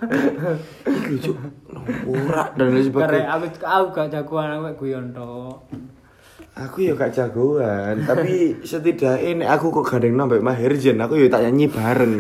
Iki 0.84 1.16
cuk, 1.24 1.38
norak 2.04 2.52
dan 2.60 2.76
lain 2.76 2.84
sebagainya. 2.84 3.32
aku 3.32 3.48
aku 3.64 3.86
gak 3.96 4.12
jagoan 4.12 4.60
aku 4.60 4.84
guyon 4.84 5.16
tok 5.16 5.64
Aku 6.60 6.84
ya 6.84 6.92
gak 6.92 7.16
jagoan, 7.16 8.04
tapi 8.04 8.60
setidaknya 8.68 9.48
aku 9.48 9.72
kok 9.72 9.96
gandeng 9.96 10.20
nambah 10.20 10.44
Maherjen, 10.44 11.00
aku 11.00 11.16
ya 11.16 11.32
tak 11.32 11.48
nyanyi 11.48 11.72
bareng. 11.72 12.20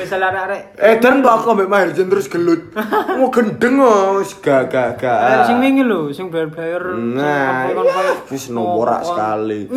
Misalnya 0.00 0.32
arek-arek 0.32 0.62
eh 0.80 0.96
dan 0.96 1.20
kok 1.20 1.28
aku 1.28 1.46
ambek 1.52 1.68
Maherjen 1.68 2.08
terus 2.08 2.32
gelut. 2.32 2.72
Mau 3.20 3.28
gendeng 3.28 3.84
oh, 3.84 4.24
gak 4.40 4.72
gak 4.72 4.96
gak. 4.96 5.44
sing 5.44 5.60
wingi 5.60 5.84
lho 5.84 6.08
sing 6.08 6.32
player-player 6.32 6.96
Nah, 6.96 7.68
iya, 7.68 8.16
wis 8.32 8.48
norak 8.48 9.04
sekali. 9.04 9.68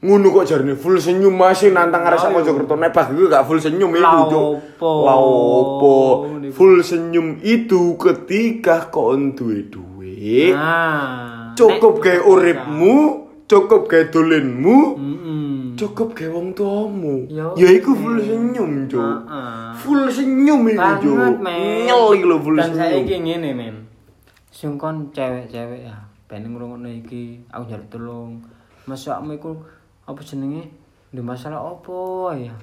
Ngono 0.00 0.32
kok 0.32 0.48
jarine 0.48 0.80
full 0.80 0.96
senyum 0.96 1.36
masih 1.36 1.76
nantang 1.76 2.08
arek 2.08 2.16
sak 2.16 2.32
Mojokerto 2.32 2.80
nek 2.80 2.96
bagi 2.96 3.12
gue 3.12 3.28
gak 3.28 3.44
full 3.44 3.60
senyum 3.60 3.92
itu, 3.92 4.16
Cuk. 4.32 4.80
opo? 4.80 5.96
Full 6.48 6.80
senyum 6.80 7.36
itu 7.44 8.00
ketika 8.00 8.88
kon 8.88 9.36
duwe 9.36 9.68
duit. 9.68 10.56
nah 10.56 11.29
Cukup 11.56 11.94
gawe 12.00 12.20
uripmu, 12.24 12.94
cukup 13.44 13.82
gawe 13.86 14.04
dolenmu, 14.08 14.78
Mm-mm. 14.96 15.76
cukup 15.76 16.14
gawe 16.14 16.30
wong 16.32 16.54
tuamu. 16.54 17.26
Yo, 17.28 17.52
Ya 17.58 17.68
iku 17.70 17.92
full 17.92 18.18
senyum, 18.20 18.86
Cuk. 18.86 19.26
Full 19.76 20.02
senyum 20.08 20.60
iku, 20.68 20.88
Cuk. 21.02 21.42
iki 22.14 22.24
lho 22.24 22.36
full 22.40 22.56
dan 22.56 22.70
senyum. 22.72 22.80
saiki 22.80 23.16
ngene 23.20 23.50
men. 23.54 23.76
Sing 24.50 24.76
kon 24.76 25.08
cewek-cewek 25.14 25.86
ya 25.86 25.96
ben 26.30 26.46
ngrungokno 26.46 26.86
iki 26.86 27.42
aku 27.50 27.66
njaluk 27.66 27.88
tolong 27.90 28.30
masakmu 28.86 29.34
iku 29.34 29.54
apa 30.06 30.20
jenenge? 30.22 30.66
Di 31.10 31.18
masalah 31.18 31.58
opo 31.58 32.30
ya? 32.34 32.54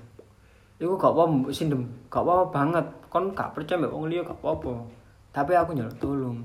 Iku 0.78 0.94
gak 0.96 1.12
apa 1.16 1.24
mbok 1.28 1.52
sindem 1.52 1.84
gak 2.08 2.24
apa 2.24 2.48
banget. 2.54 2.86
Kon 3.12 3.32
gak 3.34 3.52
percaya 3.56 3.82
mbek 3.82 3.92
wong 3.92 4.08
liya 4.08 4.24
gak 4.24 4.40
apa-apa. 4.40 4.84
Tapi 5.34 5.52
aku 5.52 5.76
njaluk 5.76 5.96
tolong 6.00 6.38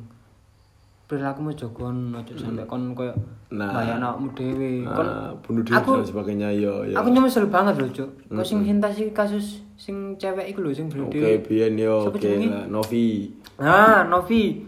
perilakumu 1.13 1.53
jogon 1.53 2.09
ojo 2.11 2.33
sampe 2.35 2.65
kon 2.65 2.97
koyo 2.97 3.13
Nah. 3.53 3.69
bayang 3.69 4.01
awakmu 4.01 4.33
dhewe 4.33 4.81
kon 4.83 5.05
Nah, 5.05 5.29
bunuh 5.39 5.61
diri 5.61 5.77
aku- 5.77 6.01
dan 6.01 6.09
sebagainya 6.09 6.49
yo 6.51 6.89
yo. 6.89 6.97
Aku 6.97 7.13
nyesel 7.13 7.47
banget 7.47 7.77
loh, 7.77 7.91
Cuk. 7.93 8.09
Kok 8.27 8.41
sing 8.43 8.65
cinta 8.65 8.89
sih 8.89 9.13
kasus 9.13 9.61
sing 9.77 10.17
cewek 10.17 10.49
iku 10.49 10.65
lho 10.65 10.73
sing 10.73 10.89
Oke, 10.89 11.13
blonde. 11.13 11.45
biyen 11.45 11.77
yo 11.77 12.09
Siapa 12.09 12.17
oke 12.17 12.31
lah, 12.49 12.65
Novi. 12.67 13.29
Nah, 13.59 14.09
Novi. 14.09 14.65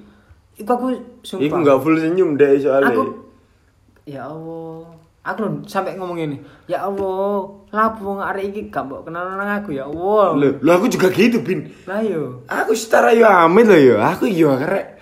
Iku 0.54 0.68
aku 0.68 0.86
sumpah. 1.18 1.42
Iku 1.42 1.54
enggak 1.56 1.80
full 1.80 1.96
senyum 1.96 2.36
deh 2.36 2.60
soalnya. 2.60 2.92
Aku 2.92 3.02
ya 4.04 4.28
Allah. 4.28 4.84
Aku 5.24 5.38
lho 5.40 5.64
sampai 5.64 5.96
ngomong 5.96 6.20
ini. 6.20 6.36
Ya 6.68 6.84
Allah, 6.84 7.40
lapo 7.72 8.00
wong 8.04 8.20
arek 8.20 8.52
iki 8.52 8.68
gak 8.68 8.84
mbok 8.84 9.08
kenal 9.08 9.24
nang 9.32 9.48
aku 9.56 9.72
ya 9.72 9.88
Allah. 9.88 10.36
Loh, 10.36 10.60
loh 10.60 10.72
aku 10.76 10.86
juga 10.86 11.08
gitu, 11.08 11.40
Bin. 11.40 11.72
Lah 11.88 12.04
yo. 12.04 12.44
Aku 12.44 12.76
setara 12.76 13.10
yo 13.10 13.24
amit 13.24 13.64
loh 13.64 13.74
yo. 13.74 13.96
Aku 13.96 14.28
yo 14.28 14.52
karek. 14.54 15.00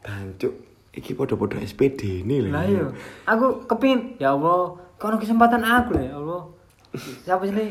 Tancuk, 0.00 0.54
iki 0.94 1.12
podo-podo 1.12 1.58
SPD 1.58 2.22
ini 2.22 2.48
Lah 2.48 2.64
yo. 2.66 2.94
Aku 3.26 3.66
kepin 3.66 4.14
ya 4.16 4.32
Allah, 4.32 4.78
kono 4.96 5.18
kesempatan 5.18 5.60
aku 5.60 5.98
lah 5.98 6.04
ya 6.06 6.14
Allah. 6.16 6.42
Siapa 6.94 7.42
sih 7.44 7.54
ini? 7.54 7.66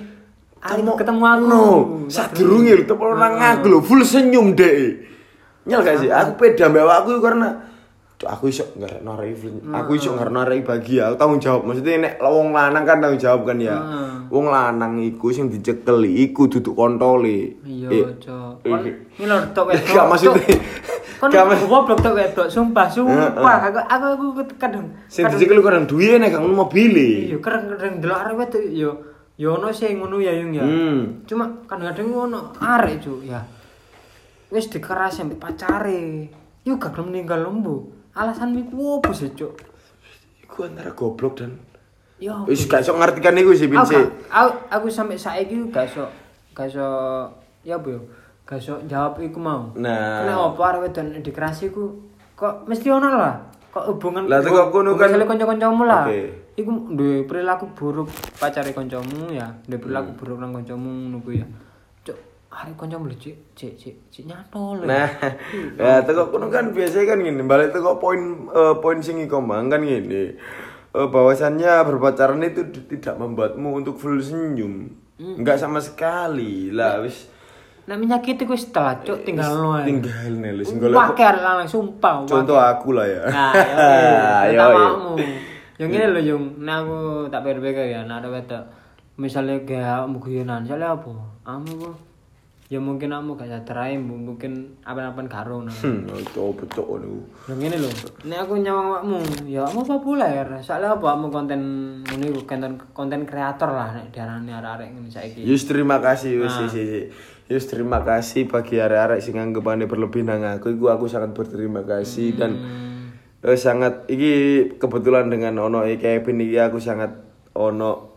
Ayo 0.63 0.95
ketemu 0.95 1.23
aku. 1.23 1.43
No, 1.43 1.63
sadurunge 2.07 2.71
lho 2.79 2.83
tepol 2.87 3.15
nang 3.15 3.35
aku 3.35 3.67
lho 3.67 3.79
full 3.83 4.03
senyum 4.03 4.55
deh. 4.55 4.95
Nyel 5.63 5.79
gak 5.83 5.99
sih? 5.99 6.11
Aku 6.11 6.35
peda 6.35 6.67
mbak 6.67 7.03
aku 7.03 7.19
karena 7.19 7.73
aku 8.23 8.47
iso 8.47 8.63
nggak 8.79 9.03
narai 9.03 9.35
aku 9.75 9.99
iso 9.99 10.15
nggak 10.15 10.31
narai 10.31 10.63
bahagia 10.63 11.11
aku 11.11 11.15
tanggung 11.19 11.43
jawab 11.43 11.67
maksudnya 11.67 12.07
nek 12.07 12.13
wong 12.23 12.55
lanang 12.55 12.87
kan 12.87 13.03
tanggung 13.03 13.19
jawab 13.19 13.43
kan 13.43 13.59
ya 13.59 13.75
Heeh. 13.75 14.31
wong 14.31 14.47
lanang 14.47 14.95
iku 15.03 15.27
sing 15.35 15.51
dicekeli 15.51 16.23
iku 16.23 16.47
duduk 16.47 16.71
kontole 16.71 17.59
Iya, 17.67 17.87
Eh, 17.91 18.05
Cok. 18.23 18.63
eh, 18.63 18.95
ini 19.19 19.25
lho 19.27 19.37
tok. 19.51 19.75
Gak, 19.91 20.05
maksudnya-. 20.07 20.39
Kon 21.23 21.31
gak, 21.31 21.63
goblok 21.71 21.99
tok 22.03 22.19
wedok, 22.19 22.47
sumpah, 22.51 22.91
sumpah. 22.91 23.71
Aku 23.71 23.79
aku 23.79 24.05
aku 24.11 24.25
kadang 24.59 24.91
sing 25.07 25.23
kadang- 25.23 25.39
dicekeli 25.39 25.63
kadang 25.63 25.87
duwe 25.87 26.19
nek 26.19 26.35
kang 26.35 26.51
mobil 26.51 26.91
Iya, 26.91 27.39
kadang-kadang 27.39 28.03
delok 28.03 28.19
arek 28.27 28.35
wedok 28.43 28.63
yo 28.67 28.91
yo 29.39 29.55
ono 29.55 29.71
sing 29.71 30.03
ngono 30.03 30.19
ya 30.19 30.35
yung 30.35 30.51
ya. 30.51 30.67
Hmm. 30.67 31.23
Cuma 31.23 31.63
kadang-kadang 31.63 32.11
ono 32.11 32.39
arek 32.59 32.99
Cuk, 32.99 33.23
ya. 33.23 33.39
Wis 34.51 34.67
dikeras 34.67 35.15
sampe 35.15 35.39
pacare. 35.39 36.27
Yo 36.67 36.75
gak 36.75 36.91
gelem 36.91 37.15
ninggal 37.15 37.39
lembu. 37.39 37.87
Alasan 38.13 38.51
iku 38.53 38.99
opo 38.99 39.15
sih, 39.15 39.31
Cuk? 39.31 39.55
iku 40.43 40.69
antara 40.69 40.93
goblok 40.93 41.41
dan 41.41 41.57
Yo. 42.21 42.45
wis 42.45 42.69
gak 42.69 42.85
iso 42.85 42.93
ngartikan 42.93 43.33
iku 43.33 43.57
sih 43.57 43.65
Bin 43.65 43.81
gak- 43.81 44.29
aku, 44.29 44.49
aku 44.69 44.87
sampai 44.93 45.17
saiki 45.17 45.57
gak 45.73 45.89
iso 45.89 46.05
gak 46.53 46.69
iso 46.69 46.85
ya 47.65 47.81
yo? 47.81 48.05
Gak 48.43 48.59
iso 48.59 48.75
jawab 48.85 49.19
iku 49.19 49.39
mau. 49.39 49.71
Nah. 49.73 50.21
Kenapa 50.21 50.61
arek 50.69 50.81
wedok 50.85 51.03
dikerasi 51.21 51.71
iku 51.71 51.95
kok 52.33 52.67
mesti 52.67 52.87
ono 52.87 53.07
lah. 53.09 53.35
Kok 53.71 53.85
hubungan 53.89 54.27
Lah, 54.27 54.37
teko 54.37 54.69
kono 54.69 54.93
kan- 54.93 55.09
misalnya 55.09 55.25
kanca-kancamu 55.25 55.83
lah. 55.83 56.05
Oke. 56.05 56.21
Iku 56.53 56.69
duwe 56.93 57.25
perilaku 57.25 57.65
buruk 57.73 58.05
pacare 58.37 58.69
kancamu 58.69 59.31
ya, 59.31 59.49
duwe 59.63 59.79
perilaku 59.79 60.13
Hmm. 60.13 60.19
buruk 60.19 60.37
nang 60.37 60.53
kancamu 60.53 60.85
ngono 60.85 61.17
ku 61.19 61.33
ya. 61.33 61.47
Cuk, 62.03 62.13
arek 62.51 62.77
kancamu 62.77 63.09
lho 63.09 63.17
cik, 63.17 63.57
cik, 63.57 63.73
cik, 63.73 63.95
cik 64.11 64.25
nyantol. 64.27 64.85
Nah, 64.85 65.09
ya 65.81 66.03
teko 66.03 66.29
kono 66.29 66.47
kan 66.47 66.69
biasanya 66.69 67.09
kan 67.09 67.19
gini, 67.19 67.41
balik 67.41 67.73
teko 67.73 67.97
poin 67.97 68.21
eh, 68.45 68.75
poin 68.77 69.01
sing 69.01 69.17
iku 69.17 69.41
mang 69.41 69.65
kan 69.67 69.81
gini. 69.81 70.37
Eh, 70.93 71.07
bahwasannya 71.09 71.81
berpacaran 71.81 72.43
itu 72.43 72.61
tidak 72.85 73.17
membuatmu 73.17 73.73
untuk 73.73 73.97
full 73.97 74.21
senyum. 74.21 74.93
Enggak 75.17 75.57
sama 75.57 75.81
sekali. 75.81 76.69
Lah 76.69 77.01
wis 77.01 77.32
Nek 77.83 77.99
menyakiti 77.99 78.47
ku 78.47 78.55
setelah 78.55 78.95
cuk 79.03 79.27
tinggal 79.27 79.59
ae. 79.75 79.83
tinggal 79.83 80.31
nih 80.39 80.55
lu 80.55 80.63
sing 80.63 80.79
golek 80.79 80.95
lanang 81.19 81.67
sumpah. 81.67 82.23
contoh 82.23 82.55
aku 82.55 82.95
lah 82.95 83.03
ya. 83.03 83.23
Nah, 83.27 83.51
Yo, 84.47 84.55
yo. 84.55 84.59
kamu. 84.63 85.11
Yang 85.81 85.89
ini 85.91 86.05
loh, 86.07 86.23
Yung. 86.23 86.43
Nah, 86.63 86.85
aku 86.85 87.27
tak 87.27 87.43
pikir-pikir 87.43 87.91
ya, 87.91 88.07
nah 88.07 88.23
ada 88.23 88.31
wedok. 88.31 88.63
Misalnya 89.19 89.59
kayak 89.67 90.07
mau 90.07 90.21
guyonan, 90.23 90.63
misalnya 90.63 90.95
apa? 90.95 91.11
Kamu 91.43 91.71
apa? 91.83 91.91
Ya 92.71 92.81
mungkin 92.81 93.13
kamu 93.13 93.37
gak 93.37 93.51
sadar 93.53 93.93
mungkin 94.01 94.79
apa-apa 94.81 95.21
karo 95.29 95.61
nah. 95.61 95.69
Hmm, 95.83 96.09
coba 96.33 96.65
coba 96.73 97.03
niku. 97.05 97.21
Yang 97.51 97.59
ini 97.69 97.77
loh. 97.77 97.93
Ini 98.25 98.35
aku 98.39 98.53
nyawang 98.57 98.89
kamu, 99.03 99.17
ya 99.45 99.61
kamu 99.69 99.81
populer. 99.85 100.45
Soalnya 100.63 100.97
apa? 100.97 101.05
Kamu 101.13 101.27
konten 101.29 101.61
ini 102.01 102.33
konten 102.47 102.79
konten 102.95 103.29
kreator 103.29 103.69
lah 103.69 103.93
nek 103.93 104.09
diarani 104.09 104.49
arek-arek 104.49 104.89
ngene 104.89 105.09
saiki. 105.11 105.45
Yus 105.45 105.67
terima 105.69 106.01
kasih 106.01 106.41
wis 106.41 106.55
Nah. 106.55 106.65
Yus 107.51 107.67
terima 107.67 107.99
kasih 107.99 108.47
bagi 108.47 108.79
arek-arek 108.79 109.19
sing 109.19 109.35
anggapane 109.35 109.83
berlebih 109.83 110.23
nang 110.23 110.47
aku. 110.47 110.71
Iku 110.71 110.87
aku 110.87 111.11
sangat 111.11 111.35
berterima 111.35 111.83
kasih 111.83 112.39
dan 112.39 112.51
Hmm. 112.55 113.11
eh, 113.43 113.59
sangat 113.59 114.07
iki 114.07 114.33
kebetulan 114.79 115.27
dengan 115.27 115.59
ono 115.67 115.83
e 115.83 115.99
Kevin 115.99 116.39
iki 116.39 116.55
aku 116.55 116.79
sangat 116.79 117.11
ono 117.51 118.15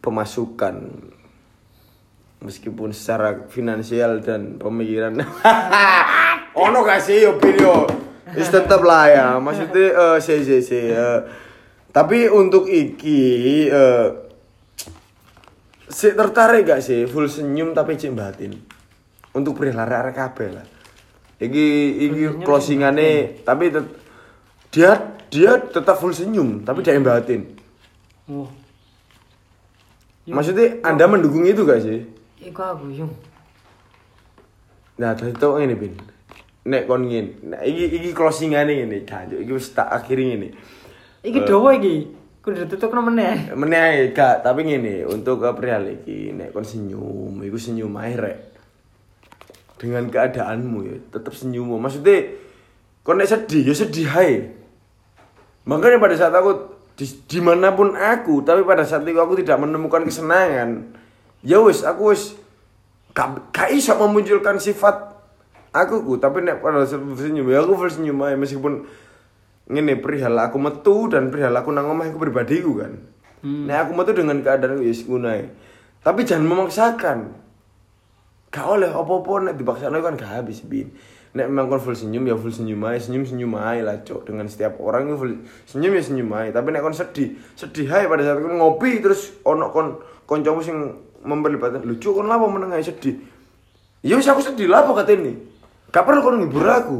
pemasukan. 0.00 0.76
Meskipun 2.40 2.92
secara 2.92 3.48
finansial 3.48 4.20
dan 4.20 4.60
pemikiran. 4.60 5.16
Ono 6.68 6.84
gak 6.84 7.00
sih 7.00 7.24
yo 7.24 7.40
Bin, 7.40 7.56
yo? 7.56 7.88
Wis 8.36 8.52
tetep 8.52 8.84
lah 8.84 9.08
ya. 9.08 9.26
Maksudnya 9.40 9.96
eh 9.96 10.18
si 10.20 10.44
si 10.44 10.60
si 10.60 10.76
eh, 10.92 11.20
tapi 11.88 12.28
untuk 12.28 12.68
iki 12.68 13.64
eh 13.72 14.23
si 15.88 16.12
tertarik 16.12 16.64
gak 16.64 16.80
sih? 16.80 17.04
Full 17.04 17.28
senyum 17.28 17.72
tapi 17.76 17.96
cek 17.98 18.12
batin. 18.14 18.52
Untuk 19.34 19.58
perihal 19.58 19.84
arek 19.84 20.14
kabeh 20.14 20.48
lah. 20.54 20.66
Iki 21.42 21.66
iki 22.08 22.22
closingane 22.46 23.42
tapi 23.42 23.74
tet- 23.74 23.94
dia 24.70 24.90
dia 25.30 25.58
tetap 25.58 25.98
full 25.98 26.14
senyum 26.14 26.62
tapi 26.62 26.86
dia 26.86 26.94
batin. 27.02 27.54
Oh, 28.30 28.48
maksudnya 30.24 30.80
anda 30.80 31.04
mendukung 31.04 31.44
itu 31.44 31.66
gak 31.68 31.84
sih? 31.84 32.08
Iku 32.40 32.60
aku, 32.60 32.88
Yung. 32.92 33.12
nah 34.94 35.12
dari 35.12 35.34
itu 35.34 35.48
ini 35.58 35.74
bin. 35.74 35.92
Nek 36.64 36.88
kon 36.88 37.04
ngin 37.10 37.52
nah 37.52 37.60
iki 37.60 37.92
iki 37.92 38.10
closingane 38.16 38.72
ini 38.88 39.04
kanjuk 39.04 39.42
iki 39.42 39.52
wis 39.52 39.74
tak 39.76 39.90
akhiri 39.92 40.38
ini 40.38 40.48
Iki 41.20 41.44
dawa 41.44 41.76
iki. 41.76 42.08
Kudu 42.44 42.68
ditutup 42.68 42.92
meneh. 43.00 43.56
meneh 43.56 44.12
gak. 44.12 44.44
Tapi 44.44 44.68
ngene 44.68 45.08
untuk 45.08 45.40
perihal 45.40 45.88
iki 45.96 46.36
nek 46.36 46.52
kon 46.52 46.60
senyum 46.60 47.40
iku 47.40 47.56
senyum 47.56 47.96
ae 47.96 48.12
rek. 48.12 48.38
Dengan 49.80 50.12
keadaanmu 50.12 50.78
ya 50.84 50.96
tetap 51.08 51.32
senyum 51.32 51.80
maksudnya 51.80 52.36
kon 53.00 53.16
nek 53.16 53.32
sedih 53.32 53.64
ya 53.64 53.72
sedih 53.72 54.08
ae. 54.12 54.34
Makanya 55.64 55.96
pada 55.96 56.14
saat 56.20 56.36
aku 56.36 56.74
di, 56.94 57.06
di 57.26 57.40
mana 57.42 57.74
pun 57.74 57.96
aku 57.98 58.46
tapi 58.46 58.62
pada 58.62 58.86
saat 58.86 59.02
itu 59.02 59.18
aku 59.18 59.34
tidak 59.42 59.58
menemukan 59.58 60.06
kesenangan 60.06 60.94
ya 61.42 61.58
wis 61.58 61.82
aku 61.82 62.14
wis 62.14 62.38
gak, 63.10 63.50
gak 63.50 63.74
iso 63.74 63.98
memunculkan 63.98 64.62
sifat 64.62 64.94
aku 65.74 66.06
ku 66.06 66.14
tapi 66.22 66.46
nek 66.46 66.62
pada 66.62 66.86
saat 66.86 67.02
senyum 67.18 67.50
ya 67.50 67.66
aku 67.66 67.74
full 67.74 67.90
senyum 67.90 68.22
aja 68.22 68.38
meskipun 68.38 68.86
ngene 69.64 69.96
perihal 69.96 70.36
aku 70.36 70.60
metu 70.60 71.08
dan 71.08 71.32
perihal 71.32 71.56
aku 71.56 71.72
nang 71.72 71.88
omah 71.88 72.12
aku 72.12 72.20
pribadiku 72.20 72.84
kan. 72.84 73.00
Nek 73.44 73.88
aku 73.88 73.92
metu 73.92 74.16
dengan 74.16 74.40
keadaan 74.40 74.80
ya 74.80 74.88
wis 74.88 75.04
ngono 75.04 75.28
ae. 75.28 75.48
tapi 76.04 76.24
jangan 76.28 76.44
memaksakan. 76.44 77.18
Gak 78.52 78.66
oleh 78.68 78.92
apa-apa 78.92 79.50
nek 79.50 79.54
dipaksa 79.56 79.88
kan 79.88 80.16
gak 80.16 80.44
habis 80.44 80.60
bin. 80.64 80.92
Nek 81.34 81.50
memang 81.50 81.66
kon 81.66 81.82
full 81.82 81.98
senyum 81.98 82.28
ya 82.28 82.38
full 82.38 82.54
senyum 82.54 82.78
aja 82.86 83.10
senyum 83.10 83.26
senyum 83.26 83.58
aja 83.58 83.82
lah 83.82 83.96
cok 84.06 84.30
dengan 84.30 84.46
setiap 84.46 84.78
orang 84.78 85.10
itu 85.10 85.16
full 85.18 85.34
senyum 85.66 85.92
ya 85.98 86.02
senyum 86.04 86.30
aja 86.30 86.62
tapi 86.62 86.70
nek 86.70 86.78
kon 86.78 86.94
sedih 86.94 87.34
sedih 87.58 87.90
aja 87.90 88.06
pada 88.06 88.22
saat 88.22 88.38
kon 88.38 88.54
ngopi 88.54 89.02
terus 89.02 89.34
ono 89.42 89.74
kon 89.74 89.98
koncomu 90.30 90.62
sing 90.62 90.78
memperlibatkan 91.26 91.82
lucu 91.82 92.14
kon 92.14 92.30
lapa 92.30 92.46
meneng 92.46 92.70
aja 92.78 92.94
sedih? 92.94 93.18
Ya 94.04 94.14
wis 94.14 94.28
aku 94.28 94.44
sedih 94.46 94.70
kata 94.70 95.10
ini? 95.16 95.34
Gak 95.90 96.04
perlu 96.06 96.20
kon 96.22 96.38
ngibur 96.38 96.68
aku. 96.70 96.98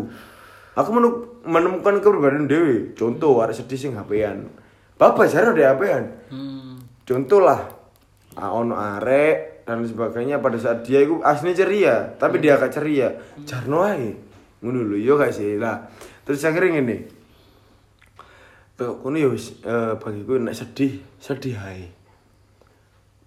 Aku 0.74 0.90
menu- 0.90 1.33
menemukan 1.44 2.00
kepribadian 2.00 2.48
dewi. 2.48 2.92
Contoh 2.96 3.40
ada 3.40 3.52
sedih 3.52 3.78
sing 3.78 3.92
HP-an 3.94 4.64
bapak 4.94 5.26
jarang 5.26 5.54
ada 5.58 5.74
HP-an 5.74 6.04
Hmm. 6.30 6.78
contoh 7.04 7.42
lah 7.42 7.60
ah, 8.38 8.50
ono 8.54 8.74
arek 8.74 9.66
dan 9.66 9.80
sebagainya 9.84 10.44
pada 10.44 10.60
saat 10.60 10.84
dia 10.84 11.02
itu 11.02 11.20
aslinya 11.24 11.56
ceria 11.56 11.94
tapi 12.20 12.36
dia 12.36 12.60
gak 12.60 12.74
ceria. 12.74 13.16
Jarno 13.48 13.80
ae. 13.80 14.12
Ngono 14.60 14.80
lho 14.92 14.96
yo 15.00 15.16
gak 15.16 15.32
sih? 15.32 15.56
Lah 15.56 15.88
terus 16.24 16.44
akhirnya 16.44 16.80
ngene. 16.80 16.96
Tuh 18.76 19.00
kono 19.00 19.16
yo 19.16 19.32
wis 19.32 19.56
eh, 19.64 19.96
bagiku 19.96 20.36
nek 20.36 20.52
sedih 20.52 21.00
sedih 21.16 21.56
ae. 21.64 21.88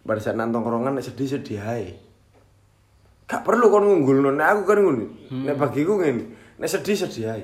Pada 0.05 0.21
saat 0.21 0.37
nang 0.37 0.53
tongkrongan 0.53 1.01
nek 1.01 1.05
sedih 1.09 1.25
sedih 1.25 1.57
ae. 1.57 1.97
Gak 3.25 3.41
perlu 3.41 3.73
kon 3.73 3.89
ngunggulno. 3.89 4.29
Nek 4.37 4.47
aku 4.53 4.61
kan 4.69 4.77
ngono 4.77 5.05
nek 5.41 5.55
bagiku 5.57 5.97
ngene 5.97 6.23
nek 6.61 6.69
sedih 6.69 6.97
sedih 7.01 7.25
ae 7.33 7.43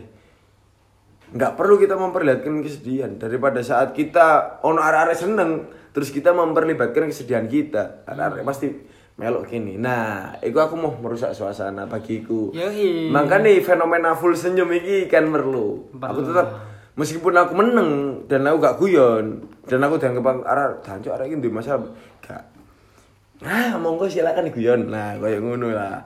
nggak 1.34 1.58
perlu 1.58 1.82
kita 1.82 1.98
memperlihatkan 1.98 2.62
kesedihan 2.62 3.12
daripada 3.18 3.60
saat 3.66 3.98
kita 3.98 4.60
ono 4.62 4.80
arek-arek 4.80 5.18
seneng 5.18 5.52
terus 5.90 6.14
kita 6.14 6.30
memperlibatkan 6.30 7.10
kesedihan 7.10 7.50
kita 7.50 8.06
arek-arek 8.06 8.46
pasti 8.46 8.70
melok 9.18 9.50
gini 9.50 9.82
nah 9.82 10.38
itu 10.42 10.58
aku 10.58 10.78
mau 10.78 10.94
merusak 10.94 11.34
suasana 11.34 11.90
bagiku 11.90 12.54
Yoi. 12.54 13.10
makanya 13.10 13.50
fenomena 13.66 14.14
full 14.14 14.38
senyum 14.38 14.70
ini 14.74 15.10
kan 15.10 15.26
perlu 15.30 15.90
aku 15.98 16.22
tetap 16.22 16.48
meskipun 16.94 17.34
aku 17.34 17.54
meneng 17.58 17.90
dan 18.30 18.46
aku 18.46 18.58
gak 18.62 18.78
guyon 18.78 19.26
dan 19.66 19.82
aku 19.82 19.98
dianggap 19.98 20.46
arek 20.46 20.86
dancu 20.86 21.10
arek 21.10 21.34
ini 21.34 21.50
masalah 21.50 21.90
gak 22.22 22.54
Nah, 23.44 23.76
monggo 23.76 24.08
silakan 24.08 24.48
guyon. 24.56 24.88
Nah, 24.88 25.20
koyo 25.20 25.44
ngono 25.44 25.76
lah. 25.76 26.00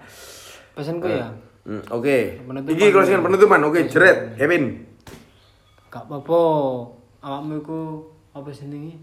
Pesanku 0.73 1.05
ya, 1.05 1.29
Hmm, 1.67 1.83
Oke. 1.91 2.39
Penutupan. 2.47 2.73
Iki 2.79 2.85
closing 2.95 3.19
penutupan. 3.21 3.59
Oke, 3.67 3.85
jeret. 3.91 4.39
Kevin. 4.39 4.86
Gak 5.87 6.07
apa-apa. 6.07 6.41
Awakmu 7.23 7.53
iku 7.63 7.81
apa 8.35 8.49
jenenge? 8.53 8.99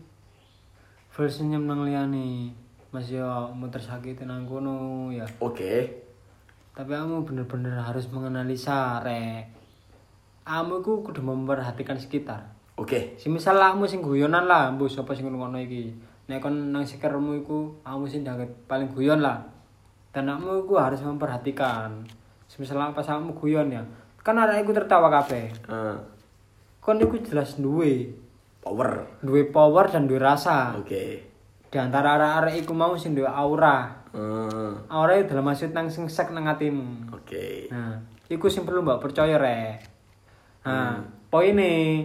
Full 1.11 1.28
senyum 1.30 1.66
nang 1.66 1.85
liyane. 1.85 2.55
Mas 2.95 3.11
yo 3.11 3.26
mau 3.57 3.66
tersakiti 3.66 4.22
nang 4.22 4.47
kono 4.47 5.11
ya. 5.11 5.26
Oke. 5.43 6.05
Tapi 6.74 6.91
kamu 6.91 7.26
bener-bener 7.26 7.74
harus 7.78 8.07
menganalisa 8.11 9.03
rek. 9.03 9.51
Kamu 10.47 10.82
iku 10.85 11.03
kudu 11.03 11.22
memperhatikan 11.22 11.99
sekitar. 11.99 12.55
Oke. 12.78 13.18
Si 13.18 13.30
misal 13.30 13.59
kamu 13.59 13.87
sing 13.87 14.03
guyonan 14.03 14.47
lah, 14.47 14.70
mbok 14.74 14.91
sapa 14.91 15.14
sing 15.14 15.26
ngono 15.26 15.59
iki. 15.59 15.95
Nek 16.30 16.39
kon 16.39 16.74
nang 16.74 16.87
sekermu 16.87 17.43
iku 17.43 17.78
kamu 17.82 18.05
sing 18.07 18.22
dianggap 18.22 18.51
paling 18.70 18.91
guyon 18.95 19.22
lah. 19.22 19.43
Dan 20.14 20.30
kamu 20.30 20.66
iku 20.66 20.78
harus 20.78 21.03
memperhatikan. 21.03 22.07
Semisal 22.47 22.78
pas 22.95 23.03
kamu 23.03 23.35
guyon 23.35 23.66
ya, 23.74 23.82
kan 24.22 24.39
arek 24.39 24.62
iku 24.62 24.70
tertawa 24.70 25.11
kabeh. 25.11 25.51
Eh, 25.51 25.97
Kon 26.85 27.01
iku 27.01 27.16
jelas 27.24 27.57
duwe, 27.57 28.12
power. 28.61 29.09
duwe 29.24 29.49
power 29.49 29.89
dan 29.89 30.05
duwe 30.05 30.20
rasa. 30.20 30.76
Oke. 30.76 31.24
Di 31.72 31.76
antara 31.80 32.20
arek-arek 32.20 32.61
iku 32.61 32.76
mau 32.76 32.93
sing 32.95 33.16
duwe 33.16 33.24
aura. 33.24 34.05
Eh, 34.14 34.72
Aura 34.93 35.18
itu 35.18 35.32
dalam 35.32 35.49
maksud 35.49 35.72
nang 35.74 35.89
sing 35.91 36.07
sek 36.07 36.30
nang 36.30 36.45
atimu. 36.47 37.11
Oke. 37.11 37.66
Nah, 37.72 37.99
iku 38.28 38.47
sing 38.47 38.62
perlu 38.62 38.85
mbak 38.85 39.01
percaya 39.03 39.41
rek. 39.41 39.82
Nah, 40.68 41.03
poinnya 41.32 42.05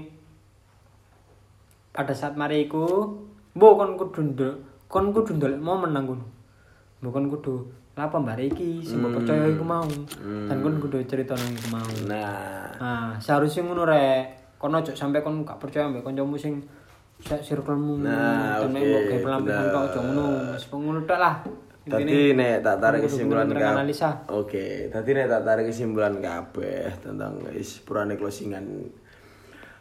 pada 1.92 2.16
saat 2.16 2.34
mari 2.34 2.66
iku, 2.66 3.14
mbok 3.54 3.74
kon 3.78 3.92
kudu 4.00 4.20
ndel, 4.32 4.52
kon 4.88 5.12
kudu 5.12 5.36
ndelok 5.38 5.60
momen 5.62 5.92
nang 5.92 6.08
kono. 6.08 6.26
Mbok 7.04 7.12
kon 7.14 7.28
kudu 7.30 7.54
lapa 7.94 8.16
mbak 8.18 8.42
iki 8.42 8.82
sing 8.82 9.04
mbok 9.04 9.22
percaya 9.22 9.44
iku 9.54 9.62
mau. 9.68 9.86
Dan 10.48 10.58
kon 10.64 10.80
kudu 10.82 11.04
cerita 11.06 11.36
nang 11.36 11.52
iku 11.52 11.68
mau. 11.68 11.90
Nah, 12.08 12.74
Nah, 12.80 13.20
seharusnya 13.20 13.68
ngono 13.68 13.84
rek. 13.86 14.39
Kon 14.60 14.76
ojo 14.76 14.91
sampai 14.91 15.24
kon 15.24 15.47
gak 15.47 15.55
percaya 15.55 15.88
mbek 15.88 16.03
kancamu 16.03 16.36
sing 16.36 16.60
sak 17.24 17.39
circlemu. 17.39 18.03
Nah, 18.03 18.60
nek 18.68 18.84
oke, 18.84 19.16
mbok 19.16 19.24
pelampiasan 19.24 19.66
kok 19.72 19.84
ojo 19.88 19.99
ngono. 20.03 20.26
Wis 20.55 20.66
ngono 20.68 20.99
tok 21.07 21.20
lah. 21.20 21.36
tadi 21.89 22.38
nek 22.38 22.62
tak 22.62 22.78
tarik 22.78 23.01
kesimpulan 23.07 23.49
analisa. 23.49 24.10
Oke, 24.30 24.91
tadi 24.93 25.10
nek 25.16 25.26
tak 25.32 25.41
tarik 25.47 25.66
kesimpulan 25.72 26.20
kabeh 26.20 26.91
tentang 27.01 27.39
guys 27.41 27.82
purane 27.88 28.14
closingan. 28.20 28.66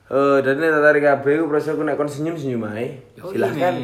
Eh, 0.09 0.39
dan 0.41 0.55
nek 0.57 0.71
tak 0.73 0.83
tarik 0.89 1.03
kabeh 1.05 1.33
ku 1.43 1.47
proseku 1.51 1.83
nek 1.85 1.99
kon 1.99 2.09
senyum-senyum 2.09 2.65
ae. 2.73 3.03
Silahkan. 3.19 3.75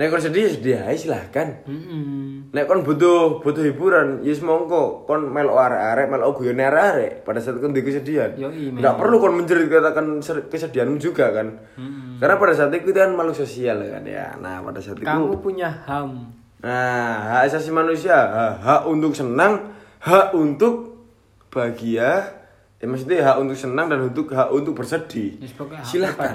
Nek 0.00 0.06
kon 0.08 0.22
sedih 0.22 0.46
ya 0.46 0.50
sedih 0.54 0.78
ae 0.80 0.96
silahkan. 0.96 1.48
Heeh. 1.68 2.29
Nek 2.50 2.66
kon 2.66 2.82
butuh 2.82 3.38
butuh 3.46 3.62
hiburan, 3.62 4.26
yes 4.26 4.42
monggo 4.42 5.06
kon 5.06 5.22
melok 5.30 5.54
arek-arek, 5.54 6.06
melok 6.10 6.42
guyon 6.42 6.58
arek-arek 6.58 7.22
pada 7.22 7.38
saat 7.38 7.62
kon 7.62 7.70
di 7.70 7.86
kesedihan. 7.86 8.34
Men. 8.34 8.82
Enggak 8.82 8.98
perlu 8.98 9.22
kon 9.22 9.38
menceritakan 9.38 10.18
ser- 10.18 10.50
kesedihanmu 10.50 10.98
juga 10.98 11.30
kan. 11.30 11.46
Mm-mm. 11.78 12.18
Karena 12.18 12.34
pada 12.42 12.50
saat 12.50 12.74
itu 12.74 12.90
kan 12.90 13.14
makhluk 13.14 13.38
sosial 13.38 13.78
kan 13.86 14.02
ya. 14.02 14.34
Nah, 14.42 14.66
pada 14.66 14.82
saat 14.82 14.98
itu 14.98 15.06
Kamu 15.06 15.38
punya 15.38 15.70
ham. 15.86 16.26
Nah, 16.58 17.38
hak 17.38 17.54
asasi 17.54 17.70
manusia, 17.70 18.18
hak, 18.18 18.54
hak 18.66 18.82
untuk 18.90 19.14
senang, 19.14 19.70
hak 20.02 20.34
untuk 20.34 21.06
bahagia, 21.54 22.34
ya 22.82 22.84
maksudnya 22.84 23.30
hak 23.30 23.46
untuk 23.46 23.54
senang 23.54 23.86
dan 23.86 24.10
untuk 24.10 24.26
hak 24.34 24.50
untuk 24.50 24.74
bersedih. 24.74 25.38
Pokoke 25.54 25.78
hak 25.78 25.86
Silahkan, 25.86 26.34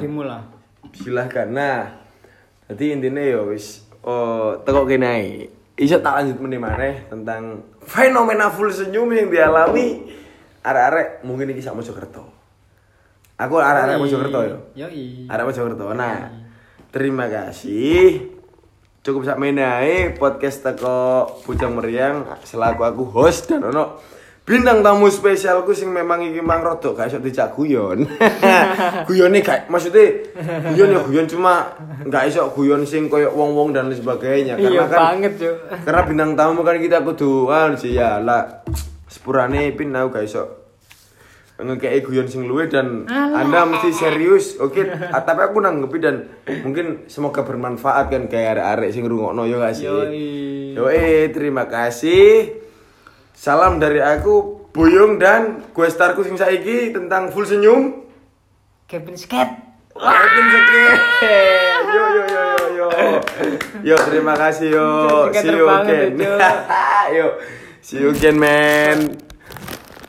silahkan. 0.95 1.47
Nah, 1.51 1.91
jadi 2.71 2.95
intinya 2.95 3.19
ya 3.19 3.43
wis, 3.43 3.83
oh 4.07 4.55
teko 4.63 4.87
kene 4.87 5.51
Iso 5.75 5.99
tak 5.99 6.23
lanjut 6.23 6.39
maneh 6.39 7.03
tentang 7.11 7.67
fenomena 7.83 8.47
full 8.47 8.71
senyum 8.71 9.11
yang 9.11 9.27
dialami 9.27 10.07
arek-arek 10.63 11.27
mungkin 11.27 11.51
iki 11.51 11.59
sak 11.59 11.75
Mojokerto. 11.75 12.23
Aku 13.35 13.59
arek-arek 13.59 13.99
Mojokerto 13.99 14.39
ya. 14.39 14.57
Yoi. 14.87 15.27
Arek 15.27 15.45
Mojokerto. 15.51 15.91
Nah, 15.91 16.31
terima 16.95 17.27
kasih. 17.27 18.31
Cukup 19.03 19.27
sak 19.27 19.37
menae 19.37 20.15
podcast 20.15 20.63
teko 20.63 21.27
Bujang 21.43 21.75
Meriang 21.75 22.25
selaku 22.47 22.81
aku 22.87 23.03
host 23.11 23.51
dan 23.51 23.61
ono 23.61 23.99
bintang 24.45 24.79
tamu 24.79 25.09
spesialku 25.09 25.73
sing 25.73 25.89
memang 25.89 26.21
iki 26.21 26.37
mang 26.37 26.61
rodok 26.61 26.93
gak 26.95 27.09
iso 27.09 27.17
dijak 27.17 27.51
guyon. 27.51 28.05
Guyone 29.09 29.41
gak 29.41 29.65
maksudnya 29.65 30.21
guyon 30.69 30.93
ya 30.93 31.01
guyon 31.01 31.25
cuma 31.25 31.73
gak 32.05 32.29
iso 32.29 32.53
guyon 32.53 32.85
sing 32.85 33.09
koyo 33.09 33.33
wong-wong 33.33 33.73
dan 33.73 33.89
lain 33.89 33.97
sebagainya 33.97 34.53
Iya 34.55 34.85
karena 34.85 34.87
kan 34.87 34.99
banget, 35.17 35.33
Cuk. 35.41 35.55
karena 35.81 36.01
bintang 36.03 36.31
tamu 36.35 36.61
kan 36.61 36.77
kita 36.77 37.01
kudu 37.01 37.49
anu 37.49 37.73
sih 37.73 37.91
ya 37.91 38.21
lah 38.21 38.61
sepurane 39.07 39.73
pin 39.73 39.89
aku 39.91 40.13
gak 40.13 40.25
iso 40.25 40.43
ngekei 41.55 42.03
guyon 42.03 42.27
sing 42.27 42.45
luwe 42.45 42.67
dan 42.67 43.07
anda 43.09 43.65
mesti 43.65 43.89
serius 43.89 44.59
oke 44.59 44.77
Ah, 45.09 45.23
tapi 45.23 45.41
aku 45.41 45.57
nanggepi 45.57 45.97
dan 45.97 46.27
mungkin 46.61 47.07
semoga 47.07 47.41
bermanfaat 47.41 48.11
kan 48.11 48.27
kayak 48.27 48.59
arek-arek 48.59 48.89
sing 48.91 49.01
ngrungokno 49.01 49.47
yo 49.47 49.57
gak 49.57 49.73
sih. 49.73 49.87
Yoi, 50.75 51.31
terima 51.31 51.65
kasih 51.65 52.61
salam 53.35 53.77
dari 53.77 53.99
aku 53.99 54.65
Buyung 54.75 55.15
dan 55.15 55.63
gue 55.71 55.87
starku 55.87 56.19
sing 56.23 56.35
saiki 56.35 56.91
tentang 56.91 57.31
full 57.31 57.47
senyum 57.47 58.03
Kevin 58.85 59.17
Sket. 59.17 59.49
Kevin 59.95 60.45
Sekret. 60.51 60.99
Yo 61.89 62.03
yo 62.11 62.23
yo 62.27 62.41
yo 62.43 62.65
yo. 62.75 62.87
Yo 63.81 63.95
terima 64.05 64.35
kasih 64.35 64.67
yo. 64.75 64.87
See 65.31 65.55
you 65.55 65.65
again. 65.71 66.19
yo. 67.17 67.27
See 67.81 67.97
you 68.03 68.11
again 68.11 68.37
man. 68.37 69.24